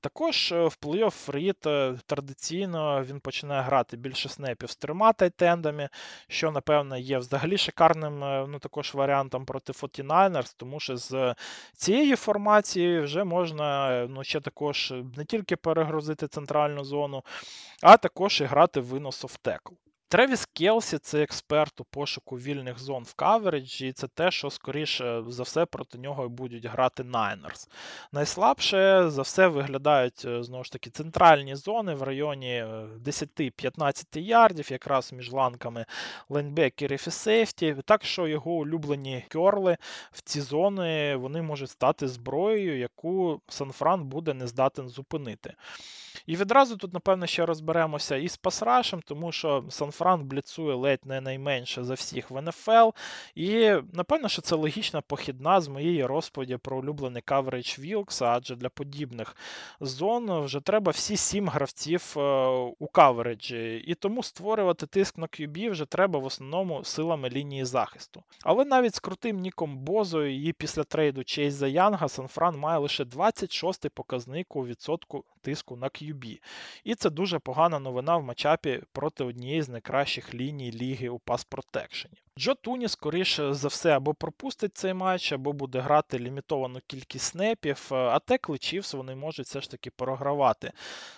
Також 0.01 0.51
в 0.51 0.77
плей-офф 0.81 1.31
Рід 1.31 1.59
традиційно 2.05 3.03
він 3.03 3.19
починає 3.19 3.61
грати 3.61 3.97
більше 3.97 4.29
снепів 4.29 4.69
з 4.69 4.75
трьома 4.75 5.13
тайтендами, 5.13 5.89
що, 6.27 6.51
напевно, 6.51 6.97
є 6.97 7.17
взагалі 7.17 7.57
шикарним 7.57 8.19
ну, 8.51 8.59
також 8.59 8.93
варіантом 8.93 9.45
проти 9.45 9.73
49ers, 9.73 10.53
тому 10.57 10.79
що 10.79 10.97
з 10.97 11.35
цієї 11.73 12.15
формації 12.15 12.99
вже 12.99 13.23
можна 13.23 14.05
ну, 14.09 14.23
ще 14.23 14.41
також 14.41 14.93
не 15.17 15.25
тільки 15.25 15.55
перегрузити 15.55 16.27
центральну 16.27 16.83
зону, 16.83 17.23
а 17.81 17.97
також 17.97 18.41
і 18.41 18.43
грати 18.43 18.79
винос 18.79 19.25
off 19.25 19.39
tackle. 19.43 19.86
Тревіс 20.09 20.45
Келсі 20.45 20.97
це 20.97 21.23
експерт 21.23 21.81
у 21.81 21.83
пошуку 21.83 22.35
вільних 22.35 22.79
зон 22.79 23.03
в 23.03 23.13
кавереджі, 23.13 23.87
і 23.87 23.91
це 23.91 24.07
те, 24.07 24.31
що, 24.31 24.49
скоріше 24.49 25.23
за 25.27 25.43
все, 25.43 25.65
проти 25.65 25.97
нього 25.97 26.29
будуть 26.29 26.65
грати 26.65 27.03
Niners. 27.03 27.69
Найслабше 28.11 29.09
за 29.09 29.21
все 29.21 29.47
виглядають 29.47 30.25
е, 30.25 30.43
знову 30.43 30.63
ж 30.63 30.71
таки 30.71 30.89
центральні 30.89 31.55
зони 31.55 31.93
в 31.93 32.03
районі 32.03 32.65
10-15 33.05 34.05
е, 34.15 34.19
ярдів, 34.19 34.71
якраз 34.71 35.13
між 35.13 35.31
ланками 35.31 35.85
лайнбекерів 36.29 37.03
і 37.07 37.11
сейфті. 37.11 37.75
Так 37.85 38.05
що 38.05 38.27
його 38.27 38.51
улюблені 38.51 39.25
кьорли 39.31 39.77
в 40.11 40.21
ці 40.21 40.41
зони 40.41 41.15
вони 41.15 41.41
можуть 41.41 41.69
стати 41.69 42.07
зброєю, 42.07 42.79
яку 42.79 43.41
Сан-Фран 43.47 44.03
буде 44.03 44.33
не 44.33 44.47
здатен 44.47 44.89
зупинити. 44.89 45.53
І 46.25 46.35
відразу 46.35 46.77
тут, 46.77 46.93
напевно, 46.93 47.27
ще 47.27 47.45
розберемося 47.45 48.15
із 48.15 48.37
пасрашем, 48.37 49.01
тому 49.05 49.31
що 49.31 49.63
Сан-Фран 49.69 50.23
бліцує 50.23 50.75
ледь 50.75 51.05
не 51.05 51.21
найменше 51.21 51.83
за 51.83 51.93
всіх 51.93 52.31
в 52.31 52.41
НФЛ. 52.41 52.89
І, 53.35 53.73
напевно, 53.93 54.29
що 54.29 54.41
це 54.41 54.55
логічна 54.55 55.01
похідна 55.01 55.61
з 55.61 55.67
моєї 55.67 56.05
розповіді 56.05 56.57
про 56.57 56.77
улюблений 56.77 57.21
каверидж 57.21 57.79
Вілкса, 57.79 58.25
адже 58.25 58.55
для 58.55 58.69
подібних 58.69 59.35
зон 59.79 60.39
вже 60.41 60.59
треба 60.59 60.91
всі 60.91 61.17
сім 61.17 61.49
гравців 61.49 62.13
е, 62.17 62.47
у 62.79 62.87
кавериджі. 62.87 63.83
І 63.87 63.95
тому 63.95 64.23
створювати 64.23 64.87
тиск 64.87 65.17
на 65.17 65.27
QB 65.27 65.71
вже 65.71 65.85
треба 65.85 66.19
в 66.19 66.25
основному 66.25 66.83
силами 66.83 67.29
лінії 67.29 67.65
захисту. 67.65 68.23
Але 68.43 68.65
навіть 68.65 68.95
з 68.95 68.99
крутим 68.99 69.39
Ніком 69.39 69.77
Бозою 69.77 70.47
і 70.47 70.53
після 70.53 70.83
трейду 70.83 71.23
Чейза 71.23 71.67
Янга 71.67 72.07
Сан-Фран 72.07 72.57
має 72.57 72.79
лише 72.79 73.03
26-й 73.03 73.89
показник 73.89 74.55
у 74.55 74.65
відсотку 74.65 75.23
тиску 75.41 75.75
на 75.75 75.87
QB. 75.87 76.06
І 76.83 76.95
це 76.95 77.09
дуже 77.09 77.39
погана 77.39 77.79
новина 77.79 78.17
в 78.17 78.23
матчапі 78.23 78.81
проти 78.91 79.23
однієї 79.23 79.61
з 79.61 79.69
найкращих 79.69 80.33
ліній 80.33 80.71
ліги 80.71 81.09
у 81.09 81.19
пас 81.19 81.43
протекшені. 81.43 82.17
Джо 82.37 82.55
Туні, 82.55 82.87
скоріше 82.87 83.53
за 83.53 83.67
все, 83.67 83.95
або 83.97 84.13
пропустить 84.13 84.77
цей 84.77 84.93
матч, 84.93 85.31
або 85.31 85.53
буде 85.53 85.79
грати 85.79 86.19
лімітовану 86.19 86.79
кількість 86.87 87.25
снепів, 87.25 87.87
а 87.91 88.19
текли 88.19 88.57
Чівс 88.57 88.93
вони 88.93 89.15
можуть 89.15 89.45
все 89.45 89.61
ж 89.61 89.71
таки 89.71 89.89
програвати 89.89 90.71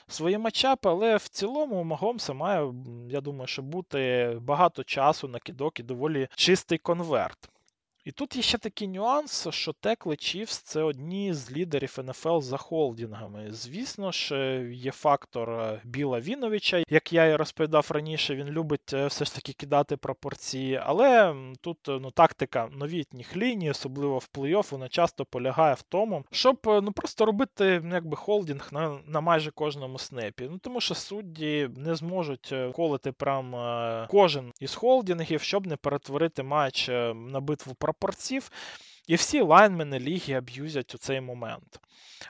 свої 0.08 0.38
матчапи, 0.38 0.90
але 0.90 1.18
в 1.18 1.28
цілому 1.28 1.82
у 1.82 1.84
Магомса 1.84 2.34
має, 2.34 2.74
я 3.10 3.22
думаю, 3.22 3.48
що 3.48 3.62
бути 3.62 4.34
багато 4.42 4.84
часу 4.84 5.28
на 5.28 5.40
кідок 5.40 5.80
і 5.80 5.84
доволі 5.84 6.28
чистий 6.36 6.78
конверт. 6.78 7.50
І 8.06 8.12
тут 8.12 8.36
є 8.36 8.42
ще 8.42 8.58
такий 8.58 8.88
нюанс, 8.88 9.48
що 9.50 9.74
Текли 9.74 10.16
Чівс 10.16 10.58
це 10.58 10.82
одні 10.84 11.34
з 11.34 11.52
лідерів 11.52 11.98
НФЛ 12.04 12.40
за 12.40 12.58
холдингами. 12.58 13.48
Звісно 13.52 14.12
ж, 14.12 14.36
є 14.74 14.92
фактор 14.92 15.50
е, 15.50 15.82
Біла 15.84 16.20
Віновича, 16.20 16.84
як 16.90 17.14
я 17.14 17.26
і 17.26 17.36
розповідав 17.36 17.88
раніше, 17.90 18.36
він 18.36 18.48
любить 18.48 18.94
е, 18.94 19.08
все 19.08 19.26
ж 19.26 19.36
таки 19.36 19.54
кидати 19.54 19.98
пропорції. 19.98 20.82
Але 20.84 21.36
тут 21.62 21.90
е, 21.90 22.00
ну, 22.02 22.12
тактика 22.12 22.70
новітніх 22.72 23.38
ліній, 23.38 23.72
особливо 23.72 24.18
в 24.18 24.30
плей-офф, 24.34 24.72
вона 24.72 24.90
часто 24.90 25.26
полягає 25.26 25.74
в 25.74 25.82
тому, 25.82 26.24
щоб 26.32 26.58
ну, 26.66 26.92
просто 26.92 27.26
робити 27.26 27.82
якби 27.92 28.18
холдинг 28.18 28.70
на 28.72 29.00
на 29.08 29.22
майже 29.22 29.52
кожному 29.52 30.00
снепі. 30.00 30.48
Ну 30.52 30.58
Тому 30.58 30.82
що 30.82 30.96
судді 30.96 31.70
не 31.76 31.96
зможуть 31.96 32.54
колити 32.74 33.12
прям 33.12 33.56
кожен 34.10 34.52
із 34.60 34.76
холдингів, 34.76 35.42
щоб 35.42 35.68
не 35.68 35.76
перетворити 35.76 36.44
матч 36.44 36.88
на 37.16 37.40
битву 37.40 37.74
прапорців, 37.94 38.52
і 39.08 39.16
всі 39.16 39.42
лайнмени 39.42 40.00
ліги 40.00 40.34
аб'юзять 40.34 40.96
у 40.96 40.98
цей 40.98 41.22
момент. 41.22 41.80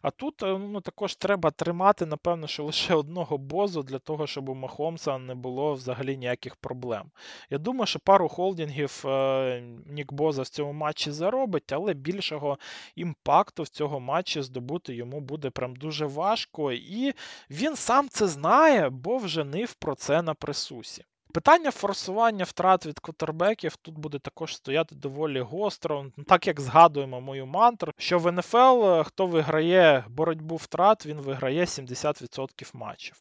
А 0.01 0.11
тут 0.11 0.43
е, 0.43 0.57
ну, 0.57 0.81
також 0.81 1.15
треба 1.15 1.51
тримати, 1.51 2.05
напевно, 2.05 2.47
що 2.47 2.63
лише 2.63 2.93
одного 2.93 3.37
бозу 3.37 3.83
для 3.83 3.99
того, 3.99 4.27
щоб 4.27 4.49
у 4.49 4.55
Махомса 4.55 5.17
не 5.17 5.35
було 5.35 5.73
взагалі 5.73 6.17
ніяких 6.17 6.55
проблем. 6.55 7.11
Я 7.49 7.57
думаю, 7.57 7.85
що 7.85 7.99
пару 7.99 8.29
холдингів 8.29 9.03
е, 9.05 9.63
Нік 9.85 10.13
Боза 10.13 10.41
в 10.41 10.47
цьому 10.47 10.73
матчі 10.73 11.11
заробить, 11.11 11.71
але 11.71 11.93
більшого 11.93 12.57
імпакту 12.95 13.63
в 13.63 13.67
цього 13.67 13.99
матчі 13.99 14.41
здобути 14.41 14.95
йому 14.95 15.21
буде 15.21 15.49
прям 15.49 15.75
дуже 15.75 16.05
важко. 16.05 16.71
І 16.71 17.13
він 17.49 17.75
сам 17.75 18.09
це 18.09 18.27
знає, 18.27 18.89
бо 18.89 19.17
вже 19.17 19.43
нив 19.43 19.73
про 19.73 19.95
це 19.95 20.21
на 20.21 20.33
присусі. 20.33 21.03
Питання 21.33 21.71
форсування 21.71 22.43
втрат 22.43 22.85
від 22.85 22.99
квотербеків 22.99 23.75
тут 23.75 23.97
буде 23.97 24.19
також 24.19 24.55
стояти 24.55 24.95
доволі 24.95 25.41
гостро, 25.41 26.05
так 26.27 26.47
як 26.47 26.59
згадуємо 26.59 27.21
мою 27.21 27.45
мантру, 27.45 27.91
що 27.97 28.19
в 28.19 28.31
НФЛ 28.31 28.85
е, 28.85 29.03
хто 29.03 29.27
виграє 29.27 30.05
боротьбу 30.09 30.55
втрат, 30.55 31.05
він 31.05 31.17
виграє 31.17 31.65
70% 31.65 32.69
матчів. 32.73 33.15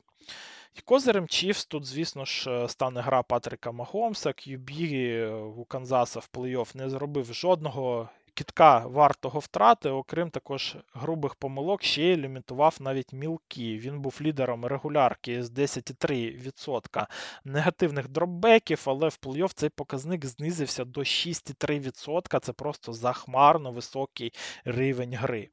І 0.75 0.81
козирем 0.81 1.29
Чіфс 1.29 1.67
тут, 1.67 1.87
звісно 1.87 2.25
ж, 2.25 2.51
е, 2.51 2.69
стане 2.69 3.01
гра 3.01 3.23
Патрика 3.23 3.73
Махомса. 3.73 4.31
QB 4.31 4.95
е, 4.95 5.29
у 5.31 5.65
Канзаса 5.65 6.21
в 6.21 6.29
плей-офф 6.35 6.77
не 6.77 6.91
зробив 6.91 7.35
жодного 7.35 8.09
кітка 8.39 8.79
вартого 8.79 9.39
втрати, 9.39 9.89
окрім 9.89 10.31
також 10.31 10.77
грубих 10.93 11.35
помилок, 11.35 11.83
ще 11.83 12.03
й 12.03 12.17
лімітував 12.17 12.77
навіть 12.81 13.13
мілкі. 13.13 13.79
Він 13.79 14.01
був 14.01 14.19
лідером 14.21 14.65
регулярки 14.67 15.43
з 15.43 15.51
10,3% 15.51 17.07
негативних 17.45 18.09
дропбеків, 18.09 18.83
але 18.85 19.09
в 19.09 19.19
плей-офф 19.23 19.53
цей 19.55 19.69
показник 19.69 20.27
знизився 20.27 20.85
до 20.85 21.01
6,3%. 21.01 22.41
Це 22.41 22.53
просто 22.53 22.93
захмарно 22.93 23.73
високий 23.73 24.33
рівень 24.65 25.15
гри. 25.15 25.49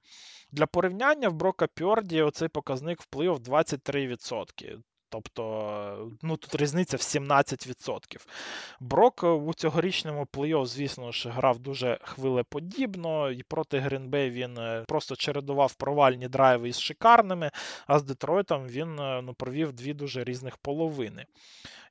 Для 0.51 0.65
порівняння 0.65 1.29
в 1.29 1.33
Брока 1.33 1.67
Пьорді 1.67 2.21
оцей 2.21 2.47
показник 2.47 3.01
вплив 3.01 3.35
23%. 3.35 4.77
Тобто, 5.15 6.11
ну 6.21 6.37
тут 6.37 6.55
різниця 6.55 6.97
в 6.97 6.99
17%. 6.99 7.99
Брок 8.79 9.23
у 9.23 9.53
цьогорічному 9.53 10.27
плей-офф, 10.33 10.65
звісно 10.65 11.11
ж, 11.11 11.29
грав 11.29 11.59
дуже 11.59 11.99
хвилеподібно, 12.01 13.31
і 13.31 13.43
проти 13.43 13.79
Грінбей 13.79 14.29
він 14.29 14.57
е, 14.57 14.83
просто 14.87 15.15
чередував 15.15 15.73
провальні 15.73 16.27
драйви 16.27 16.69
із 16.69 16.79
шикарними, 16.79 17.51
а 17.87 17.99
з 17.99 18.03
Детройтом 18.03 18.67
він 18.67 18.99
е, 18.99 19.21
ну, 19.21 19.33
провів 19.33 19.73
дві 19.73 19.93
дуже 19.93 20.23
різних 20.23 20.57
половини. 20.57 21.25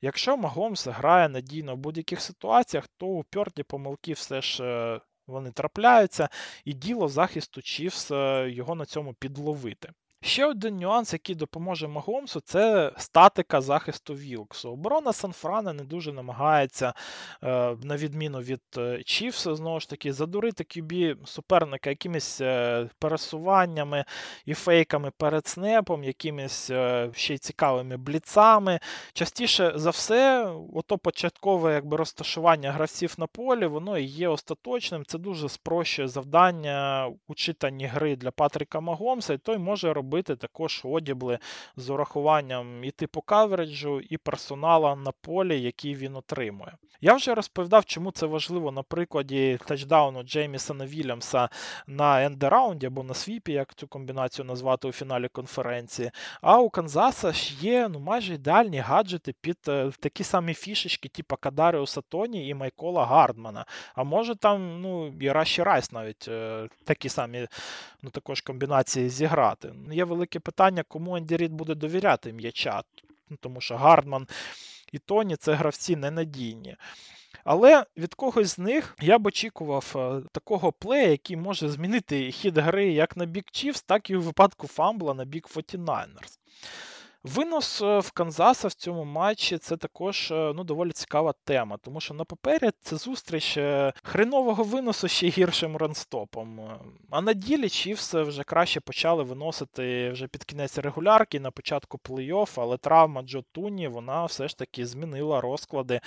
Якщо 0.02 0.36
Магомс 0.36 0.86
грає 0.86 1.28
надійно 1.28 1.74
в 1.74 1.78
будь-яких 1.78 2.20
ситуаціях, 2.20 2.88
то 2.96 3.06
у 3.06 3.22
Пьорді 3.22 3.62
помилки 3.62 4.12
все 4.12 4.42
ж. 4.42 4.64
Е, 4.64 5.00
вони 5.26 5.50
трапляються, 5.50 6.28
і 6.64 6.72
діло 6.72 7.08
захисту 7.08 7.62
Чівс 7.62 8.10
його 8.46 8.74
на 8.74 8.84
цьому 8.86 9.14
підловити. 9.14 9.92
Ще 10.24 10.46
один 10.46 10.76
нюанс, 10.76 11.12
який 11.12 11.34
допоможе 11.34 11.88
Магомсу, 11.88 12.40
це 12.40 12.92
статика 12.96 13.60
захисту 13.60 14.14
Вілксу. 14.14 14.70
Оборона 14.70 15.12
Санфрана 15.12 15.72
не 15.72 15.84
дуже 15.84 16.12
намагається, 16.12 16.94
е, 17.42 17.76
на 17.82 17.96
відміну 17.96 18.38
від 18.38 18.60
е, 18.78 19.02
Чівса, 19.02 19.54
знову 19.54 19.80
ж 19.80 19.88
таки, 19.88 20.12
задурити 20.12 20.64
QB 20.64 21.16
суперника 21.26 21.90
якимись 21.90 22.40
е, 22.40 22.88
пересуваннями 22.98 24.04
і 24.46 24.54
фейками 24.54 25.10
перед 25.18 25.46
снепом, 25.46 26.04
якимись 26.04 26.64
ще 27.12 27.34
й 27.34 27.38
цікавими 27.38 27.96
бліцами. 27.96 28.80
Частіше 29.12 29.72
за 29.74 29.90
все, 29.90 30.52
ото 30.74 30.98
початкове 30.98 31.72
якби, 31.74 31.96
розташування 31.96 32.72
гравців 32.72 33.14
на 33.18 33.26
полі, 33.26 33.66
воно 33.66 33.98
і 33.98 34.04
є 34.04 34.28
остаточним. 34.28 35.04
Це 35.04 35.18
дуже 35.18 35.48
спрощує 35.48 36.08
завдання 36.08 37.08
у 37.26 37.34
читанні 37.34 37.86
гри 37.86 38.16
для 38.16 38.30
Патріка 38.30 38.80
Магомса, 38.80 39.34
і 39.34 39.38
той 39.38 39.58
може 39.58 39.92
робити 39.92 40.13
робити 40.14 40.36
також 40.36 40.80
одібли 40.84 41.38
з 41.76 41.90
урахуванням 41.90 42.84
і 42.84 42.90
типу 42.90 43.20
кавереджу, 43.20 44.00
і 44.00 44.16
персонала 44.16 44.96
на 44.96 45.12
полі, 45.12 45.60
який 45.60 45.94
він 45.94 46.16
отримує. 46.16 46.72
Я 47.00 47.14
вже 47.14 47.34
розповідав, 47.34 47.84
чому 47.84 48.10
це 48.10 48.26
важливо 48.26 48.72
на 48.72 48.82
прикладі 48.82 49.58
тачдауну 49.66 50.22
Джеймісона 50.22 50.86
Вільямса 50.86 51.48
на 51.86 52.24
ендераунді 52.24 52.86
або 52.86 53.02
на 53.02 53.14
свіпі, 53.14 53.52
як 53.52 53.74
цю 53.74 53.86
комбінацію 53.86 54.44
назвати 54.44 54.88
у 54.88 54.92
фіналі 54.92 55.28
конференції. 55.28 56.10
А 56.42 56.58
у 56.58 56.70
Канзаса 56.70 57.32
ж 57.32 57.54
є 57.60 57.88
ну, 57.88 58.00
майже 58.00 58.34
ідеальні 58.34 58.78
гаджети 58.78 59.34
під 59.40 59.58
е, 59.68 59.90
такі 60.00 60.24
самі 60.24 60.54
фішечки, 60.54 61.08
типу 61.08 61.36
Кадаріуса 61.36 62.00
Тоні 62.00 62.48
і 62.48 62.54
Майкола 62.54 63.06
Гардмана. 63.06 63.64
А 63.94 64.04
може 64.04 64.34
там 64.34 64.80
ну, 64.80 65.14
і 65.20 65.30
Раші 65.30 65.62
Райс 65.62 65.92
навіть 65.92 66.28
е, 66.28 66.68
такі 66.84 67.08
самі 67.08 67.46
ну, 68.02 68.10
також 68.10 68.40
комбінації 68.40 69.08
зіграти. 69.08 69.72
Велике 70.04 70.40
питання, 70.40 70.82
кому 70.88 71.16
Енді 71.16 71.36
Рід 71.36 71.52
буде 71.52 71.74
довіряти 71.74 72.32
м'яча, 72.32 72.82
ну, 73.30 73.36
тому 73.40 73.60
що 73.60 73.76
Гардман 73.76 74.26
і 74.92 74.98
Тоні 74.98 75.36
це 75.36 75.54
гравці 75.54 75.96
ненадійні. 75.96 76.76
Але 77.44 77.86
від 77.96 78.14
когось 78.14 78.48
з 78.48 78.58
них 78.58 78.96
я 79.00 79.18
б 79.18 79.26
очікував 79.26 79.92
е, 79.96 80.28
такого 80.32 80.72
плея, 80.72 81.08
який 81.08 81.36
може 81.36 81.68
змінити 81.68 82.30
хід 82.30 82.58
гри 82.58 82.92
як 82.92 83.16
на 83.16 83.24
бік 83.24 83.44
Chiefs, 83.52 83.84
так 83.86 84.10
і 84.10 84.16
у 84.16 84.20
випадку 84.20 84.66
фамбла 84.66 85.14
на 85.14 85.24
бік 85.24 85.48
49ers. 85.48 86.38
Винос 87.24 87.82
е, 87.82 87.98
в 87.98 88.10
Канзаса 88.10 88.68
в 88.68 88.72
цьому 88.72 89.04
матчі 89.04 89.58
це 89.58 89.76
також 89.76 90.30
е, 90.30 90.52
ну, 90.56 90.64
доволі 90.64 90.90
цікава 90.90 91.34
тема, 91.44 91.76
тому 91.76 92.00
що 92.00 92.14
на 92.14 92.24
папері 92.24 92.70
це 92.80 92.96
зустріч 92.96 93.56
е, 93.56 93.92
хренового 94.02 94.62
виносу 94.62 95.08
ще 95.08 95.28
гіршим 95.28 95.76
ранстопом. 95.76 96.60
А 97.10 97.20
на 97.20 97.32
ділі 97.32 97.68
Чівс 97.68 98.14
вже 98.14 98.42
краще 98.42 98.80
почали 98.80 99.22
виносити 99.22 100.10
вже 100.10 100.26
під 100.28 100.44
кінець 100.44 100.78
регулярки 100.78 101.40
на 101.40 101.50
початку 101.50 102.00
плей-офф, 102.04 102.60
але 102.60 102.76
травма 102.76 103.22
Джо 103.22 103.42
Туні 103.52 103.88
вона 103.88 104.24
все 104.24 104.48
ж 104.48 104.58
таки 104.58 104.86
змінила 104.86 105.40
розклади 105.40 106.00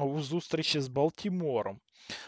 у 0.00 0.20
зустрічі 0.20 0.80
з 0.80 0.88
Балтімором. 0.88 1.80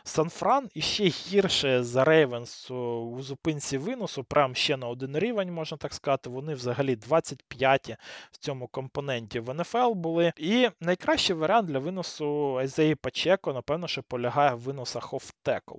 Сан-Фран 0.05 0.71
іще 0.75 1.05
гірше 1.05 1.83
за 1.83 2.05
Рейвенс 2.05 2.71
у 2.71 3.23
зупинці 3.23 3.79
виносу, 3.79 4.25
прям 4.25 4.55
ще 4.55 4.77
на 4.77 4.89
один 4.89 5.19
рівень, 5.19 5.53
можна 5.53 5.77
так 5.77 5.95
сказати. 5.95 6.31
Вони 6.31 6.55
взагалі 6.55 6.97
25 6.97 7.97
в 8.33 8.37
цьому 8.37 8.67
компоненті 8.67 9.41
в 9.41 9.55
НФЛ 9.55 9.93
були. 9.93 10.33
І 10.37 10.69
найкращий 10.81 11.37
варіант 11.37 11.69
для 11.69 11.79
виносу 11.79 12.57
Айзеї 12.59 12.95
Пачеко, 12.95 13.53
напевно, 13.53 13.89
що 13.89 14.03
полягає 14.03 14.55
в 14.55 14.61
виносах 14.61 15.13
оф-текл. 15.13 15.77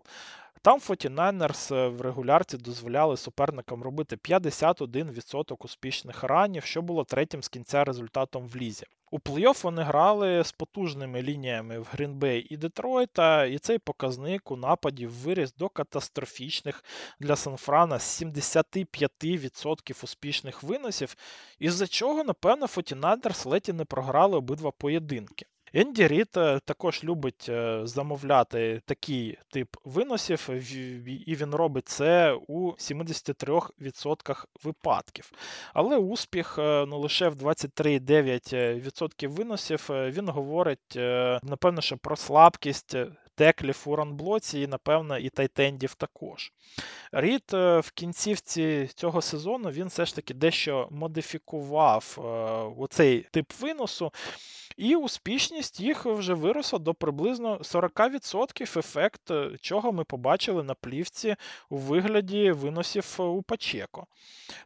Там 0.64 0.80
49ers 0.80 1.90
в 1.90 2.02
регулярці 2.02 2.58
дозволяли 2.58 3.18
суперникам 3.18 3.84
робити 3.84 4.16
51% 4.16 5.56
успішних 5.60 6.24
ранів, 6.24 6.64
що 6.64 6.82
було 6.82 7.04
третім 7.04 7.44
з 7.44 7.50
кінця 7.50 7.84
результатом 7.84 8.48
в 8.48 8.56
лізі. 8.56 8.86
У 9.12 9.20
плей-офф 9.20 9.64
вони 9.64 9.82
грали 9.82 10.44
з 10.44 10.52
потужними 10.52 11.22
лініями 11.22 11.80
в 11.80 11.88
Грінбей 11.92 12.48
і 12.50 12.58
Детройта, 12.58 13.46
і 13.46 13.58
цей 13.58 13.78
показник 13.78 14.52
у 14.52 14.56
нападі 14.56 15.08
виріс 15.08 15.54
до 15.54 15.70
катастрофічних 15.70 16.84
для 17.20 17.36
Санфрана 17.36 17.98
75% 17.98 20.04
успішних 20.04 20.64
виносів, 20.64 21.16
із-за 21.60 21.88
чого, 21.88 22.24
напевно, 22.24 22.68
Фотінадерс 22.68 23.46
леті 23.46 23.74
не 23.74 23.86
програли 23.86 24.38
обидва 24.38 24.72
поєдинки. 24.72 25.46
Енді 25.76 26.08
Рід 26.08 26.30
е, 26.38 26.60
також 26.66 27.04
любить 27.04 27.46
е, 27.50 27.82
замовляти 27.84 28.82
такий 28.86 29.38
тип 29.50 29.76
виносів, 29.86 30.50
і 31.06 31.36
він 31.36 31.56
робить 31.56 31.88
це 31.88 32.38
у 32.48 32.72
73% 32.72 34.46
випадків. 34.64 35.32
Але 35.74 35.98
успіх 35.98 36.60
е, 36.60 36.86
ну, 36.88 37.00
лише 37.00 37.30
в 37.30 37.36
23,9% 37.36 39.28
виносів 39.28 39.88
він 39.90 40.30
говорить, 40.30 40.96
напевно, 41.44 41.82
що 41.82 41.98
про 41.98 42.16
слабкість. 42.16 42.96
Теклів 43.36 43.84
у 43.86 43.96
ранблоці 43.96 44.60
і, 44.60 44.68
напевно, 44.68 45.18
і 45.18 45.30
тайтендів 45.30 45.96
також. 45.96 46.54
Рід 47.12 47.44
в 47.54 47.92
кінцівці 47.94 48.90
цього 48.96 49.22
сезону 49.22 49.70
він 49.70 49.88
все 49.88 50.06
ж 50.06 50.16
таки 50.16 50.34
дещо 50.34 50.88
модифікував 50.92 52.18
оцей 52.78 53.28
тип 53.32 53.54
виносу. 53.60 54.12
І 54.78 54.96
успішність 54.96 55.80
їх 55.80 56.06
вже 56.06 56.34
виросла 56.34 56.80
до 56.80 56.94
приблизно 56.94 57.58
40% 57.58 58.80
ефект, 58.80 59.32
е, 59.32 59.52
чого 59.62 59.92
ми 59.92 60.04
побачили 60.04 60.64
на 60.64 60.74
плівці 60.74 61.36
у 61.70 61.78
вигляді 61.78 62.52
виносів 62.52 63.18
е, 63.20 63.24
у 63.24 63.42
Пачеко. 63.42 64.06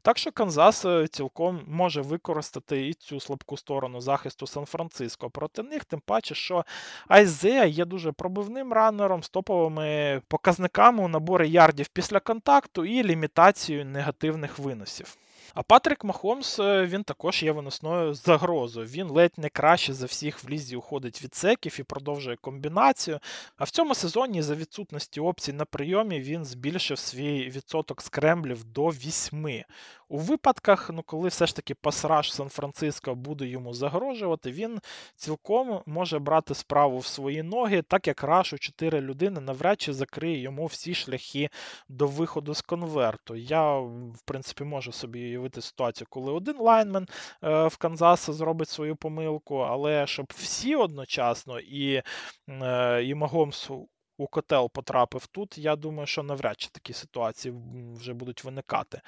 Так 0.01 0.17
що 0.17 0.31
Канзас 0.31 0.85
е, 0.85 1.07
цілком 1.07 1.61
може 1.67 2.01
використати 2.01 2.87
і 2.87 2.93
цю 2.93 3.19
слабку 3.19 3.57
сторону 3.57 4.01
захисту 4.01 4.47
Сан-Франциско 4.47 5.29
проти 5.29 5.63
них, 5.63 5.85
тим 5.85 5.99
паче, 6.05 6.35
що 6.35 6.65
Айзея 7.07 7.65
є 7.65 7.85
дуже 7.85 8.11
пробивним 8.11 8.73
ранером 8.73 9.23
з 9.23 9.29
топовими 9.29 10.21
показниками 10.27 11.03
у 11.03 11.07
наборі 11.07 11.49
ярдів 11.49 11.87
після 11.87 12.19
контакту 12.19 12.85
і 12.85 13.03
лімітацією 13.03 13.85
негативних 13.85 14.59
виносів. 14.59 15.17
А 15.57 15.63
Патрік 15.63 16.03
Махомс 16.03 16.59
е, 16.59 16.85
він 16.85 17.03
також 17.03 17.43
є 17.43 17.51
виносною 17.51 18.13
загрозою. 18.13 18.87
Він 18.87 19.07
ледь 19.07 19.37
не 19.37 19.49
краще 19.49 19.93
за 19.93 20.05
всіх 20.05 20.43
в 20.43 20.49
лізі 20.49 20.75
уходить 20.75 21.23
від 21.23 21.35
секів 21.35 21.77
і 21.79 21.83
продовжує 21.83 22.35
комбінацію. 22.35 23.19
А 23.57 23.63
в 23.63 23.69
цьому 23.69 23.95
сезоні 23.95 24.41
за 24.41 24.55
відсутності 24.55 25.19
опцій 25.19 25.53
на 25.53 25.65
прийомі 25.65 26.19
він 26.19 26.45
збільшив 26.45 26.99
свій 26.99 27.49
відсоток 27.49 28.01
скремблів 28.01 28.63
до 28.63 28.87
8. 28.87 29.63
У 30.09 30.17
випадках, 30.17 30.89
ну 30.93 31.03
коли 31.03 31.29
все 31.29 31.45
ж 31.45 31.55
таки 31.55 31.75
пасраж 31.75 32.31
Сан-Франциско 32.33 33.15
буде 33.15 33.47
йому 33.47 33.73
загрожувати, 33.73 34.51
він 34.51 34.79
цілком 35.15 35.81
може 35.85 36.19
брати 36.19 36.55
справу 36.55 36.97
в 36.97 37.05
свої 37.05 37.43
ноги, 37.43 37.81
так 37.81 38.07
як 38.07 38.23
раш 38.23 38.53
у 38.53 38.57
4 38.57 39.01
людини 39.01 39.41
навряд 39.41 39.81
чи 39.81 39.93
закриє 39.93 40.41
йому 40.41 40.65
всі 40.65 40.93
шляхи 40.93 41.49
до 41.89 42.07
виходу 42.07 42.53
з 42.53 42.61
конверту. 42.61 43.35
Я, 43.35 43.79
в 43.79 44.21
принципі, 44.25 44.63
можу 44.63 44.91
собі 44.91 45.19
уявити 45.19 45.61
ситуацію, 45.61 46.07
коли 46.09 46.31
один 46.31 46.57
лайнмен 46.59 47.07
е, 47.43 47.67
в 47.67 47.77
Канзас 47.77 48.29
зробить 48.29 48.69
свою 48.69 48.95
помилку, 48.95 49.57
але 49.57 50.07
щоб 50.07 50.33
всі 50.35 50.75
одночасно 50.75 51.59
і, 51.59 52.01
е, 52.49 53.03
і 53.03 53.15
Магомс 53.15 53.69
у 54.17 54.27
котел 54.27 54.71
потрапив 54.71 55.27
тут, 55.27 55.57
я 55.57 55.75
думаю, 55.75 56.07
що 56.07 56.23
навряд 56.23 56.61
чи 56.61 56.69
такі 56.69 56.93
ситуації 56.93 57.53
вже 57.95 58.13
будуть 58.13 58.43
виникати. 58.43 59.01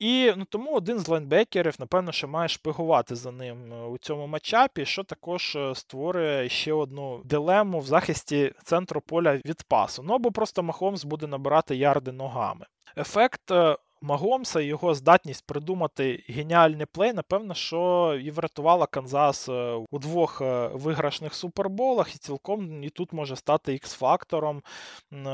І 0.00 0.32
ну, 0.36 0.44
тому 0.44 0.74
один 0.74 0.98
з 0.98 1.08
лайнбекерів, 1.08 1.74
напевно, 1.78 2.12
що 2.12 2.28
має 2.28 2.48
шпигувати 2.48 3.14
за 3.16 3.32
ним 3.32 3.72
е, 3.72 3.86
у 3.86 3.98
цьому 3.98 4.26
матчапі, 4.26 4.84
що 4.84 5.04
також 5.04 5.56
е, 5.56 5.74
створює 5.74 6.48
ще 6.48 6.72
одну 6.72 7.22
дилему 7.24 7.78
в 7.78 7.86
захисті 7.86 8.52
центру 8.64 9.00
поля 9.00 9.36
від 9.36 9.62
пасу. 9.62 10.02
Ну 10.06 10.14
або 10.14 10.32
просто 10.32 10.62
Махомс 10.62 11.04
буде 11.04 11.26
набирати 11.26 11.76
ярди 11.76 12.12
ногами. 12.12 12.66
Ефект 12.96 13.50
е, 13.50 13.76
Магомса 14.02 14.60
і 14.60 14.66
його 14.66 14.94
здатність 14.94 15.46
придумати 15.46 16.24
геніальний 16.28 16.86
плей, 16.86 17.12
напевно, 17.12 17.54
що 17.54 18.20
і 18.24 18.30
врятувала 18.30 18.86
Канзас 18.86 19.48
е, 19.48 19.52
у 19.90 19.98
двох 19.98 20.40
е, 20.40 20.68
виграшних 20.68 21.34
суперболах, 21.34 22.14
і 22.14 22.18
цілком 22.18 22.84
і 22.84 22.90
тут 22.90 23.12
може 23.12 23.36
стати 23.36 23.72
X-фактором 23.72 24.62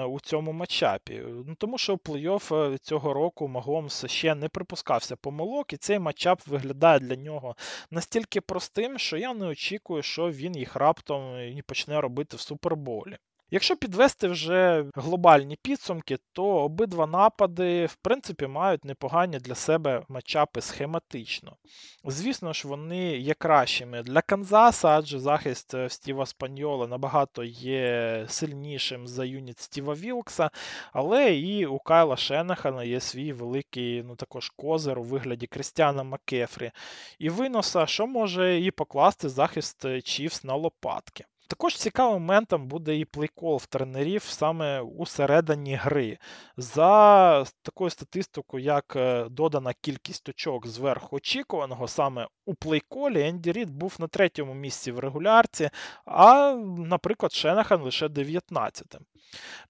у 0.08 0.20
цьому 0.20 0.52
матчапі. 0.52 1.22
Ну, 1.46 1.54
Тому 1.58 1.78
що 1.78 1.94
у 1.94 1.96
плей-офф 1.96 2.74
е, 2.74 2.78
цього 2.78 3.12
року 3.12 3.48
Магомс 3.48 4.06
ще 4.06 4.34
не 4.34 4.48
припускався 4.48 5.16
помилок, 5.16 5.72
і 5.72 5.76
цей 5.76 5.98
матчап 5.98 6.46
виглядає 6.46 6.98
для 6.98 7.16
нього 7.16 7.56
настільки 7.90 8.40
простим, 8.40 8.98
що 8.98 9.16
я 9.16 9.34
не 9.34 9.46
очікую, 9.46 10.02
що 10.02 10.30
він 10.30 10.56
їх 10.56 10.76
раптом 10.76 11.40
і 11.40 11.62
почне 11.62 12.00
робити 12.00 12.36
в 12.36 12.40
суперболі. 12.40 13.16
Якщо 13.50 13.76
підвести 13.76 14.28
вже 14.28 14.84
глобальні 14.94 15.56
підсумки, 15.62 16.18
то 16.32 16.44
обидва 16.44 17.06
напади, 17.06 17.86
в 17.86 17.94
принципі, 17.94 18.46
мають 18.46 18.84
непогані 18.84 19.38
для 19.38 19.54
себе 19.54 20.02
матчапи 20.08 20.60
схематично. 20.60 21.56
Звісно 22.04 22.52
ж, 22.52 22.68
вони 22.68 23.16
є 23.16 23.34
кращими 23.34 24.02
для 24.02 24.22
Канзаса, 24.22 24.88
адже 24.88 25.18
захист 25.18 25.74
е, 25.74 25.88
Стіва 25.88 26.26
Спаньола 26.26 26.86
набагато 26.86 27.44
є 27.44 28.24
сильнішим 28.28 29.06
за 29.06 29.24
юніт 29.24 29.60
Стіва 29.60 29.94
Вілкса, 29.94 30.50
але 30.92 31.34
і 31.36 31.66
у 31.66 31.78
Кайла 31.78 32.16
Шенахана 32.16 32.84
є 32.84 33.00
свій 33.00 33.32
великий 33.32 34.02
ну, 34.02 34.16
також 34.16 34.50
козир 34.50 34.98
у 34.98 35.02
вигляді 35.02 35.46
Крістіана 35.46 36.02
Маккефрі. 36.02 36.70
І 37.18 37.28
виноса, 37.28 37.86
що 37.86 38.06
може 38.06 38.60
і 38.60 38.70
покласти 38.70 39.28
захист 39.28 39.84
е, 39.84 40.02
Чівс 40.02 40.44
на 40.44 40.54
лопатки. 40.54 41.24
Також 41.48 41.76
цікавим 41.76 42.12
моментом 42.12 42.68
буде 42.68 42.96
і 42.96 43.04
плейкол 43.04 43.56
в 43.56 43.66
тренерів 43.66 44.22
саме 44.22 44.80
у 44.80 45.06
середині 45.06 45.74
гри. 45.74 46.18
За 46.56 47.44
такою 47.62 47.90
статистикою, 47.90 48.64
як 48.64 48.96
е, 48.96 49.26
додана 49.30 49.72
кількість 49.80 50.28
очок 50.28 50.66
зверху 50.66 51.16
очікуваного, 51.16 51.88
саме 51.88 52.26
у 52.46 52.54
плейколі 52.54 53.22
Енді 53.22 53.52
Рід 53.52 53.70
був 53.70 53.96
на 53.98 54.08
третьому 54.08 54.54
місці 54.54 54.92
в 54.92 54.98
регулярці, 54.98 55.70
а, 56.04 56.52
наприклад, 56.78 57.32
Шенахан 57.32 57.82
лише 57.82 58.06
19-м. 58.06 59.02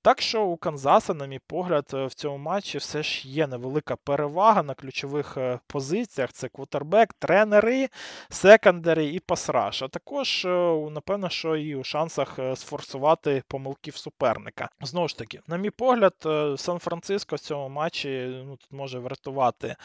Так 0.02 0.22
що 0.22 0.44
у 0.44 0.56
Канзаса, 0.56 1.14
на 1.14 1.26
мій 1.26 1.40
погляд, 1.46 1.84
в 1.92 2.14
цьому 2.14 2.38
матчі 2.38 2.78
все 2.78 3.02
ж 3.02 3.28
є 3.28 3.46
невелика 3.46 3.96
перевага 3.96 4.62
на 4.62 4.74
ключових 4.74 5.36
е, 5.36 5.58
позиціях: 5.66 6.32
це 6.32 6.48
квотербек, 6.48 7.12
тренери, 7.12 7.88
секондари 8.28 9.06
і 9.06 9.20
пасраш. 9.20 9.82
А 9.82 9.88
також, 9.88 10.44
е, 10.44 10.48
напевно, 10.90 11.28
що 11.28 11.56
і 11.56 11.65
у 11.74 11.84
шансах 11.84 12.38
е, 12.38 12.56
сфорсувати 12.56 13.42
помилків 13.48 13.96
суперника. 13.96 14.68
Знову 14.80 15.08
ж 15.08 15.18
таки, 15.18 15.40
на 15.46 15.56
мій 15.56 15.70
погляд, 15.70 16.14
Сан-Франциско 16.56 17.36
в 17.36 17.40
цьому 17.40 17.68
матчі 17.68 18.42
ну, 18.46 18.56
тут 18.56 18.72
може 18.72 18.98
врятувати 18.98 19.76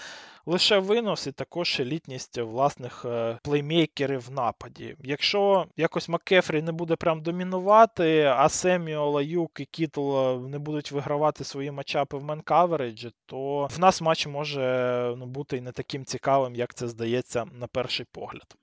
лише 0.45 0.77
винос 0.77 1.27
і 1.27 1.31
також 1.31 1.79
елітність 1.79 2.37
власних 2.37 3.05
плеймейкерів 3.43 4.27
в 4.27 4.31
нападі. 4.31 4.95
Якщо 5.03 5.65
якось 5.77 6.09
Маккефрі 6.09 6.61
не 6.61 6.71
буде 6.71 6.95
прям 6.95 7.21
домінувати, 7.21 8.23
а 8.23 8.49
Семіола, 8.49 9.21
Юк 9.21 9.59
і 9.59 9.65
Кітл 9.65 10.17
не 10.47 10.59
будуть 10.59 10.91
вигравати 10.91 11.43
свої 11.43 11.71
матчапи 11.71 12.17
в 12.17 12.23
мен-кавереджі, 12.23 13.11
то 13.25 13.67
в 13.71 13.79
нас 13.79 14.01
матч 14.01 14.27
може 14.27 15.15
ну, 15.17 15.25
бути 15.25 15.57
і 15.57 15.61
не 15.61 15.71
таким 15.71 16.05
цікавим, 16.05 16.55
як 16.55 16.73
це 16.73 16.87
здається 16.87 17.45
на 17.45 17.67
перший 17.67 18.05
погляд. 18.11 18.55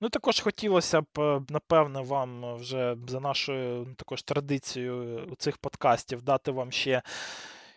Ну, 0.00 0.08
також 0.08 0.40
хотілося 0.40 1.00
б, 1.00 1.40
напевне, 1.48 2.00
вам 2.00 2.56
вже 2.56 2.96
за 3.08 3.20
нашою 3.20 3.94
також 3.96 4.22
традицією 4.22 5.34
цих 5.38 5.58
подкастів 5.58 6.22
дати 6.22 6.50
вам 6.50 6.72
ще 6.72 7.02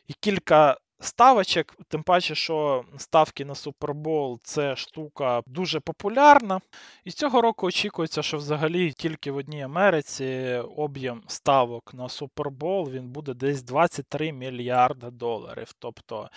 і 0.07 0.13
кілька 0.13 0.78
ставочок, 0.99 1.76
тим 1.88 2.03
паче, 2.03 2.36
що 2.36 2.86
ставки 2.97 3.45
на 3.45 3.55
Супербол 3.55 4.39
це 4.43 4.76
штука 4.76 5.41
дуже 5.45 5.80
популярна. 5.80 6.61
І 7.03 7.11
цього 7.11 7.41
року 7.41 7.68
очікується, 7.68 8.24
що 8.24 8.38
взагалі 8.38 8.91
тільки 8.91 9.32
в 9.32 9.38
одній 9.38 9.61
Америці 9.61 10.61
об'єм 10.78 11.24
ставок 11.28 11.93
на 11.93 12.09
Супербол 12.09 12.89
він 12.89 13.09
буде 13.09 13.34
десь 13.34 13.63
23 13.63 14.32
мільярда 14.32 15.09
доларів. 15.09 15.72
Тобто 15.80 16.30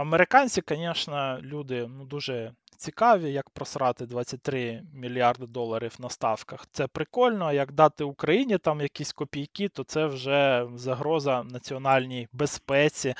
американці, 0.00 0.62
звісно, 0.68 1.38
люди 1.42 1.86
ну, 1.88 2.04
дуже. 2.04 2.52
Цікаві, 2.76 3.32
як 3.32 3.50
просрати 3.50 4.06
23 4.06 4.82
мільярди 4.94 5.46
доларів 5.46 5.94
на 5.98 6.08
ставках. 6.08 6.66
Це 6.72 6.86
прикольно. 6.86 7.44
А 7.44 7.52
як 7.52 7.72
дати 7.72 8.04
Україні 8.04 8.58
там 8.58 8.80
якісь 8.80 9.12
копійки, 9.12 9.68
то 9.68 9.84
це 9.84 10.06
вже 10.06 10.66
загроза 10.74 11.42
національній 11.42 12.28
безпеці 12.32 13.14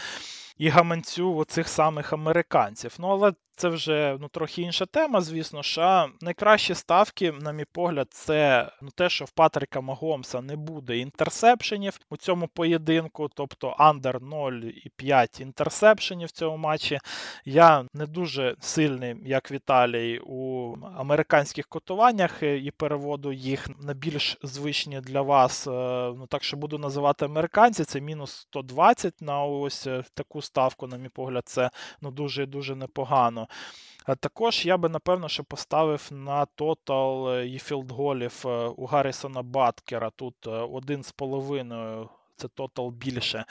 і 0.57 0.69
гаманцю 0.69 1.37
оцих 1.37 1.69
самих 1.69 2.13
американців. 2.13 2.97
Ну 2.99 3.09
але 3.09 3.33
це 3.59 3.69
вже 3.69 4.17
ну, 4.21 4.29
трохи 4.29 4.63
інша 4.63 4.87
тема, 4.87 5.21
звісно. 5.21 5.63
що 5.63 6.09
найкращі 6.21 6.75
ставки, 6.75 7.33
на 7.33 7.53
мій 7.53 7.65
погляд, 7.73 8.09
це 8.11 8.71
ну, 8.83 8.91
те, 8.95 9.09
що 9.09 9.25
в 9.25 9.31
Патріка 9.31 9.81
Магомса 9.81 10.41
не 10.41 10.57
буде 10.57 10.99
інтерсепшенів 10.99 12.01
у 12.11 12.17
цьому 12.17 12.49
поєдинку, 12.49 13.29
тобто 13.35 13.69
андер 13.69 14.19
0,5 14.19 15.43
інтерсепшенів 15.43 16.29
в 16.29 16.31
цьому 16.31 16.57
матчі. 16.57 16.99
Я 17.45 17.85
не 17.95 18.07
дуже 18.07 18.57
сильний, 18.61 19.17
як 19.25 19.51
Віталій, 19.51 20.21
у 20.27 20.75
американських 20.97 21.67
котуваннях 21.67 22.43
і 22.43 22.73
переводу 22.77 23.33
їх 23.33 23.69
на 23.81 23.95
більш 23.95 24.39
звичні 24.43 25.01
для 25.01 25.23
вас. 25.23 25.67
Е, 25.67 25.71
ну 26.17 26.27
так 26.29 26.45
що 26.45 26.57
буду 26.57 26.79
називати 26.79 27.25
американці, 27.25 27.85
це 27.85 28.01
мінус 28.01 28.31
120 28.31 29.23
на 29.23 29.45
ось 29.45 29.87
е, 29.87 30.05
таку 30.15 30.43
ставку, 30.43 30.87
на 30.87 30.97
мій 30.97 31.09
погляд, 31.09 31.43
це 31.47 31.71
ну 32.01 32.11
дуже 32.11 32.47
дуже 32.47 32.75
непогано. 32.75 33.48
Також 34.21 34.67
я 34.67 34.77
би, 34.77 34.89
напевно, 34.89 35.29
ще 35.29 35.43
поставив 35.43 36.09
на 36.11 36.47
тотал 36.47 37.41
і 37.41 37.59
філдголів 37.59 38.43
е, 38.47 38.49
у 38.69 38.87
Гаррісона 38.87 39.43
Баткера. 39.43 40.11
Тут 40.11 40.47
1,5 40.47 42.03
е, 42.03 42.09
це 42.39 42.49
тотал 42.49 42.91
більше 42.91 43.45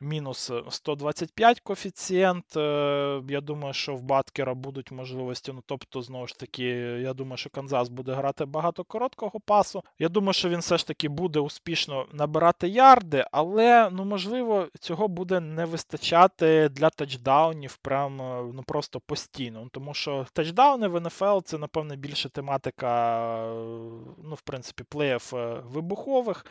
мінус 0.00 0.50
125 0.70 1.56
е, 1.56 1.60
коефіцієнт. 1.64 2.56
Е, 2.56 3.22
я 3.28 3.40
думаю, 3.40 3.74
що 3.74 3.94
в 3.94 4.02
Баткера 4.02 4.54
будуть 4.54 4.90
можливості. 4.90 5.52
Ну, 5.52 5.62
тобто, 5.66 6.02
знову 6.02 6.26
ж 6.26 6.38
таки, 6.38 6.64
я 7.02 7.14
думаю, 7.14 7.36
що 7.36 7.50
Канзас 7.50 7.88
буде 7.88 8.12
грати 8.12 8.44
багато 8.44 8.84
короткого 8.84 9.40
пасу. 9.40 9.82
Я 9.98 10.08
думаю, 10.08 10.32
що 10.32 10.48
він 10.48 10.58
все 10.60 10.78
ж 10.78 10.86
таки 10.86 11.08
буде 11.08 11.40
успішно 11.40 12.06
набирати 12.12 12.68
ярди, 12.68 13.24
але 13.32 13.90
ну, 13.92 14.04
можливо, 14.04 14.68
цього 14.80 15.08
буде 15.08 15.40
не 15.40 15.64
вистачати 15.64 16.68
для 16.68 16.90
тачдаунів 16.90 17.76
прям 17.76 18.20
е, 18.20 18.52
ну, 18.54 18.62
просто 18.62 19.00
постійно. 19.00 19.68
Тому 19.72 19.94
що 19.94 20.26
тачдауни 20.32 20.88
в 20.88 21.00
НФЛ 21.00 21.38
це, 21.44 21.58
напевне, 21.58 21.96
більше 21.96 22.28
тематика, 22.28 22.90
ну, 24.24 24.34
в 24.34 24.40
принципі, 24.40 24.84
плеїв 24.88 25.32
вибухових. 25.64 26.46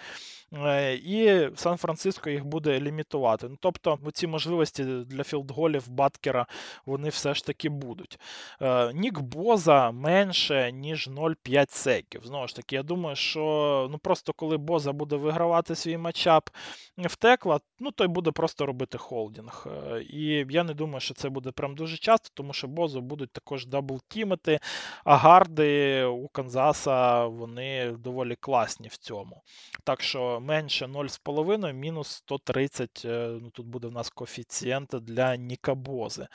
І 1.03 1.47
Сан-Франциско 1.70 2.30
їх 2.30 2.45
буде 2.45 2.80
лімітувати. 2.80 3.47
Ну, 3.49 3.57
Тобто, 3.59 3.99
ці 4.13 4.28
можливості 4.28 4.84
для 4.84 5.24
філдголів 5.24 5.89
Баткера 5.89 6.45
вони 6.86 7.09
все 7.09 7.34
ж 7.34 7.45
таки 7.45 7.70
будуть. 7.70 8.20
Е, 8.61 8.93
Нік 8.93 9.20
Боза 9.20 9.91
менше, 9.91 10.72
ніж 10.72 11.07
0,5 11.07 11.65
секів. 11.70 12.22
Знову 12.26 12.47
ж 12.47 12.55
таки, 12.55 12.76
я 12.76 12.84
думаю, 12.84 13.15
що 13.15 13.88
ну 13.91 13.97
просто 13.97 14.34
коли 14.34 14.57
Боза 14.57 14.91
буде 14.91 15.15
вигравати 15.15 15.76
свій 15.76 15.97
матчап 15.97 16.49
в 16.97 17.15
текла, 17.15 17.59
ну 17.80 17.91
той 17.91 18.07
буде 18.07 18.32
просто 18.32 18.65
робити 18.65 18.97
холдінг. 18.97 19.67
Е, 19.67 20.01
і 20.01 20.45
я 20.49 20.63
не 20.63 20.74
думаю, 20.74 20.99
що 20.99 21.13
це 21.13 21.30
буде 21.30 21.51
прям 21.51 21.76
дуже 21.76 21.97
часто, 21.97 22.30
тому 22.34 22.53
що 22.53 22.67
Бозу 22.67 23.01
будуть 23.01 23.32
також 23.32 23.65
даблтімити, 23.65 24.59
а 25.03 25.15
гарди 25.15 26.03
у 26.03 26.28
Канзаса 26.28 27.26
вони 27.26 27.91
доволі 27.91 28.36
класні 28.36 28.88
в 28.88 28.97
цьому. 28.97 29.41
Так 29.84 30.01
що 30.01 30.39
менше 30.39 30.86
0,5, 30.86 31.59
мінус 31.68 32.07
130 32.07 33.01
ну 33.41 33.49
тут 33.49 33.68
буде 33.68 33.88
в 33.88 33.91
нас 33.91 34.10
коефіцієнт 34.10 34.89
для 34.89 35.36
Нікабози. 35.36 36.28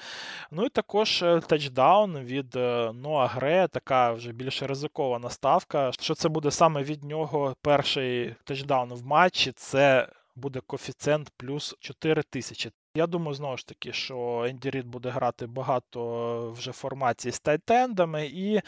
Ну 0.51 0.65
і 0.65 0.69
також 0.69 1.23
е, 1.23 1.41
тачдаун 1.41 2.19
від 2.19 2.57
е, 2.57 2.93
Ноа 2.93 3.27
Гре, 3.27 3.69
така 3.69 4.13
вже 4.13 4.33
більш 4.33 4.63
ризикована 4.63 5.31
ставка. 5.31 5.93
Що 5.93 6.15
це 6.15 6.29
буде 6.29 6.51
саме 6.51 6.83
від 6.83 7.05
нього 7.05 7.57
перший 7.63 8.35
тачдаун 8.45 8.95
в 8.95 9.07
матчі? 9.07 9.53
Це 9.53 10.09
буде 10.37 10.61
коефіцієнт 10.67 11.31
плюс 11.37 11.77
4 11.81 12.23
тисячі. 12.23 12.71
Я 12.97 13.07
думаю, 13.07 13.35
знову 13.35 13.57
ж 13.57 13.67
таки, 13.67 13.93
що 13.93 14.45
Енді 14.49 14.71
Рід 14.71 14.87
буде 14.87 15.09
грати 15.09 15.47
багато 15.47 16.51
вже 16.51 16.73
формацій 16.73 17.31
з 17.31 17.41
тайтендами, 17.41 18.27
і 18.27 18.61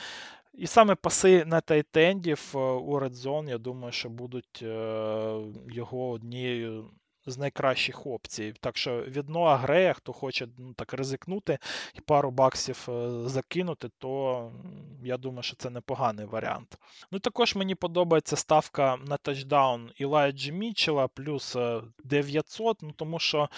і 0.57 0.67
саме 0.67 0.95
паси 0.95 1.45
на 1.45 1.61
тайтендів 1.61 2.53
е, 2.55 2.59
у 2.59 3.01
Red 3.01 3.15
Zone, 3.15 3.49
я 3.49 3.59
думаю, 3.59 3.93
що 3.93 4.09
будуть 4.09 4.63
його 5.69 6.11
однією 6.11 6.91
з 7.27 7.39
найкращих 7.39 8.07
опцій. 8.07 8.55
Так 8.61 8.77
що 8.77 9.03
від 9.03 9.29
Ноа 9.29 9.57
Грея, 9.57 9.93
хто 9.93 10.13
хоче 10.13 10.49
ну, 10.59 10.75
так 10.75 10.93
ризикнути 10.93 11.59
і 11.95 12.01
пару 12.01 12.31
баксів 12.31 12.87
е, 12.89 13.29
закинути, 13.29 13.89
то 13.99 14.53
я 15.05 15.17
думаю, 15.17 15.43
що 15.43 15.57
це 15.57 15.71
непоганий 15.71 16.27
варіант. 16.27 16.79
Ну 17.13 17.19
Також 17.19 17.55
мені 17.55 17.75
подобається 17.75 18.37
ставка 18.37 18.97
на 18.97 19.17
тачдаун 19.17 19.91
Ілайджі 19.97 20.53
Мічела 20.53 21.09
плюс 21.09 21.57
900, 22.05 22.83
е, 22.83 22.87
ну 22.87 22.93
тому 22.93 23.19
що. 23.19 23.49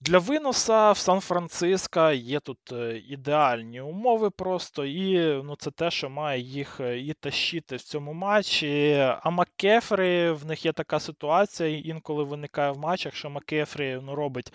Для 0.00 0.18
виноса 0.18 0.92
в 0.92 0.98
Сан-Франциско 0.98 2.10
є 2.10 2.40
тут 2.40 2.72
е, 2.72 3.02
ідеальні 3.08 3.80
умови 3.80 4.30
просто, 4.30 4.84
і 4.84 5.18
ну, 5.42 5.56
це 5.58 5.70
те, 5.70 5.90
що 5.90 6.10
має 6.10 6.40
їх 6.40 6.80
е, 6.80 6.98
і 6.98 7.12
тащити 7.12 7.76
в 7.76 7.82
цьому 7.82 8.12
матчі. 8.12 8.92
А 9.22 9.30
Маккефрі, 9.30 10.30
в 10.30 10.46
них 10.46 10.64
є 10.64 10.72
така 10.72 11.00
ситуація, 11.00 11.68
інколи 11.78 12.24
виникає 12.24 12.72
в 12.72 12.78
матчах, 12.78 13.14
що 13.14 13.30
Маккефрі 13.30 14.00
ну, 14.02 14.14
робить 14.14 14.52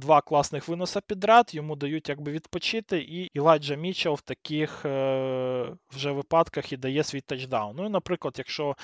два 0.00 0.20
класних 0.20 0.68
виноса 0.68 1.00
підряд, 1.00 1.54
йому 1.54 1.76
дають 1.76 2.08
якби 2.08 2.32
відпочити, 2.32 2.98
і 2.98 3.30
Іладжа 3.34 3.74
Мічел 3.74 4.14
в 4.14 4.20
таких 4.20 4.84
е, 4.84 5.76
вже 5.92 6.12
випадках 6.12 6.72
і 6.72 6.76
дає 6.76 7.04
свій 7.04 7.20
тачдаун. 7.20 7.76
Ну 7.76 7.88
наприклад, 7.88 8.34
якщо 8.38 8.76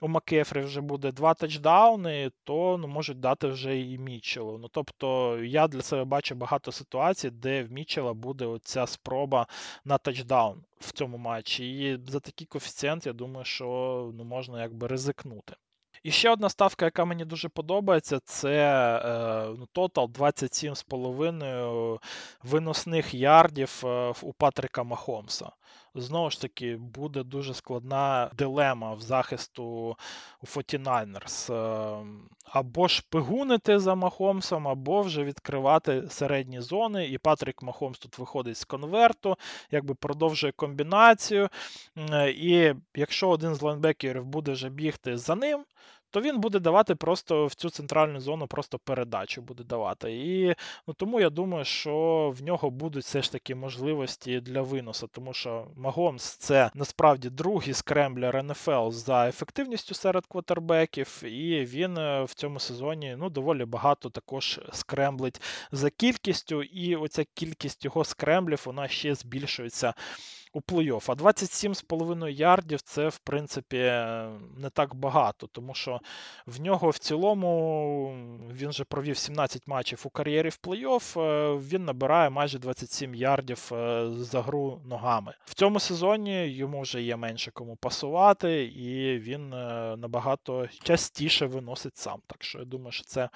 у 0.00 0.08
Макефрі 0.08 0.60
вже 0.60 0.80
буде 0.80 1.12
два 1.12 1.34
тачдауни, 1.34 2.30
то 2.44 2.78
ну, 2.78 2.88
можуть 2.88 3.20
дати 3.20 3.46
вже 3.46 3.80
і 3.80 3.98
Мічелу. 3.98 4.58
Ну, 4.58 4.68
Тобто 4.68 5.38
я 5.42 5.68
для 5.68 5.82
себе 5.82 6.04
бачу 6.04 6.34
багато 6.34 6.72
ситуацій, 6.72 7.30
де 7.30 7.62
в 7.62 7.72
Мічела 7.72 8.14
буде 8.14 8.46
оця 8.46 8.86
спроба 8.86 9.46
на 9.84 9.98
тачдаун 9.98 10.64
в 10.80 10.92
цьому 10.92 11.18
матчі. 11.18 11.78
І 11.78 11.98
за 12.10 12.20
такий 12.20 12.46
коефіцієнт, 12.46 13.06
я 13.06 13.12
думаю, 13.12 13.44
що 13.44 13.66
ну, 14.14 14.24
можна 14.24 14.62
якби 14.62 14.86
ризикнути. 14.86 15.54
І 16.02 16.10
ще 16.10 16.30
одна 16.30 16.48
ставка, 16.48 16.84
яка 16.84 17.04
мені 17.04 17.24
дуже 17.24 17.48
подобається, 17.48 18.18
це 18.24 18.56
е, 19.04 19.54
ну, 19.58 19.66
тотал 19.72 20.04
27,5 20.04 21.98
виносних 22.42 23.14
ярдів 23.14 23.82
е, 23.84 24.12
у 24.22 24.32
Патрика 24.32 24.82
Махомса. 24.82 25.50
Знову 25.96 26.30
ж 26.30 26.40
таки, 26.40 26.76
буде 26.76 27.22
дуже 27.22 27.54
складна 27.54 28.30
дилема 28.38 28.94
в 28.94 29.00
захисту 29.00 29.64
у 30.42 30.46
49ers. 30.46 31.54
Е, 31.54 32.06
або 32.44 32.88
ж 32.88 33.02
пигунити 33.10 33.78
за 33.78 33.94
Махомсом, 33.94 34.68
або 34.68 35.02
вже 35.02 35.24
відкривати 35.24 36.02
середні 36.08 36.60
зони. 36.60 37.06
І 37.06 37.18
Патрік 37.18 37.62
Махомс 37.62 37.98
тут 37.98 38.18
виходить 38.18 38.58
з 38.58 38.64
конверту, 38.64 39.36
якби 39.70 39.94
продовжує 39.94 40.52
комбінацію. 40.52 41.48
І 42.26 42.74
якщо 42.94 43.28
один 43.28 43.54
з 43.54 43.62
лайнбекерів 43.62 44.24
буде 44.24 44.52
вже 44.52 44.68
бігти 44.68 45.16
за 45.16 45.34
ним, 45.34 45.64
то 46.16 46.22
він 46.22 46.40
буде 46.40 46.58
давати 46.58 46.94
просто 46.94 47.46
в 47.46 47.54
цю 47.54 47.70
центральну 47.70 48.20
зону 48.20 48.46
просто 48.46 48.78
передачу 48.78 49.42
буде 49.42 49.64
давати. 49.64 50.12
І 50.12 50.54
ну, 50.86 50.94
тому 50.94 51.20
я 51.20 51.30
думаю, 51.30 51.64
що 51.64 52.34
в 52.38 52.42
нього 52.42 52.70
будуть 52.70 53.04
все 53.04 53.22
ж 53.22 53.32
таки 53.32 53.54
можливості 53.54 54.40
для 54.40 54.62
виносу, 54.62 55.06
тому 55.06 55.32
що 55.32 55.66
Магомс 55.76 56.24
це 56.24 56.70
насправді 56.74 57.30
другий 57.30 57.74
скремблер 57.74 58.44
НФЛ 58.44 58.90
за 58.90 59.28
ефективністю 59.28 59.94
серед 59.94 60.26
квотербеків, 60.26 61.22
і 61.24 61.64
він 61.64 61.98
е, 61.98 62.24
в 62.24 62.34
цьому 62.34 62.60
сезоні 62.60 63.16
ну, 63.18 63.30
доволі 63.30 63.64
багато 63.64 64.10
також 64.10 64.60
скремблить 64.72 65.40
за 65.72 65.90
кількістю, 65.90 66.62
і 66.62 66.96
оця 66.96 67.24
кількість 67.34 67.84
його 67.84 68.04
скремблів 68.04 68.62
вона 68.66 68.88
ще 68.88 69.14
збільшується 69.14 69.94
у 70.56 70.60
плей-офф. 70.60 71.10
А 71.10 71.14
27,5 71.14 72.28
ярдів 72.28 72.80
це, 72.80 73.08
в 73.08 73.18
принципі, 73.18 73.76
не 74.56 74.70
так 74.72 74.94
багато, 74.94 75.46
тому 75.46 75.74
що 75.74 76.00
в 76.46 76.60
нього 76.60 76.90
в 76.90 76.98
цілому 76.98 78.10
він 78.52 78.68
вже 78.68 78.84
провів 78.84 79.16
17 79.16 79.66
матчів 79.66 80.02
у 80.04 80.10
кар'єрі 80.10 80.48
в 80.48 80.58
плей-офф, 80.62 81.20
е, 81.20 81.56
він 81.56 81.84
набирає 81.84 82.30
майже 82.30 82.58
27 82.58 83.14
ярдів 83.14 83.70
е, 83.72 84.10
за 84.10 84.42
гру 84.42 84.80
ногами. 84.84 85.34
В 85.44 85.54
цьому 85.54 85.80
сезоні 85.80 86.48
йому 86.48 86.80
вже 86.80 87.02
є 87.02 87.16
менше 87.16 87.50
кому 87.50 87.76
пасувати, 87.76 88.64
і 88.64 89.18
він 89.18 89.52
е, 89.52 89.94
набагато 89.96 90.68
частіше 90.82 91.46
виносить 91.46 91.96
сам. 91.96 92.20
Так 92.26 92.44
що 92.44 92.58
я 92.58 92.64
думаю, 92.64 92.92
що 92.92 93.04
це 93.04 93.28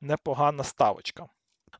непогана 0.00 0.64
ставочка. 0.64 1.26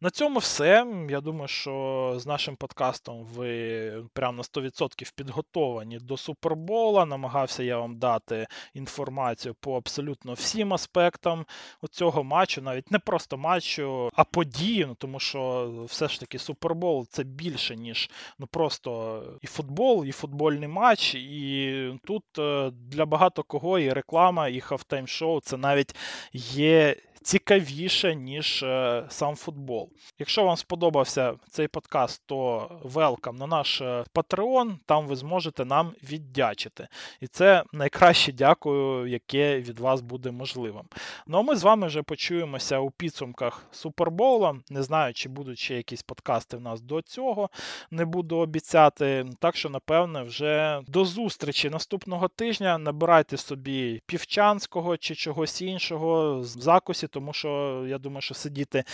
На 0.00 0.10
цьому 0.10 0.38
все. 0.38 0.86
Я 1.10 1.20
думаю, 1.20 1.48
що 1.48 2.14
з 2.16 2.26
нашим 2.26 2.56
подкастом 2.56 3.24
ви 3.24 3.92
прямо 4.12 4.36
на 4.36 4.42
100% 4.42 5.12
підготовані 5.14 5.98
до 5.98 6.16
Супербола. 6.16 7.06
Намагався 7.06 7.62
я 7.62 7.78
вам 7.78 7.98
дати 7.98 8.46
інформацію 8.74 9.54
по 9.54 9.76
абсолютно 9.76 10.32
всім 10.32 10.74
аспектам 10.74 11.46
цього 11.90 12.24
матчу, 12.24 12.62
навіть 12.62 12.90
не 12.90 12.98
просто 12.98 13.36
матчу, 13.36 14.10
а 14.14 14.24
події, 14.24 14.86
ну, 14.86 14.94
тому 14.94 15.20
що 15.20 15.70
все 15.88 16.08
ж 16.08 16.20
таки 16.20 16.38
Супербол 16.38 17.06
це 17.10 17.24
більше, 17.24 17.76
ніж 17.76 18.10
ну 18.38 18.46
просто 18.46 19.22
і 19.42 19.46
футбол, 19.46 20.04
і 20.04 20.12
футбольний 20.12 20.68
матч. 20.68 21.14
І 21.14 21.92
тут 22.04 22.24
е, 22.38 22.70
для 22.70 23.06
багато 23.06 23.42
кого 23.42 23.78
і 23.78 23.92
реклама, 23.92 24.48
і 24.48 24.60
хафтайм 24.60 25.06
шоу 25.06 25.40
це 25.40 25.56
навіть 25.56 25.96
є 26.32 26.96
цікавіше, 27.26 28.14
ніж 28.14 28.62
е, 28.62 29.04
сам 29.08 29.36
футбол. 29.36 29.90
Якщо 30.18 30.44
вам 30.44 30.56
сподобався 30.56 31.34
цей 31.50 31.68
подкаст, 31.68 32.22
то 32.26 32.68
велкам 32.84 33.36
на 33.36 33.46
наш 33.46 33.80
е, 33.80 34.04
Patreon, 34.14 34.74
там 34.86 35.06
ви 35.06 35.16
зможете 35.16 35.64
нам 35.64 35.92
віддячити. 36.10 36.88
І 37.20 37.26
це 37.26 37.64
найкраще 37.72 38.32
дякую, 38.32 39.06
яке 39.06 39.60
від 39.60 39.78
вас 39.78 40.00
буде 40.00 40.30
можливим. 40.30 40.82
Ну 41.26 41.38
а 41.38 41.42
ми 41.42 41.56
з 41.56 41.62
вами 41.62 41.86
вже 41.86 42.02
почуємося 42.02 42.78
у 42.78 42.90
підсумках 42.90 43.66
Супербола. 43.70 44.56
Не 44.70 44.82
знаю, 44.82 45.14
чи 45.14 45.28
будуть 45.28 45.58
ще 45.58 45.74
якісь 45.76 46.02
подкасти 46.02 46.56
в 46.56 46.60
нас 46.60 46.80
до 46.80 47.02
цього, 47.02 47.50
не 47.90 48.04
буду 48.04 48.36
обіцяти. 48.36 49.26
Так 49.40 49.56
що, 49.56 49.68
напевне, 49.68 50.22
вже 50.22 50.80
до 50.86 51.04
зустрічі 51.04 51.70
наступного 51.70 52.28
тижня. 52.28 52.78
Набирайте 52.78 53.36
собі 53.36 54.02
півчанського 54.06 54.96
чи 54.96 55.14
чогось 55.14 55.62
іншого 55.62 56.42
з 56.42 56.62
закусі 56.62 57.08
тому 57.16 57.32
що 57.32 57.84
я 57.88 57.98
думаю, 57.98 58.20
що 58.20 58.34
сидіти 58.34 58.84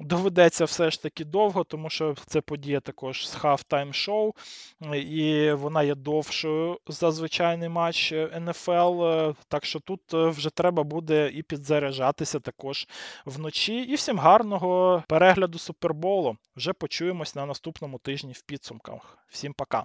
доведеться 0.00 0.64
все 0.64 0.90
ж 0.90 1.02
таки 1.02 1.24
довго, 1.24 1.64
тому 1.64 1.90
що 1.90 2.14
це 2.26 2.40
подія 2.40 2.80
також 2.80 3.28
з 3.28 3.36
half-time 3.36 3.92
шоу, 3.92 4.32
і 4.94 5.52
вона 5.52 5.82
є 5.82 5.94
довшою 5.94 6.78
за 6.86 7.10
звичайний 7.10 7.68
матч 7.68 8.12
НФЛ. 8.40 9.04
Так 9.48 9.64
що 9.64 9.80
тут 9.80 10.00
вже 10.12 10.50
треба 10.50 10.82
буде 10.82 11.30
і 11.34 11.42
підзаряджатися 11.42 12.40
також 12.40 12.86
вночі. 13.26 13.76
І 13.82 13.94
всім 13.94 14.18
гарного 14.18 15.02
перегляду 15.08 15.58
суперболу. 15.58 16.36
Вже 16.56 16.72
почуємось 16.72 17.34
на 17.34 17.46
наступному 17.46 17.98
тижні 17.98 18.32
в 18.32 18.42
підсумках. 18.42 19.18
Всім 19.28 19.52
пока. 19.52 19.84